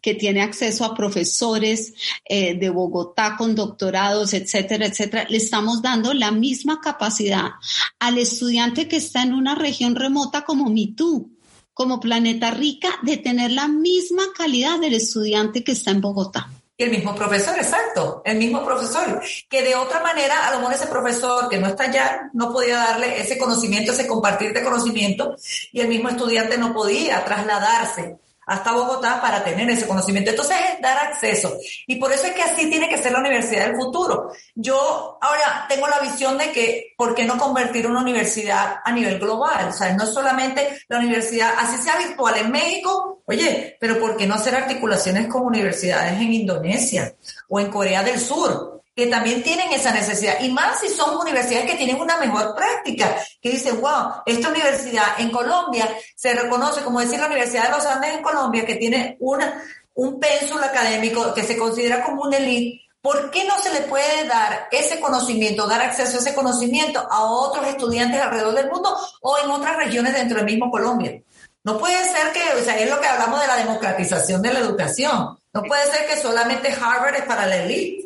que 0.00 0.14
tiene 0.14 0.42
acceso 0.42 0.84
a 0.84 0.94
profesores 0.94 1.94
eh, 2.24 2.54
de 2.58 2.70
Bogotá 2.70 3.36
con 3.36 3.54
doctorados, 3.54 4.34
etcétera, 4.34 4.86
etcétera, 4.86 5.26
le 5.28 5.36
estamos 5.36 5.82
dando 5.82 6.14
la 6.14 6.30
misma 6.30 6.80
capacidad 6.80 7.52
al 7.98 8.18
estudiante 8.18 8.88
que 8.88 8.96
está 8.96 9.22
en 9.22 9.34
una 9.34 9.54
región 9.54 9.94
remota 9.94 10.44
como 10.44 10.72
tú, 10.96 11.30
como 11.72 12.00
Planeta 12.00 12.50
Rica, 12.50 12.88
de 13.02 13.16
tener 13.16 13.50
la 13.50 13.68
misma 13.68 14.24
calidad 14.36 14.78
del 14.78 14.94
estudiante 14.94 15.64
que 15.64 15.72
está 15.72 15.90
en 15.90 16.00
Bogotá. 16.00 16.50
Y 16.76 16.82
el 16.82 16.90
mismo 16.90 17.14
profesor, 17.14 17.56
exacto, 17.56 18.20
el 18.24 18.36
mismo 18.36 18.64
profesor, 18.64 19.22
que 19.48 19.62
de 19.62 19.76
otra 19.76 20.00
manera, 20.00 20.48
a 20.48 20.50
lo 20.52 20.58
mejor 20.58 20.74
ese 20.74 20.88
profesor 20.88 21.48
que 21.48 21.58
no 21.58 21.68
está 21.68 21.84
allá, 21.84 22.30
no 22.32 22.52
podía 22.52 22.78
darle 22.78 23.20
ese 23.20 23.38
conocimiento, 23.38 23.92
ese 23.92 24.08
compartir 24.08 24.52
de 24.52 24.64
conocimiento, 24.64 25.36
y 25.70 25.80
el 25.80 25.86
mismo 25.86 26.08
estudiante 26.08 26.58
no 26.58 26.74
podía 26.74 27.24
trasladarse 27.24 28.18
hasta 28.46 28.72
Bogotá 28.72 29.20
para 29.20 29.42
tener 29.42 29.68
ese 29.70 29.86
conocimiento. 29.86 30.30
Entonces 30.30 30.56
es 30.72 30.80
dar 30.80 30.98
acceso. 30.98 31.56
Y 31.86 31.96
por 31.96 32.12
eso 32.12 32.26
es 32.26 32.32
que 32.32 32.42
así 32.42 32.68
tiene 32.68 32.88
que 32.88 32.98
ser 32.98 33.12
la 33.12 33.20
universidad 33.20 33.66
del 33.66 33.76
futuro. 33.76 34.32
Yo 34.54 35.18
ahora 35.20 35.66
tengo 35.68 35.88
la 35.88 36.00
visión 36.00 36.38
de 36.38 36.50
que, 36.52 36.94
¿por 36.96 37.14
qué 37.14 37.24
no 37.24 37.38
convertir 37.38 37.86
una 37.86 38.00
universidad 38.00 38.76
a 38.84 38.92
nivel 38.92 39.18
global? 39.18 39.68
O 39.68 39.72
sea, 39.72 39.92
no 39.94 40.06
solamente 40.06 40.82
la 40.88 40.98
universidad, 40.98 41.54
así 41.58 41.82
sea 41.82 41.96
virtual 41.96 42.36
en 42.38 42.50
México, 42.50 43.22
oye, 43.26 43.76
pero 43.80 43.98
¿por 43.98 44.16
qué 44.16 44.26
no 44.26 44.34
hacer 44.34 44.54
articulaciones 44.54 45.28
con 45.28 45.42
universidades 45.42 46.20
en 46.20 46.32
Indonesia 46.32 47.14
o 47.48 47.60
en 47.60 47.70
Corea 47.70 48.02
del 48.02 48.18
Sur? 48.18 48.73
Que 48.94 49.08
también 49.08 49.42
tienen 49.42 49.72
esa 49.72 49.92
necesidad, 49.92 50.40
y 50.40 50.52
más 50.52 50.80
si 50.80 50.88
son 50.88 51.16
universidades 51.16 51.70
que 51.70 51.76
tienen 51.76 52.00
una 52.00 52.16
mejor 52.16 52.54
práctica, 52.54 53.16
que 53.42 53.50
dicen, 53.50 53.80
wow, 53.80 54.22
esta 54.24 54.48
universidad 54.48 55.18
en 55.18 55.30
Colombia 55.30 55.88
se 56.14 56.32
reconoce, 56.32 56.82
como 56.82 57.00
decir 57.00 57.18
la 57.18 57.26
Universidad 57.26 57.64
de 57.64 57.76
los 57.76 57.86
Andes 57.86 58.14
en 58.14 58.22
Colombia, 58.22 58.64
que 58.64 58.76
tiene 58.76 59.16
una, 59.18 59.62
un 59.94 60.20
pénsul 60.20 60.62
académico 60.62 61.34
que 61.34 61.42
se 61.42 61.56
considera 61.56 62.04
como 62.04 62.22
un 62.22 62.34
elite, 62.34 62.82
¿por 63.02 63.32
qué 63.32 63.44
no 63.44 63.58
se 63.58 63.72
le 63.72 63.80
puede 63.82 64.28
dar 64.28 64.68
ese 64.70 65.00
conocimiento, 65.00 65.66
dar 65.66 65.82
acceso 65.82 66.16
a 66.16 66.20
ese 66.20 66.34
conocimiento 66.34 67.04
a 67.10 67.24
otros 67.24 67.66
estudiantes 67.66 68.20
alrededor 68.20 68.54
del 68.54 68.70
mundo 68.70 68.96
o 69.22 69.38
en 69.38 69.50
otras 69.50 69.76
regiones 69.76 70.14
dentro 70.14 70.36
del 70.36 70.46
mismo 70.46 70.70
Colombia? 70.70 71.20
No 71.64 71.78
puede 71.78 72.04
ser 72.04 72.30
que, 72.32 72.60
o 72.60 72.64
sea, 72.64 72.78
es 72.78 72.88
lo 72.88 73.00
que 73.00 73.08
hablamos 73.08 73.40
de 73.40 73.46
la 73.46 73.56
democratización 73.56 74.40
de 74.40 74.52
la 74.52 74.60
educación. 74.60 75.36
No 75.52 75.62
puede 75.62 75.84
ser 75.86 76.06
que 76.06 76.20
solamente 76.20 76.68
Harvard 76.70 77.16
es 77.16 77.22
para 77.22 77.46
la 77.46 77.56
elite 77.56 78.03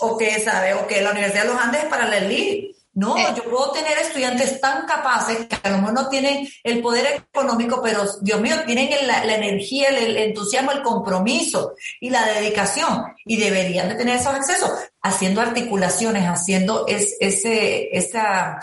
o 0.00 0.16
que, 0.16 0.40
¿sabe? 0.40 0.74
O 0.74 0.86
que 0.86 1.02
la 1.02 1.10
Universidad 1.10 1.42
de 1.42 1.48
los 1.48 1.60
Andes 1.60 1.84
es 1.84 1.88
para 1.88 2.06
la 2.06 2.18
elite. 2.18 2.76
No, 2.96 3.14
eh. 3.18 3.26
yo 3.36 3.44
puedo 3.44 3.72
tener 3.72 3.98
estudiantes 3.98 4.58
tan 4.58 4.86
capaces 4.86 5.44
que 5.44 5.56
a 5.62 5.70
lo 5.70 5.78
mejor 5.78 5.92
no 5.92 6.08
tienen 6.08 6.48
el 6.64 6.80
poder 6.80 7.22
económico, 7.30 7.82
pero 7.82 8.06
Dios 8.22 8.40
mío, 8.40 8.56
tienen 8.64 8.88
la, 9.06 9.34
energía, 9.34 9.90
el, 9.90 10.16
entusiasmo, 10.16 10.72
el 10.72 10.80
compromiso 10.80 11.74
y 12.00 12.08
la 12.08 12.24
dedicación 12.24 13.04
y 13.26 13.36
deberían 13.36 13.90
de 13.90 13.96
tener 13.96 14.16
esos 14.16 14.32
accesos, 14.32 14.70
haciendo 15.02 15.42
articulaciones, 15.42 16.24
haciendo 16.24 16.86
es, 16.86 17.18
ese, 17.20 17.94
esa, 17.94 18.60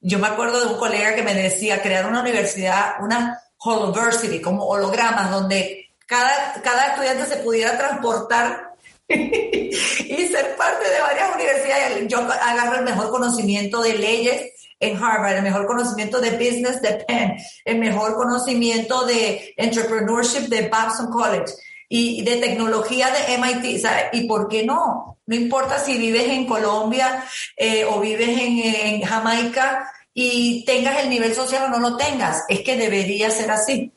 yo 0.00 0.18
me 0.20 0.28
acuerdo 0.28 0.60
de 0.60 0.72
un 0.72 0.78
colega 0.78 1.14
que 1.14 1.22
me 1.22 1.34
decía 1.34 1.82
crear 1.82 2.06
una 2.06 2.22
universidad, 2.22 2.94
una 3.02 3.38
holoversity, 3.58 4.40
como 4.40 4.64
hologramas, 4.64 5.30
donde 5.30 5.90
cada, 6.06 6.62
cada 6.62 6.86
estudiante 6.86 7.26
se 7.26 7.42
pudiera 7.42 7.76
transportar 7.76 8.75
y 9.08 10.26
ser 10.26 10.56
parte 10.56 10.90
de 10.90 11.00
varias 11.00 11.34
universidades. 11.34 12.08
Yo 12.08 12.18
agarro 12.18 12.78
el 12.78 12.84
mejor 12.84 13.10
conocimiento 13.10 13.80
de 13.82 13.94
leyes 13.94 14.52
en 14.80 14.96
Harvard, 15.02 15.36
el 15.36 15.42
mejor 15.42 15.66
conocimiento 15.66 16.20
de 16.20 16.32
business 16.32 16.82
de 16.82 17.04
Penn, 17.06 17.36
el 17.64 17.78
mejor 17.78 18.14
conocimiento 18.14 19.06
de 19.06 19.54
entrepreneurship 19.56 20.48
de 20.48 20.68
Babson 20.68 21.10
College 21.10 21.54
y 21.88 22.22
de 22.22 22.36
tecnología 22.36 23.08
de 23.10 23.38
MIT. 23.38 23.84
¿Y 24.12 24.26
por 24.26 24.48
qué 24.48 24.64
no? 24.64 25.18
No 25.26 25.34
importa 25.34 25.78
si 25.78 25.98
vives 25.98 26.28
en 26.28 26.46
Colombia 26.46 27.24
eh, 27.56 27.84
o 27.84 28.00
vives 28.00 28.28
en, 28.28 28.58
en 28.58 29.02
Jamaica 29.02 29.90
y 30.12 30.64
tengas 30.64 31.02
el 31.02 31.10
nivel 31.10 31.34
social 31.34 31.64
o 31.64 31.68
no 31.68 31.78
lo 31.78 31.96
tengas. 31.96 32.44
Es 32.48 32.60
que 32.60 32.76
debería 32.76 33.30
ser 33.30 33.50
así. 33.50 33.92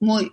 Muy, 0.00 0.32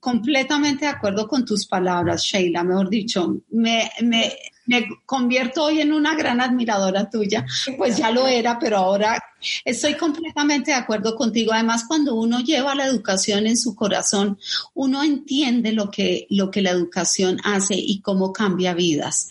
completamente 0.00 0.86
de 0.86 0.90
acuerdo 0.90 1.28
con 1.28 1.44
tus 1.44 1.66
palabras, 1.66 2.22
Sheila, 2.22 2.64
mejor 2.64 2.88
dicho, 2.88 3.36
me, 3.50 3.90
me, 4.02 4.32
me 4.66 4.88
convierto 5.04 5.64
hoy 5.64 5.80
en 5.80 5.92
una 5.92 6.14
gran 6.14 6.40
admiradora 6.40 7.08
tuya, 7.08 7.44
pues 7.76 7.98
ya 7.98 8.10
lo 8.10 8.26
era, 8.26 8.58
pero 8.58 8.78
ahora 8.78 9.22
estoy 9.64 9.94
completamente 9.94 10.70
de 10.70 10.76
acuerdo 10.76 11.14
contigo. 11.14 11.52
Además, 11.52 11.84
cuando 11.86 12.14
uno 12.14 12.40
lleva 12.40 12.74
la 12.74 12.86
educación 12.86 13.46
en 13.46 13.56
su 13.56 13.74
corazón, 13.74 14.38
uno 14.74 15.02
entiende 15.02 15.72
lo 15.72 15.90
que, 15.90 16.26
lo 16.30 16.50
que 16.50 16.62
la 16.62 16.70
educación 16.70 17.38
hace 17.44 17.74
y 17.76 18.00
cómo 18.00 18.32
cambia 18.32 18.74
vidas. 18.74 19.30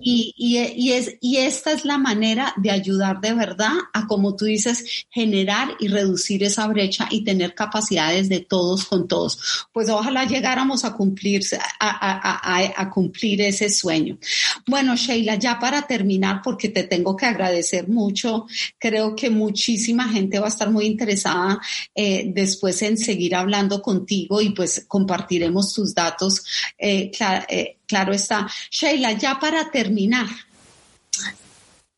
y, 0.00 0.34
y, 0.36 0.92
es, 0.92 1.16
y 1.20 1.38
esta 1.38 1.72
es 1.72 1.84
la 1.84 1.98
manera 1.98 2.54
de 2.56 2.70
ayudar 2.70 3.20
de 3.20 3.34
verdad 3.34 3.72
a, 3.92 4.06
como 4.06 4.36
tú 4.36 4.44
dices, 4.44 5.06
generar 5.10 5.76
y 5.80 5.88
reducir 5.88 6.42
esa 6.44 6.66
brecha 6.66 7.08
y 7.10 7.24
tener 7.24 7.54
capacidades 7.54 8.28
de 8.28 8.40
todos 8.40 8.84
con 8.84 9.08
todos. 9.08 9.66
Pues 9.72 9.88
ojalá 9.88 10.24
llegáramos 10.24 10.84
a 10.84 10.94
cumplir, 10.94 11.42
a, 11.80 11.88
a, 11.88 12.72
a 12.76 12.90
cumplir 12.90 13.40
ese 13.42 13.68
sueño. 13.68 14.18
Bueno, 14.66 14.96
Sheila, 14.96 15.36
ya 15.36 15.58
para 15.58 15.82
terminar, 15.82 16.40
porque 16.42 16.68
te 16.68 16.84
tengo 16.84 17.16
que 17.16 17.26
agradecer 17.26 17.88
mucho, 17.88 18.46
creo 18.78 19.14
que 19.14 19.30
muchísima 19.42 20.08
gente 20.08 20.38
va 20.38 20.46
a 20.46 20.48
estar 20.48 20.70
muy 20.70 20.86
interesada 20.86 21.60
eh, 21.94 22.30
después 22.34 22.80
en 22.82 22.96
seguir 22.96 23.34
hablando 23.34 23.82
contigo 23.82 24.40
y 24.40 24.50
pues 24.50 24.84
compartiremos 24.86 25.72
tus 25.72 25.94
datos. 25.94 26.44
Eh, 26.78 27.10
eh, 27.48 27.78
claro 27.86 28.12
está. 28.12 28.46
Sheila, 28.70 29.12
ya 29.12 29.38
para 29.38 29.70
terminar, 29.70 30.28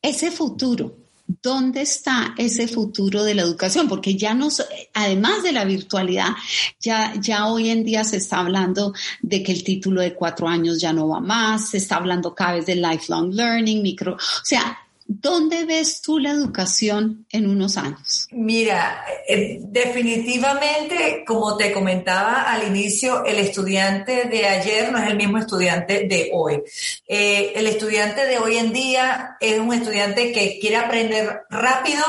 ese 0.02 0.30
futuro, 0.30 1.04
¿Dónde 1.26 1.80
está 1.80 2.34
ese 2.36 2.68
futuro 2.68 3.24
de 3.24 3.34
la 3.34 3.42
educación? 3.42 3.88
Porque 3.88 4.14
ya 4.14 4.34
nos, 4.34 4.62
además 4.92 5.42
de 5.42 5.52
la 5.52 5.64
virtualidad, 5.64 6.28
ya, 6.78 7.14
ya 7.18 7.46
hoy 7.46 7.70
en 7.70 7.82
día 7.82 8.04
se 8.04 8.18
está 8.18 8.40
hablando 8.40 8.92
de 9.22 9.42
que 9.42 9.52
el 9.52 9.64
título 9.64 10.02
de 10.02 10.12
cuatro 10.12 10.46
años 10.46 10.82
ya 10.82 10.92
no 10.92 11.08
va 11.08 11.20
más, 11.20 11.70
se 11.70 11.78
está 11.78 11.96
hablando 11.96 12.34
cada 12.34 12.56
vez 12.56 12.66
de 12.66 12.76
lifelong 12.76 13.32
learning, 13.32 13.82
micro, 13.82 14.14
o 14.16 14.44
sea, 14.44 14.83
¿Dónde 15.06 15.66
ves 15.66 16.00
tú 16.00 16.18
la 16.18 16.30
educación 16.30 17.26
en 17.30 17.46
unos 17.46 17.76
años? 17.76 18.26
Mira, 18.30 19.04
eh, 19.28 19.58
definitivamente, 19.60 21.24
como 21.26 21.58
te 21.58 21.72
comentaba 21.72 22.42
al 22.42 22.66
inicio, 22.68 23.22
el 23.24 23.38
estudiante 23.38 24.24
de 24.24 24.46
ayer 24.46 24.90
no 24.90 24.98
es 24.98 25.10
el 25.10 25.16
mismo 25.16 25.36
estudiante 25.36 26.06
de 26.08 26.30
hoy. 26.32 26.62
Eh, 27.06 27.52
el 27.54 27.66
estudiante 27.66 28.24
de 28.24 28.38
hoy 28.38 28.56
en 28.56 28.72
día 28.72 29.36
es 29.40 29.58
un 29.58 29.74
estudiante 29.74 30.32
que 30.32 30.58
quiere 30.58 30.76
aprender 30.76 31.42
rápido 31.50 32.02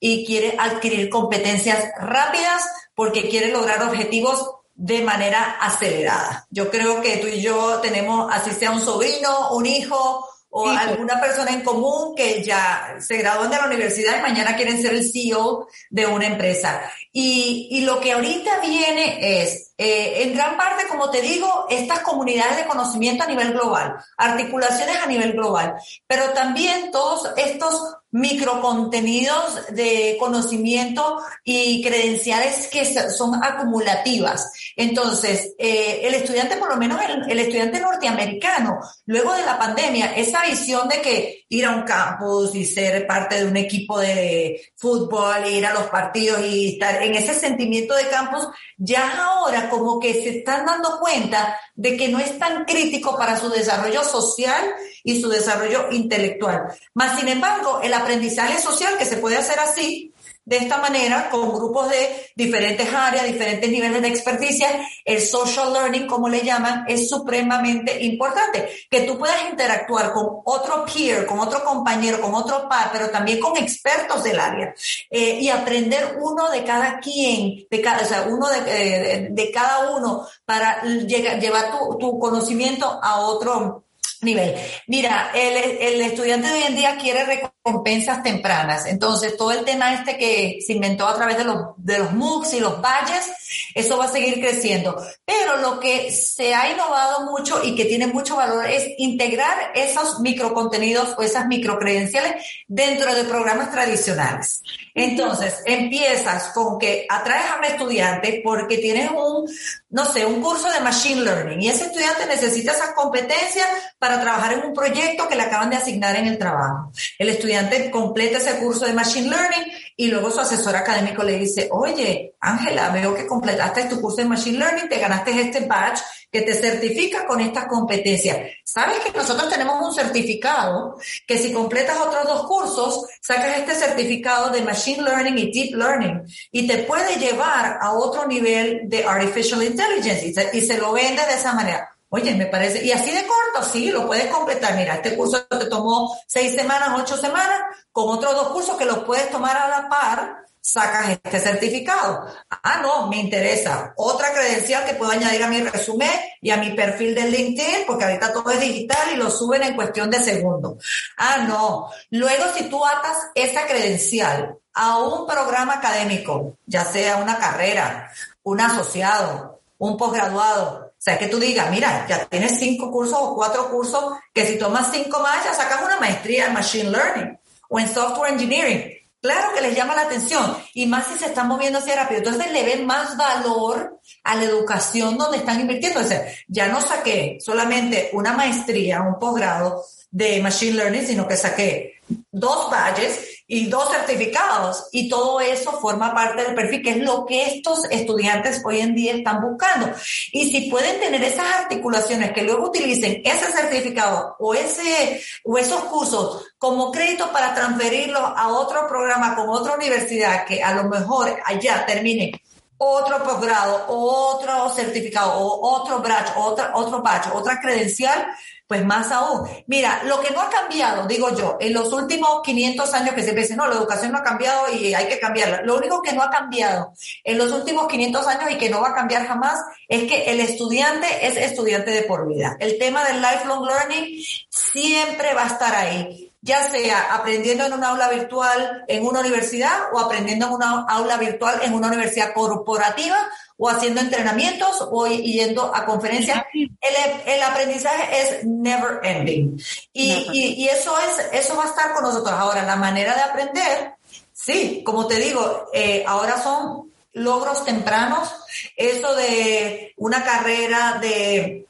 y 0.00 0.26
quiere 0.26 0.56
adquirir 0.58 1.08
competencias 1.10 1.92
rápidas 1.96 2.62
porque 2.94 3.28
quiere 3.28 3.52
lograr 3.52 3.82
objetivos 3.84 4.50
de 4.74 5.02
manera 5.02 5.58
acelerada. 5.60 6.46
Yo 6.50 6.70
creo 6.70 7.00
que 7.02 7.18
tú 7.18 7.28
y 7.28 7.40
yo 7.40 7.78
tenemos, 7.80 8.28
así 8.32 8.50
sea 8.50 8.72
un 8.72 8.80
sobrino, 8.80 9.52
un 9.52 9.64
hijo, 9.64 10.26
o 10.54 10.68
alguna 10.68 11.18
persona 11.18 11.50
en 11.50 11.62
común 11.62 12.14
que 12.14 12.42
ya 12.42 12.96
se 13.00 13.16
gradúan 13.16 13.50
de 13.50 13.56
la 13.56 13.66
universidad 13.66 14.18
y 14.18 14.22
mañana 14.22 14.54
quieren 14.54 14.80
ser 14.80 14.92
el 14.92 15.10
CEO 15.10 15.66
de 15.88 16.06
una 16.06 16.26
empresa. 16.26 16.82
Y, 17.10 17.68
y 17.70 17.80
lo 17.82 17.98
que 18.00 18.12
ahorita 18.12 18.60
viene 18.60 19.42
es, 19.42 19.72
eh, 19.78 20.24
en 20.24 20.34
gran 20.34 20.58
parte, 20.58 20.86
como 20.88 21.10
te 21.10 21.22
digo, 21.22 21.66
estas 21.70 22.00
comunidades 22.00 22.58
de 22.58 22.66
conocimiento 22.66 23.24
a 23.24 23.28
nivel 23.28 23.52
global, 23.52 23.96
articulaciones 24.18 24.96
a 25.02 25.06
nivel 25.06 25.32
global, 25.32 25.74
pero 26.06 26.30
también 26.34 26.90
todos 26.90 27.30
estos 27.36 27.96
microcontenidos 28.12 29.74
de 29.74 30.16
conocimiento 30.20 31.18
y 31.44 31.82
credenciales 31.82 32.68
que 32.68 32.84
son 33.10 33.42
acumulativas. 33.42 34.52
Entonces, 34.76 35.54
eh, 35.58 36.00
el 36.04 36.14
estudiante, 36.14 36.56
por 36.58 36.68
lo 36.68 36.76
menos 36.76 37.00
el, 37.26 37.38
estudiante 37.38 37.80
norteamericano, 37.80 38.78
luego 39.06 39.34
de 39.34 39.46
la 39.46 39.58
pandemia, 39.58 40.14
esa 40.14 40.44
visión 40.44 40.88
de 40.88 41.00
que 41.00 41.41
ir 41.52 41.66
a 41.66 41.70
un 41.70 41.82
campus 41.82 42.54
y 42.54 42.64
ser 42.64 43.06
parte 43.06 43.36
de 43.36 43.46
un 43.46 43.56
equipo 43.58 43.98
de 43.98 44.72
fútbol, 44.74 45.46
ir 45.46 45.66
a 45.66 45.74
los 45.74 45.84
partidos 45.84 46.40
y 46.42 46.72
estar 46.72 47.02
en 47.02 47.14
ese 47.14 47.34
sentimiento 47.34 47.94
de 47.94 48.08
campus, 48.08 48.48
ya 48.78 49.22
ahora 49.22 49.68
como 49.68 50.00
que 50.00 50.14
se 50.14 50.38
están 50.38 50.64
dando 50.64 50.98
cuenta 50.98 51.60
de 51.74 51.94
que 51.94 52.08
no 52.08 52.18
es 52.18 52.38
tan 52.38 52.64
crítico 52.64 53.18
para 53.18 53.38
su 53.38 53.50
desarrollo 53.50 54.02
social 54.02 54.64
y 55.04 55.20
su 55.20 55.28
desarrollo 55.28 55.90
intelectual. 55.90 56.68
Más 56.94 57.18
sin 57.18 57.28
embargo, 57.28 57.80
el 57.82 57.92
aprendizaje 57.92 58.58
social 58.58 58.96
que 58.96 59.04
se 59.04 59.18
puede 59.18 59.36
hacer 59.36 59.58
así, 59.58 60.10
de 60.44 60.56
esta 60.56 60.78
manera, 60.78 61.30
con 61.30 61.54
grupos 61.54 61.88
de 61.88 62.32
diferentes 62.34 62.92
áreas, 62.92 63.26
diferentes 63.26 63.70
niveles 63.70 64.02
de 64.02 64.08
experticia, 64.08 64.68
el 65.04 65.20
social 65.20 65.72
learning, 65.72 66.06
como 66.06 66.28
le 66.28 66.42
llaman, 66.42 66.84
es 66.88 67.08
supremamente 67.08 68.02
importante. 68.02 68.68
Que 68.90 69.02
tú 69.02 69.18
puedas 69.18 69.50
interactuar 69.50 70.12
con 70.12 70.40
otro 70.44 70.84
peer, 70.84 71.26
con 71.26 71.38
otro 71.38 71.62
compañero, 71.62 72.20
con 72.20 72.34
otro 72.34 72.68
par, 72.68 72.90
pero 72.92 73.10
también 73.10 73.38
con 73.38 73.56
expertos 73.56 74.24
del 74.24 74.40
área 74.40 74.74
eh, 75.10 75.38
y 75.40 75.48
aprender 75.48 76.18
uno 76.20 76.50
de 76.50 76.64
cada 76.64 76.98
quien, 76.98 77.66
de 77.70 77.80
cada, 77.80 78.26
uno 78.26 78.48
de, 78.48 79.28
de, 79.30 79.50
cada 79.52 79.90
uno 79.90 80.26
para 80.44 80.82
llevar 80.82 81.70
tu, 81.98 82.18
conocimiento 82.18 83.00
a 83.02 83.20
otro 83.20 83.84
nivel. 84.22 84.54
Mira, 84.86 85.30
el, 85.34 85.56
el, 85.80 86.00
estudiante 86.00 86.48
de 86.48 86.54
hoy 86.54 86.62
en 86.62 86.76
día 86.76 86.96
quiere 86.96 87.24
recompensas 87.64 88.22
tempranas. 88.22 88.86
Entonces, 88.86 89.36
todo 89.36 89.52
el 89.52 89.64
tema 89.64 89.94
este 89.94 90.18
que 90.18 90.58
se 90.66 90.72
inventó 90.72 91.06
a 91.06 91.14
través 91.14 91.38
de 91.38 91.44
los, 91.44 91.74
de 91.76 91.98
los 91.98 92.12
MOOCs 92.12 92.54
y 92.54 92.60
los 92.60 92.80
badges, 92.80 93.30
eso 93.74 93.96
va 93.96 94.06
a 94.06 94.08
seguir 94.08 94.40
creciendo. 94.40 95.00
Pero 95.24 95.58
lo 95.58 95.78
que 95.78 96.10
se 96.10 96.54
ha 96.54 96.72
innovado 96.72 97.30
mucho 97.30 97.62
y 97.62 97.74
que 97.74 97.84
tiene 97.84 98.06
mucho 98.08 98.36
valor 98.36 98.66
es 98.66 98.88
integrar 98.98 99.72
esos 99.74 100.20
microcontenidos 100.20 101.14
o 101.16 101.22
esas 101.22 101.46
microcredenciales 101.46 102.44
dentro 102.66 103.14
de 103.14 103.24
programas 103.24 103.70
tradicionales. 103.70 104.62
Entonces, 104.94 105.62
empiezas 105.64 106.48
con 106.48 106.78
que 106.78 107.06
atraes 107.08 107.50
a 107.50 107.58
un 107.58 107.64
estudiante 107.64 108.40
porque 108.42 108.78
tienes 108.78 109.10
un, 109.10 109.48
no 109.90 110.04
sé, 110.06 110.26
un 110.26 110.42
curso 110.42 110.70
de 110.70 110.80
Machine 110.80 111.22
Learning 111.22 111.62
y 111.62 111.68
ese 111.68 111.84
estudiante 111.84 112.26
necesita 112.26 112.72
esas 112.72 112.90
competencias 112.90 113.66
para 113.98 114.20
trabajar 114.20 114.54
en 114.54 114.64
un 114.64 114.74
proyecto 114.74 115.28
que 115.28 115.36
le 115.36 115.42
acaban 115.42 115.70
de 115.70 115.76
asignar 115.76 116.16
en 116.16 116.26
el 116.26 116.38
trabajo. 116.38 116.90
El 117.18 117.28
estudiante 117.28 117.51
completa 117.90 118.38
ese 118.38 118.58
curso 118.58 118.86
de 118.86 118.92
Machine 118.92 119.28
Learning 119.28 119.72
y 119.96 120.08
luego 120.08 120.30
su 120.30 120.40
asesor 120.40 120.74
académico 120.74 121.22
le 121.22 121.38
dice, 121.38 121.68
oye, 121.70 122.34
Ángela, 122.40 122.90
veo 122.90 123.14
que 123.14 123.26
completaste 123.26 123.84
tu 123.84 124.00
curso 124.00 124.18
de 124.18 124.24
Machine 124.24 124.58
Learning, 124.58 124.88
te 124.88 124.98
ganaste 124.98 125.40
este 125.40 125.60
badge 125.60 126.00
que 126.30 126.42
te 126.42 126.54
certifica 126.54 127.26
con 127.26 127.40
estas 127.40 127.66
competencias. 127.66 128.38
Sabes 128.64 128.98
que 129.00 129.16
nosotros 129.16 129.50
tenemos 129.50 129.86
un 129.86 129.94
certificado 129.94 130.96
que 131.26 131.36
si 131.36 131.52
completas 131.52 131.98
otros 131.98 132.24
dos 132.24 132.46
cursos, 132.46 133.06
sacas 133.20 133.58
este 133.58 133.74
certificado 133.74 134.50
de 134.50 134.62
Machine 134.62 135.02
Learning 135.02 135.38
y 135.38 135.52
Deep 135.52 135.76
Learning 135.76 136.22
y 136.50 136.66
te 136.66 136.78
puede 136.78 137.16
llevar 137.16 137.78
a 137.80 137.92
otro 137.92 138.26
nivel 138.26 138.88
de 138.88 139.04
Artificial 139.04 139.62
Intelligence 139.62 140.26
y 140.26 140.32
se, 140.32 140.50
y 140.54 140.60
se 140.62 140.78
lo 140.78 140.92
vendes 140.92 141.26
de 141.26 141.34
esa 141.34 141.52
manera. 141.52 141.91
Oye, 142.14 142.34
me 142.34 142.44
parece, 142.44 142.84
y 142.84 142.92
así 142.92 143.10
de 143.10 143.26
corto, 143.26 143.66
sí, 143.66 143.90
lo 143.90 144.06
puedes 144.06 144.26
completar. 144.26 144.76
Mira, 144.76 144.96
este 144.96 145.16
curso 145.16 145.46
te 145.46 145.64
tomó 145.64 146.14
seis 146.26 146.54
semanas, 146.54 146.90
ocho 146.94 147.16
semanas, 147.16 147.58
con 147.90 148.06
otros 148.10 148.34
dos 148.34 148.48
cursos 148.48 148.76
que 148.76 148.84
los 148.84 148.98
puedes 148.98 149.30
tomar 149.30 149.56
a 149.56 149.66
la 149.66 149.88
par, 149.88 150.44
sacas 150.60 151.08
este 151.08 151.40
certificado. 151.40 152.26
Ah, 152.50 152.80
no, 152.82 153.06
me 153.06 153.16
interesa. 153.16 153.94
Otra 153.96 154.30
credencial 154.30 154.84
que 154.84 154.92
puedo 154.92 155.10
añadir 155.10 155.42
a 155.42 155.48
mi 155.48 155.62
resumen 155.62 156.10
y 156.42 156.50
a 156.50 156.58
mi 156.58 156.72
perfil 156.74 157.14
de 157.14 157.30
LinkedIn, 157.30 157.86
porque 157.86 158.04
ahorita 158.04 158.30
todo 158.30 158.50
es 158.50 158.60
digital 158.60 159.08
y 159.14 159.16
lo 159.16 159.30
suben 159.30 159.62
en 159.62 159.74
cuestión 159.74 160.10
de 160.10 160.22
segundos. 160.22 160.84
Ah, 161.16 161.46
no. 161.48 161.88
Luego, 162.10 162.44
si 162.54 162.64
tú 162.64 162.84
atas 162.84 163.16
esa 163.34 163.66
credencial 163.66 164.58
a 164.74 164.98
un 164.98 165.26
programa 165.26 165.76
académico, 165.76 166.58
ya 166.66 166.84
sea 166.84 167.16
una 167.16 167.38
carrera, 167.38 168.12
un 168.42 168.60
asociado, 168.60 169.62
un 169.78 169.96
posgraduado, 169.96 170.81
sea, 171.04 171.18
que 171.18 171.26
tú 171.26 171.40
digas, 171.40 171.68
mira, 171.68 172.06
ya 172.08 172.24
tienes 172.26 172.60
cinco 172.60 172.90
cursos 172.92 173.18
o 173.20 173.34
cuatro 173.34 173.68
cursos, 173.70 174.04
que 174.32 174.46
si 174.46 174.56
tomas 174.56 174.92
cinco 174.92 175.18
más, 175.18 175.44
ya 175.44 175.52
sacas 175.52 175.82
una 175.84 175.98
maestría 175.98 176.46
en 176.46 176.52
Machine 176.52 176.90
Learning 176.90 177.38
o 177.68 177.80
en 177.80 177.92
Software 177.92 178.32
Engineering. 178.32 178.92
Claro 179.20 179.52
que 179.52 179.60
les 179.60 179.74
llama 179.74 179.96
la 179.96 180.02
atención 180.02 180.56
y 180.74 180.86
más 180.86 181.08
si 181.08 181.18
se 181.18 181.26
están 181.26 181.48
moviendo 181.48 181.80
así 181.80 181.90
rápido. 181.90 182.18
Entonces 182.18 182.52
le 182.52 182.62
ven 182.62 182.86
más 182.86 183.16
valor 183.16 184.00
a 184.22 184.36
la 184.36 184.44
educación 184.44 185.18
donde 185.18 185.38
están 185.38 185.60
invirtiendo. 185.60 186.00
O 186.00 186.04
sea, 186.04 186.24
ya 186.46 186.68
no 186.68 186.80
saqué 186.80 187.38
solamente 187.40 188.10
una 188.12 188.32
maestría, 188.32 189.00
un 189.02 189.18
posgrado 189.18 189.84
de 190.10 190.40
Machine 190.40 190.76
Learning, 190.76 191.06
sino 191.06 191.26
que 191.26 191.36
saqué 191.36 192.00
dos 192.30 192.70
badges 192.70 193.41
y 193.46 193.66
dos 193.66 193.90
certificados 193.90 194.88
y 194.92 195.08
todo 195.08 195.40
eso 195.40 195.72
forma 195.80 196.14
parte 196.14 196.42
del 196.42 196.54
perfil, 196.54 196.82
que 196.82 196.90
es 196.90 196.98
lo 196.98 197.26
que 197.26 197.44
estos 197.46 197.84
estudiantes 197.90 198.62
hoy 198.64 198.80
en 198.80 198.94
día 198.94 199.14
están 199.14 199.40
buscando. 199.40 199.90
Y 200.32 200.50
si 200.50 200.70
pueden 200.70 201.00
tener 201.00 201.22
esas 201.22 201.46
articulaciones 201.56 202.32
que 202.32 202.42
luego 202.42 202.68
utilicen 202.68 203.22
ese 203.24 203.52
certificado 203.52 204.36
o, 204.38 204.54
ese, 204.54 205.22
o 205.44 205.58
esos 205.58 205.84
cursos 205.84 206.44
como 206.58 206.90
crédito 206.92 207.30
para 207.32 207.54
transferirlos 207.54 208.22
a 208.22 208.48
otro 208.48 208.86
programa 208.88 209.34
con 209.34 209.48
otra 209.48 209.74
universidad 209.74 210.44
que 210.44 210.62
a 210.62 210.74
lo 210.74 210.84
mejor 210.84 211.36
allá 211.44 211.84
termine 211.86 212.40
otro 212.84 213.22
posgrado, 213.22 213.84
otro 213.88 214.68
certificado, 214.70 215.34
o 215.34 215.76
otro 215.76 216.00
batch, 216.00 216.32
otra, 216.36 216.72
otro 216.74 217.00
batch, 217.00 217.28
otra 217.32 217.60
credencial, 217.60 218.26
pues 218.66 218.84
más 218.84 219.12
aún. 219.12 219.48
Mira, 219.68 220.02
lo 220.04 220.20
que 220.20 220.32
no 220.32 220.40
ha 220.40 220.50
cambiado, 220.50 221.06
digo 221.06 221.32
yo, 221.36 221.58
en 221.60 221.74
los 221.74 221.92
últimos 221.92 222.42
500 222.42 222.94
años 222.94 223.14
que 223.14 223.22
se 223.22 223.34
dice, 223.34 223.54
no, 223.54 223.68
la 223.68 223.76
educación 223.76 224.10
no 224.10 224.18
ha 224.18 224.22
cambiado 224.24 224.72
y 224.72 224.94
hay 224.94 225.06
que 225.06 225.20
cambiarla. 225.20 225.62
Lo 225.62 225.76
único 225.76 226.02
que 226.02 226.12
no 226.12 226.22
ha 226.22 226.30
cambiado 226.30 226.92
en 227.22 227.38
los 227.38 227.52
últimos 227.52 227.86
500 227.86 228.26
años 228.26 228.50
y 228.50 228.58
que 228.58 228.68
no 228.68 228.80
va 228.80 228.88
a 228.88 228.94
cambiar 228.94 229.28
jamás 229.28 229.60
es 229.86 230.08
que 230.08 230.24
el 230.24 230.40
estudiante 230.40 231.06
es 231.26 231.36
estudiante 231.36 231.92
de 231.92 232.02
por 232.02 232.26
vida. 232.26 232.56
El 232.58 232.78
tema 232.78 233.04
del 233.04 233.22
lifelong 233.22 233.64
learning 233.64 234.24
siempre 234.48 235.34
va 235.34 235.44
a 235.44 235.48
estar 235.48 235.74
ahí 235.74 236.31
ya 236.42 236.68
sea 236.70 237.14
aprendiendo 237.14 237.64
en 237.64 237.72
una 237.72 237.90
aula 237.90 238.08
virtual 238.08 238.84
en 238.88 239.06
una 239.06 239.20
universidad 239.20 239.92
o 239.92 240.00
aprendiendo 240.00 240.46
en 240.46 240.52
una 240.52 240.84
aula 240.88 241.16
virtual 241.16 241.60
en 241.62 241.72
una 241.72 241.86
universidad 241.86 242.34
corporativa 242.34 243.16
o 243.56 243.68
haciendo 243.68 244.00
entrenamientos 244.00 244.88
o 244.90 245.06
yendo 245.06 245.72
a 245.72 245.84
conferencias. 245.84 246.44
El, 246.52 247.42
aprendizaje 247.44 248.20
es 248.20 248.44
never 248.44 248.98
ending. 249.04 249.56
Y, 249.92 250.66
eso, 250.66 250.92
es, 250.98 251.28
eso 251.32 251.56
va 251.56 251.64
a 251.64 251.68
estar 251.68 251.94
con 251.94 252.02
nosotros. 252.02 252.32
Ahora, 252.32 252.64
la 252.64 252.74
manera 252.74 253.14
de 253.14 253.20
aprender, 253.20 253.94
sí, 254.32 254.82
como 254.84 255.06
te 255.06 255.14
digo, 255.14 255.68
eh, 255.72 256.02
ahora 256.04 256.42
son 256.42 256.90
logros 257.12 257.64
tempranos. 257.64 258.34
Eso 258.76 259.14
de 259.14 259.94
una 259.96 260.24
carrera 260.24 260.98
de 261.00 261.66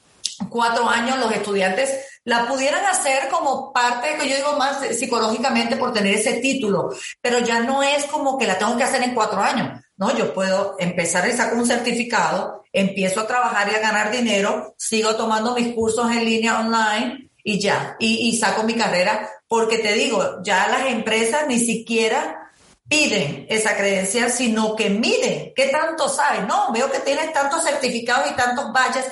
cuatro 0.49 0.89
años, 0.89 1.19
los 1.19 1.33
estudiantes 1.33 1.91
la 2.25 2.47
pudieran 2.47 2.85
hacer 2.87 3.29
como 3.29 3.73
parte, 3.73 4.17
que 4.19 4.29
yo 4.29 4.37
digo 4.37 4.57
más 4.57 4.79
psicológicamente 4.97 5.77
por 5.77 5.93
tener 5.93 6.15
ese 6.15 6.35
título, 6.35 6.91
pero 7.21 7.41
ya 7.41 7.61
no 7.61 7.83
es 7.83 8.05
como 8.05 8.39
que 8.39 8.47
la 8.47 8.59
tengo 8.59 8.77
que 8.77 8.85
hacer 8.85 9.03
en 9.03 9.15
cuatro 9.15 9.41
años. 9.41 9.81
No, 9.97 10.17
yo 10.17 10.33
puedo 10.33 10.77
empezar 10.79 11.29
y 11.29 11.33
sacar 11.33 11.55
un 11.55 11.67
certificado, 11.67 12.65
empiezo 12.73 13.21
a 13.21 13.27
trabajar 13.27 13.71
y 13.71 13.75
a 13.75 13.81
ganar 13.81 14.11
dinero, 14.11 14.75
sigo 14.79 15.17
tomando 15.17 15.55
mis 15.55 15.75
cursos 15.75 16.11
en 16.11 16.25
línea 16.25 16.61
online 16.61 17.31
y 17.45 17.61
ya, 17.61 17.97
y, 17.99 18.29
y 18.29 18.37
saco 18.37 18.63
mi 18.63 18.75
carrera, 18.75 19.29
porque 19.49 19.79
te 19.79 19.93
digo, 19.95 20.43
ya 20.45 20.69
las 20.69 20.87
empresas 20.87 21.47
ni 21.49 21.59
siquiera 21.59 22.43
piden 22.89 23.47
esa 23.49 23.75
credencial, 23.77 24.31
sino 24.31 24.77
que 24.77 24.91
miden 24.91 25.53
qué 25.57 25.69
tanto 25.69 26.09
sabes. 26.09 26.47
No, 26.47 26.73
veo 26.73 26.91
que 26.91 27.01
tienes 27.01 27.33
tantos 27.33 27.65
certificados 27.65 28.31
y 28.31 28.35
tantos 28.35 28.71
badges 28.73 29.07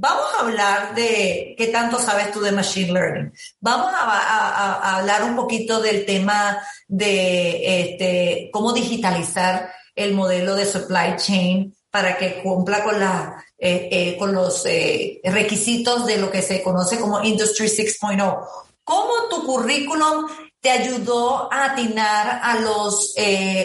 Vamos 0.00 0.28
a 0.34 0.40
hablar 0.40 0.94
de 0.94 1.54
qué 1.58 1.66
tanto 1.66 1.98
sabes 1.98 2.32
tú 2.32 2.40
de 2.40 2.52
Machine 2.52 2.90
Learning. 2.90 3.34
Vamos 3.60 3.92
a, 3.94 4.96
hablar 4.96 5.24
un 5.24 5.36
poquito 5.36 5.78
del 5.82 6.06
tema 6.06 6.58
de 6.88 7.82
este, 7.82 8.48
cómo 8.50 8.72
digitalizar 8.72 9.70
el 9.94 10.14
modelo 10.14 10.56
de 10.56 10.64
supply 10.64 11.16
chain 11.18 11.76
para 11.90 12.16
que 12.16 12.40
cumpla 12.42 12.82
con, 12.82 12.98
la, 12.98 13.44
eh, 13.58 13.90
eh, 13.92 14.16
con 14.16 14.32
los 14.32 14.64
eh, 14.64 15.20
requisitos 15.22 16.06
de 16.06 16.16
lo 16.16 16.30
que 16.30 16.40
se 16.40 16.62
conoce 16.62 16.98
como 16.98 17.22
Industry 17.22 17.66
6.0. 17.66 18.46
¿Cómo 18.82 19.12
tu 19.28 19.44
currículum 19.44 20.26
te 20.62 20.70
ayudó 20.70 21.52
a 21.52 21.72
atinar 21.72 22.40
a 22.42 22.58
los 22.60 23.14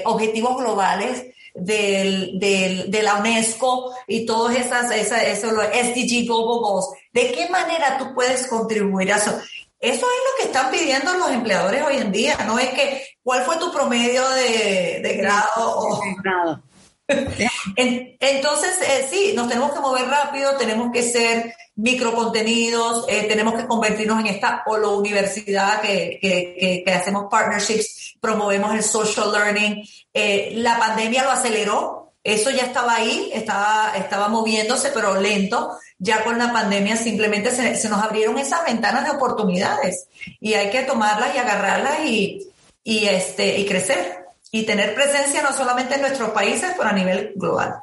objetivos 0.03 0.57
globales 0.57 1.27
del, 1.55 2.37
del, 2.37 2.91
de 2.91 3.03
la 3.03 3.15
UNESCO 3.15 3.95
y 4.07 4.25
todas 4.25 4.55
esas, 4.57 4.91
esas 4.91 5.23
eso, 5.23 5.51
los 5.51 5.65
SDG 5.65 6.25
Global 6.25 6.59
Goals, 6.59 6.87
¿de 7.13 7.31
qué 7.31 7.49
manera 7.49 7.97
tú 7.97 8.13
puedes 8.13 8.45
contribuir 8.47 9.13
a 9.13 9.17
eso? 9.17 9.31
Eso 9.79 9.95
es 9.95 10.01
lo 10.01 10.37
que 10.37 10.43
están 10.45 10.71
pidiendo 10.71 11.13
los 11.13 11.31
empleadores 11.31 11.83
hoy 11.83 11.97
en 11.97 12.11
día, 12.11 12.37
no 12.45 12.59
es 12.59 12.69
que 12.69 13.05
cuál 13.23 13.43
fue 13.43 13.57
tu 13.57 13.71
promedio 13.71 14.27
de, 14.29 15.15
grado 15.17 15.79
o... 15.79 16.01
grado. 16.21 16.63
Entonces, 17.77 18.81
eh, 18.81 19.07
sí, 19.09 19.33
nos 19.35 19.47
tenemos 19.47 19.71
que 19.73 19.79
mover 19.79 20.07
rápido, 20.07 20.57
tenemos 20.57 20.91
que 20.91 21.03
ser 21.03 21.53
microcontenidos, 21.75 23.05
eh, 23.09 23.25
tenemos 23.27 23.55
que 23.55 23.67
convertirnos 23.67 24.19
en 24.21 24.27
esta 24.27 24.63
holo 24.65 24.97
universidad 24.97 25.81
que, 25.81 26.17
que, 26.21 26.83
que, 26.85 26.91
hacemos 26.93 27.25
partnerships, 27.29 28.15
promovemos 28.21 28.73
el 28.73 28.83
social 28.83 29.31
learning. 29.31 29.83
Eh, 30.13 30.53
la 30.55 30.79
pandemia 30.79 31.23
lo 31.23 31.31
aceleró, 31.31 32.13
eso 32.23 32.49
ya 32.49 32.63
estaba 32.63 32.95
ahí, 32.95 33.29
estaba, 33.33 33.93
estaba 33.97 34.29
moviéndose, 34.29 34.89
pero 34.93 35.19
lento. 35.19 35.77
Ya 35.99 36.23
con 36.23 36.37
la 36.37 36.51
pandemia 36.51 36.97
simplemente 36.97 37.51
se, 37.51 37.75
se 37.75 37.89
nos 37.89 38.01
abrieron 38.01 38.37
esas 38.37 38.65
ventanas 38.65 39.05
de 39.05 39.11
oportunidades 39.11 40.07
y 40.41 40.53
hay 40.53 40.69
que 40.69 40.83
tomarlas 40.83 41.35
y 41.35 41.37
agarrarlas 41.37 42.05
y, 42.05 42.47
y, 42.83 43.05
este, 43.05 43.59
y 43.59 43.65
crecer 43.65 44.25
y 44.51 44.63
tener 44.63 44.95
presencia 44.95 45.41
no 45.41 45.53
solamente 45.53 45.95
en 45.95 46.01
nuestros 46.01 46.29
países, 46.29 46.73
pero 46.77 46.89
a 46.89 46.93
nivel 46.93 47.33
global. 47.35 47.75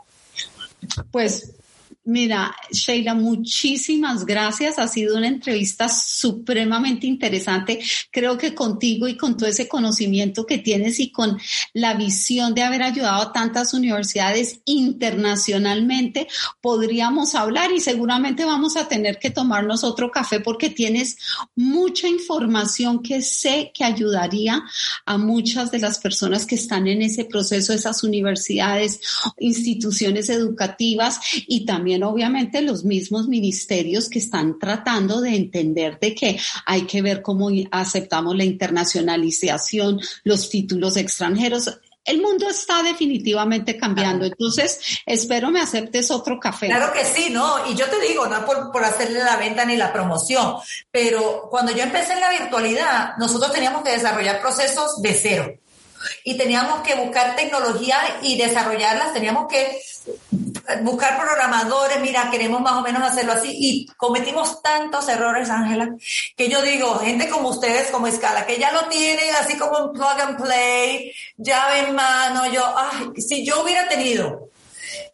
Pues 1.10 1.52
Mira, 2.04 2.52
Sheila, 2.72 3.14
muchísimas 3.14 4.26
gracias. 4.26 4.80
Ha 4.80 4.88
sido 4.88 5.16
una 5.16 5.28
entrevista 5.28 5.88
supremamente 5.88 7.06
interesante. 7.06 7.78
Creo 8.10 8.36
que 8.36 8.56
contigo 8.56 9.06
y 9.06 9.16
con 9.16 9.36
todo 9.36 9.48
ese 9.48 9.68
conocimiento 9.68 10.44
que 10.44 10.58
tienes 10.58 10.98
y 10.98 11.12
con 11.12 11.38
la 11.74 11.94
visión 11.94 12.54
de 12.54 12.62
haber 12.64 12.82
ayudado 12.82 13.22
a 13.22 13.32
tantas 13.32 13.72
universidades 13.72 14.62
internacionalmente, 14.64 16.26
podríamos 16.60 17.36
hablar 17.36 17.70
y 17.70 17.78
seguramente 17.78 18.44
vamos 18.44 18.76
a 18.76 18.88
tener 18.88 19.20
que 19.20 19.30
tomarnos 19.30 19.84
otro 19.84 20.10
café 20.10 20.40
porque 20.40 20.70
tienes 20.70 21.16
mucha 21.54 22.08
información 22.08 23.00
que 23.00 23.22
sé 23.22 23.70
que 23.72 23.84
ayudaría 23.84 24.64
a 25.06 25.18
muchas 25.18 25.70
de 25.70 25.78
las 25.78 26.00
personas 26.00 26.46
que 26.46 26.56
están 26.56 26.88
en 26.88 27.00
ese 27.00 27.26
proceso, 27.26 27.72
esas 27.72 28.02
universidades, 28.02 29.00
instituciones 29.38 30.28
educativas 30.28 31.20
y 31.46 31.64
también 31.64 31.91
obviamente 32.02 32.62
los 32.62 32.84
mismos 32.84 33.28
ministerios 33.28 34.08
que 34.08 34.18
están 34.18 34.58
tratando 34.58 35.20
de 35.20 35.36
entender 35.36 35.98
de 35.98 36.14
que 36.14 36.38
hay 36.66 36.82
que 36.82 37.02
ver 37.02 37.22
cómo 37.22 37.48
aceptamos 37.70 38.36
la 38.36 38.44
internacionalización, 38.44 40.00
los 40.24 40.48
títulos 40.48 40.96
extranjeros. 40.96 41.78
El 42.04 42.20
mundo 42.20 42.48
está 42.48 42.82
definitivamente 42.82 43.76
cambiando, 43.76 44.24
entonces 44.24 44.80
espero 45.06 45.50
me 45.50 45.60
aceptes 45.60 46.10
otro 46.10 46.40
café. 46.40 46.66
Claro 46.66 46.92
que 46.92 47.04
sí, 47.04 47.30
¿no? 47.30 47.70
Y 47.70 47.76
yo 47.76 47.86
te 47.86 48.00
digo, 48.00 48.26
no 48.26 48.44
por, 48.44 48.72
por 48.72 48.84
hacerle 48.84 49.20
la 49.20 49.36
venta 49.36 49.64
ni 49.64 49.76
la 49.76 49.92
promoción, 49.92 50.56
pero 50.90 51.48
cuando 51.48 51.72
yo 51.72 51.82
empecé 51.82 52.14
en 52.14 52.20
la 52.20 52.30
virtualidad, 52.30 53.16
nosotros 53.18 53.52
teníamos 53.52 53.82
que 53.82 53.92
desarrollar 53.92 54.40
procesos 54.40 55.00
de 55.00 55.14
cero 55.14 55.61
y 56.24 56.36
teníamos 56.36 56.80
que 56.82 56.94
buscar 56.94 57.36
tecnología 57.36 57.98
y 58.22 58.36
desarrollarlas, 58.38 59.12
teníamos 59.12 59.46
que 59.48 59.80
buscar 60.82 61.18
programadores, 61.20 62.00
mira, 62.00 62.30
queremos 62.30 62.60
más 62.60 62.74
o 62.74 62.82
menos 62.82 63.02
hacerlo 63.02 63.32
así. 63.32 63.50
Y 63.52 63.86
cometimos 63.96 64.62
tantos 64.62 65.08
errores, 65.08 65.50
Ángela, 65.50 65.94
que 66.36 66.48
yo 66.48 66.62
digo, 66.62 66.98
gente 66.98 67.28
como 67.28 67.50
ustedes, 67.50 67.90
como 67.90 68.06
Escala, 68.06 68.46
que 68.46 68.58
ya 68.58 68.72
lo 68.72 68.88
tienen 68.88 69.34
así 69.36 69.56
como 69.56 69.78
un 69.78 69.92
plug 69.92 70.20
and 70.20 70.42
play, 70.42 71.12
llave 71.36 71.80
en 71.80 71.94
mano, 71.94 72.50
yo, 72.52 72.64
ay, 72.76 73.20
si 73.20 73.44
yo 73.44 73.62
hubiera 73.62 73.88
tenido, 73.88 74.48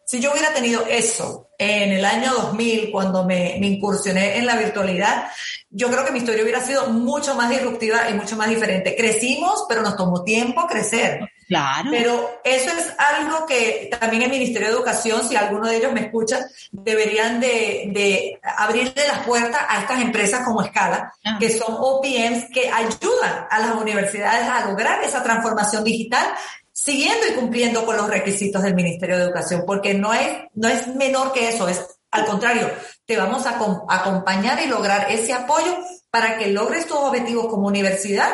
si 0.05 0.19
yo 0.19 0.31
hubiera 0.31 0.53
tenido 0.53 0.85
eso 0.87 1.49
en 1.57 1.91
el 1.91 2.05
año 2.05 2.33
2000, 2.33 2.91
cuando 2.91 3.25
me, 3.25 3.57
me 3.59 3.67
incursioné 3.67 4.37
en 4.37 4.45
la 4.45 4.55
virtualidad, 4.55 5.29
yo 5.71 5.89
creo 5.89 6.03
que 6.05 6.11
mi 6.11 6.19
historia 6.19 6.43
hubiera 6.43 6.61
sido 6.61 6.87
mucho 6.87 7.35
más 7.35 7.49
disruptiva 7.49 8.09
y 8.09 8.13
mucho 8.13 8.35
más 8.35 8.49
diferente. 8.49 8.95
Crecimos, 8.95 9.65
pero 9.69 9.81
nos 9.81 9.95
tomó 9.95 10.23
tiempo 10.23 10.65
crecer. 10.67 11.29
Claro. 11.47 11.89
Pero 11.91 12.41
eso 12.43 12.71
es 12.77 12.93
algo 12.97 13.45
que 13.45 13.89
también 13.99 14.23
el 14.23 14.29
Ministerio 14.29 14.67
de 14.67 14.73
Educación, 14.73 15.27
si 15.27 15.35
alguno 15.35 15.67
de 15.67 15.77
ellos 15.77 15.91
me 15.93 16.01
escucha, 16.01 16.39
deberían 16.71 17.39
de, 17.39 17.89
de 17.91 18.39
abrirle 18.43 19.07
las 19.07 19.25
puertas 19.25 19.61
a 19.67 19.81
estas 19.81 20.01
empresas 20.01 20.45
como 20.45 20.61
Escala, 20.61 21.11
ah. 21.25 21.37
que 21.39 21.49
son 21.49 21.75
OPMs 21.77 22.45
que 22.53 22.69
ayudan 22.69 23.47
a 23.49 23.59
las 23.59 23.75
universidades 23.75 24.47
a 24.47 24.69
lograr 24.69 25.03
esa 25.03 25.23
transformación 25.23 25.83
digital 25.83 26.27
siguiendo 26.71 27.27
y 27.27 27.33
cumpliendo 27.33 27.85
con 27.85 27.97
los 27.97 28.07
requisitos 28.07 28.63
del 28.63 28.73
Ministerio 28.73 29.17
de 29.17 29.23
Educación, 29.23 29.63
porque 29.65 29.93
no 29.93 30.13
es, 30.13 30.29
no 30.53 30.67
es 30.67 30.87
menor 30.95 31.33
que 31.33 31.49
eso, 31.49 31.67
es 31.67 31.98
al 32.11 32.25
contrario, 32.25 32.71
te 33.05 33.17
vamos 33.17 33.45
a 33.45 33.59
acompañar 33.89 34.61
y 34.63 34.67
lograr 34.67 35.11
ese 35.11 35.33
apoyo 35.33 35.77
para 36.09 36.37
que 36.37 36.47
logres 36.47 36.87
tus 36.87 36.97
objetivos 36.97 37.47
como 37.47 37.67
universidad 37.67 38.31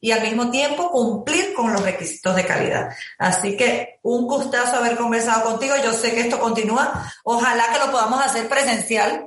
y 0.00 0.12
al 0.12 0.20
mismo 0.20 0.50
tiempo 0.50 0.90
cumplir 0.90 1.54
con 1.54 1.72
los 1.72 1.82
requisitos 1.82 2.36
de 2.36 2.44
calidad. 2.44 2.90
Así 3.18 3.56
que 3.56 3.98
un 4.02 4.26
gustazo 4.26 4.76
haber 4.76 4.96
conversado 4.96 5.44
contigo. 5.44 5.74
Yo 5.82 5.94
sé 5.94 6.14
que 6.14 6.20
esto 6.20 6.38
continúa. 6.38 7.10
Ojalá 7.24 7.64
que 7.72 7.78
lo 7.78 7.90
podamos 7.90 8.22
hacer 8.22 8.46
presencial 8.46 9.26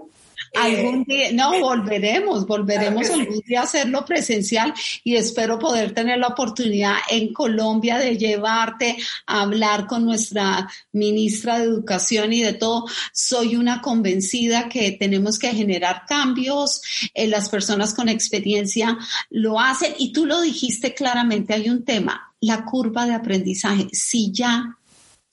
Algún 0.56 1.04
día, 1.04 1.32
no, 1.32 1.60
volveremos, 1.60 2.46
volveremos 2.46 3.10
algún 3.10 3.42
día 3.46 3.62
a 3.62 3.64
hacerlo 3.64 4.06
presencial 4.06 4.74
y 5.04 5.16
espero 5.16 5.60
poder 5.60 5.94
tener 5.94 6.20
la 6.20 6.28
oportunidad 6.28 6.96
en 7.10 7.34
Colombia 7.34 7.98
de 7.98 8.18
llevarte 8.18 8.98
a 9.26 9.42
hablar 9.42 9.88
con 9.88 10.06
nuestra 10.06 10.70
ministra 10.92 11.60
de 11.60 11.66
Educación 11.66 12.34
y 12.34 12.42
de 12.42 12.54
todo. 12.54 12.86
Soy 13.14 13.56
una 13.56 13.82
convencida 13.82 14.70
que 14.70 14.94
tenemos 14.94 15.38
que 15.38 15.54
generar 15.54 16.04
cambios, 16.08 16.82
eh, 17.14 17.28
las 17.28 17.50
personas 17.50 17.94
con 17.94 18.10
experiencia 18.10 18.98
lo 19.30 19.60
hacen 19.60 19.94
y 19.98 20.12
tú 20.12 20.26
lo 20.26 20.42
dijiste 20.42 20.94
claramente, 20.94 21.54
hay 21.54 21.70
un 21.70 21.84
tema, 21.84 22.34
la 22.42 22.66
curva 22.66 23.06
de 23.06 23.14
aprendizaje. 23.14 23.88
Si 23.92 24.32
ya 24.32 24.78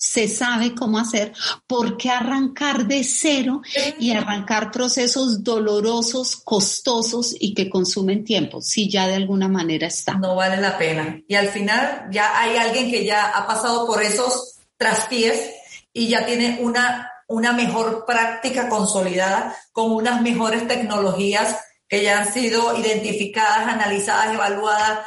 se 0.05 0.29
sabe 0.29 0.75
cómo 0.75 0.99
hacer, 0.99 1.33
¿por 1.67 1.97
qué 1.97 2.11
arrancar 2.11 2.87
de 2.87 3.03
cero 3.05 3.63
y 3.99 4.13
arrancar 4.13 4.71
procesos 4.71 5.43
dolorosos, 5.43 6.37
costosos 6.37 7.35
y 7.41 7.55
que 7.55 7.71
consumen 7.71 8.23
tiempo, 8.23 8.61
si 8.61 8.91
ya 8.91 9.09
de 9.09 9.15
alguna 9.15 9.49
manera 9.49 9.87
está? 9.87 10.13
No 10.13 10.37
vale 10.37 10.59
la 10.59 10.77
pena. 10.77 11.23
Y 11.27 11.35
al 11.35 11.49
final 11.49 12.07
ya 12.11 12.39
hay 12.39 12.59
alguien 12.59 12.91
que 12.91 13.07
ya 13.07 13.31
ha 13.31 13.47
pasado 13.47 13.87
por 13.87 14.03
esos 14.03 14.59
traspiés 14.77 15.51
y 15.95 16.09
ya 16.09 16.27
tiene 16.27 16.59
una, 16.61 17.11
una 17.27 17.55
mejor 17.55 18.05
práctica 18.07 18.69
consolidada 18.69 19.57
con 19.73 19.91
unas 19.91 20.21
mejores 20.21 20.69
tecnologías 20.69 21.57
que 21.89 22.03
ya 22.03 22.21
han 22.21 22.31
sido 22.31 22.79
identificadas, 22.79 23.69
analizadas, 23.69 24.35
evaluadas, 24.35 25.01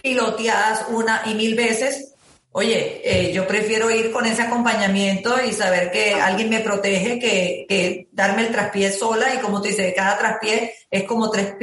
piloteadas 0.00 0.86
una 0.90 1.22
y 1.26 1.34
mil 1.34 1.56
veces 1.56 2.13
oye, 2.56 3.00
eh, 3.04 3.32
yo 3.32 3.48
prefiero 3.48 3.90
ir 3.90 4.12
con 4.12 4.26
ese 4.26 4.42
acompañamiento 4.42 5.34
y 5.44 5.52
saber 5.52 5.90
que 5.90 6.14
alguien 6.14 6.50
me 6.50 6.60
protege 6.60 7.18
que, 7.18 7.66
que 7.68 8.08
darme 8.12 8.46
el 8.46 8.52
traspié 8.52 8.92
sola 8.92 9.34
y 9.34 9.38
como 9.38 9.60
tú 9.60 9.68
dices, 9.68 9.92
cada 9.94 10.16
traspié 10.16 10.72
es 10.88 11.02
como 11.02 11.30
tres, 11.30 11.54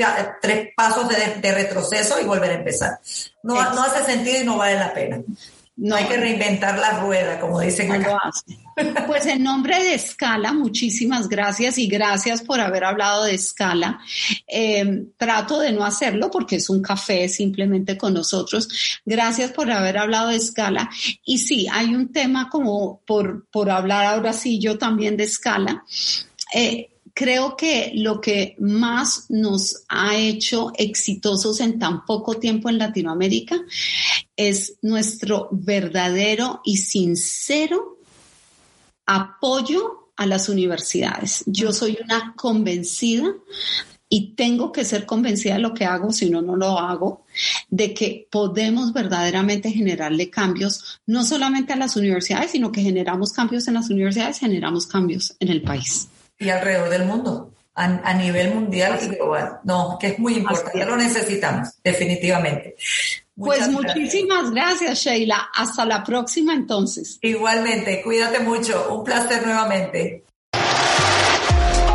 tres 0.42 0.70
pasos 0.76 1.08
de, 1.08 1.16
de 1.40 1.52
retroceso 1.54 2.20
y 2.20 2.26
volver 2.26 2.52
a 2.52 2.56
empezar. 2.56 3.00
No, 3.42 3.54
no 3.74 3.84
hace 3.84 4.04
sentido 4.04 4.42
y 4.42 4.46
no 4.46 4.58
vale 4.58 4.76
la 4.76 4.94
pena. 4.94 5.22
No 5.82 5.96
hay 5.96 6.06
que 6.06 6.16
reinventar 6.16 6.78
la 6.78 7.00
rueda, 7.00 7.40
como 7.40 7.60
dicen 7.60 7.92
acá. 7.92 8.20
Pues 9.08 9.26
en 9.26 9.42
nombre 9.42 9.84
de 9.84 9.96
Escala, 9.96 10.54
muchísimas 10.54 11.28
gracias 11.28 11.80
y 11.80 11.88
gracias 11.88 12.44
por 12.44 12.60
haber 12.60 12.84
hablado 12.84 13.24
de 13.24 13.34
Escala. 13.34 14.00
Eh, 14.48 15.06
trato 15.18 15.60
de 15.60 15.72
no 15.72 15.84
hacerlo 15.84 16.30
porque 16.30 16.58
es 16.58 16.70
un 16.70 16.84
café 16.84 17.28
simplemente 17.28 17.98
con 17.98 18.14
nosotros. 18.14 19.02
Gracias 19.06 19.52
por 19.52 19.72
haber 19.72 19.98
hablado 19.98 20.30
de 20.30 20.36
Escala. 20.36 20.88
Y 21.26 21.40
sí, 21.40 21.68
hay 21.72 21.96
un 21.96 22.12
tema 22.12 22.48
como 22.48 23.02
por, 23.06 23.48
por 23.48 23.72
hablar 23.72 24.06
ahora 24.06 24.34
sí 24.34 24.60
yo 24.60 24.78
también 24.78 25.18
de 25.18 25.24
Escala. 25.24 25.84
Eh, 26.54 26.91
creo 27.14 27.56
que 27.56 27.92
lo 27.96 28.22
que 28.22 28.56
más 28.60 29.26
nos 29.30 29.84
ha 29.90 30.18
hecho 30.18 30.72
exitosos 30.78 31.60
en 31.60 31.80
tan 31.80 32.06
poco 32.06 32.36
tiempo 32.36 32.70
en 32.70 32.78
Latinoamérica 32.78 33.60
es 34.36 34.78
nuestro 34.82 35.50
verdadero 35.52 36.62
y 36.64 36.78
sincero 36.78 37.98
apoyo 39.06 40.12
a 40.16 40.26
las 40.26 40.50
universidades. 40.50 41.44
Yo 41.46 41.74
soy 41.74 41.98
una 42.04 42.34
convencida 42.36 43.34
y 44.08 44.34
tengo 44.36 44.72
que 44.72 44.84
ser 44.84 45.06
convencida 45.06 45.54
de 45.54 45.62
lo 45.62 45.74
que 45.74 45.86
hago, 45.86 46.12
si 46.12 46.30
no, 46.30 46.42
no 46.42 46.58
lo 46.58 46.78
hago, 46.78 47.26
de 47.70 47.94
que 47.94 48.28
podemos 48.30 48.92
verdaderamente 48.92 49.72
generarle 49.72 50.30
cambios, 50.30 51.00
no 51.06 51.24
solamente 51.24 51.72
a 51.72 51.78
las 51.78 51.96
universidades, 51.96 52.52
sino 52.52 52.74
que 52.74 52.82
generamos 52.82 53.32
cambios 53.32 53.68
en 53.70 53.76
las 53.76 53.90
universidades, 53.90 54.40
generamos 54.40 54.86
cambios 54.86 55.36
en 55.40 55.48
el 55.48 55.62
país 55.62 56.10
y 56.42 56.50
alrededor 56.50 56.90
del 56.90 57.06
mundo, 57.06 57.54
a, 57.76 58.14
nivel 58.14 58.54
mundial 58.54 59.00
y 59.02 59.08
global. 59.16 59.60
No, 59.64 59.98
que 60.00 60.08
es 60.08 60.20
muy 60.20 60.36
importante, 60.36 60.84
lo 60.86 60.98
necesitamos, 60.98 61.70
definitivamente. 61.84 62.76
pues 63.36 63.70
muchísimas 63.70 64.52
gracias, 64.52 65.00
Sheila. 65.00 65.50
Hasta 65.56 65.86
la 65.86 66.04
próxima 66.04 66.54
entonces. 66.54 67.20
Igualmente, 67.22 68.02
cuídate 68.02 68.40
mucho. 68.40 68.88
Un 68.94 69.04
placer 69.04 69.46
nuevamente. 69.46 70.24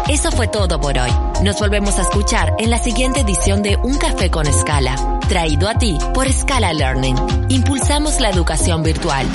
Eso 0.09 0.31
fue 0.31 0.47
todo 0.47 0.81
por 0.81 0.97
hoy. 0.97 1.11
Nos 1.43 1.59
volvemos 1.59 1.99
a 1.99 2.03
escuchar 2.03 2.55
en 2.59 2.71
la 2.71 2.79
siguiente 2.79 3.21
edición 3.21 3.61
de 3.63 3.77
Un 3.77 3.99
Café 3.99 4.31
con 4.31 4.47
Escala, 4.47 5.19
traído 5.29 5.69
a 5.69 5.75
ti 5.75 5.99
por 6.15 6.33
Scala 6.33 6.73
Learning. 6.73 7.17
Impulsamos 7.49 8.21
la 8.21 8.31
educación 8.31 8.85
virtual. 8.85 9.27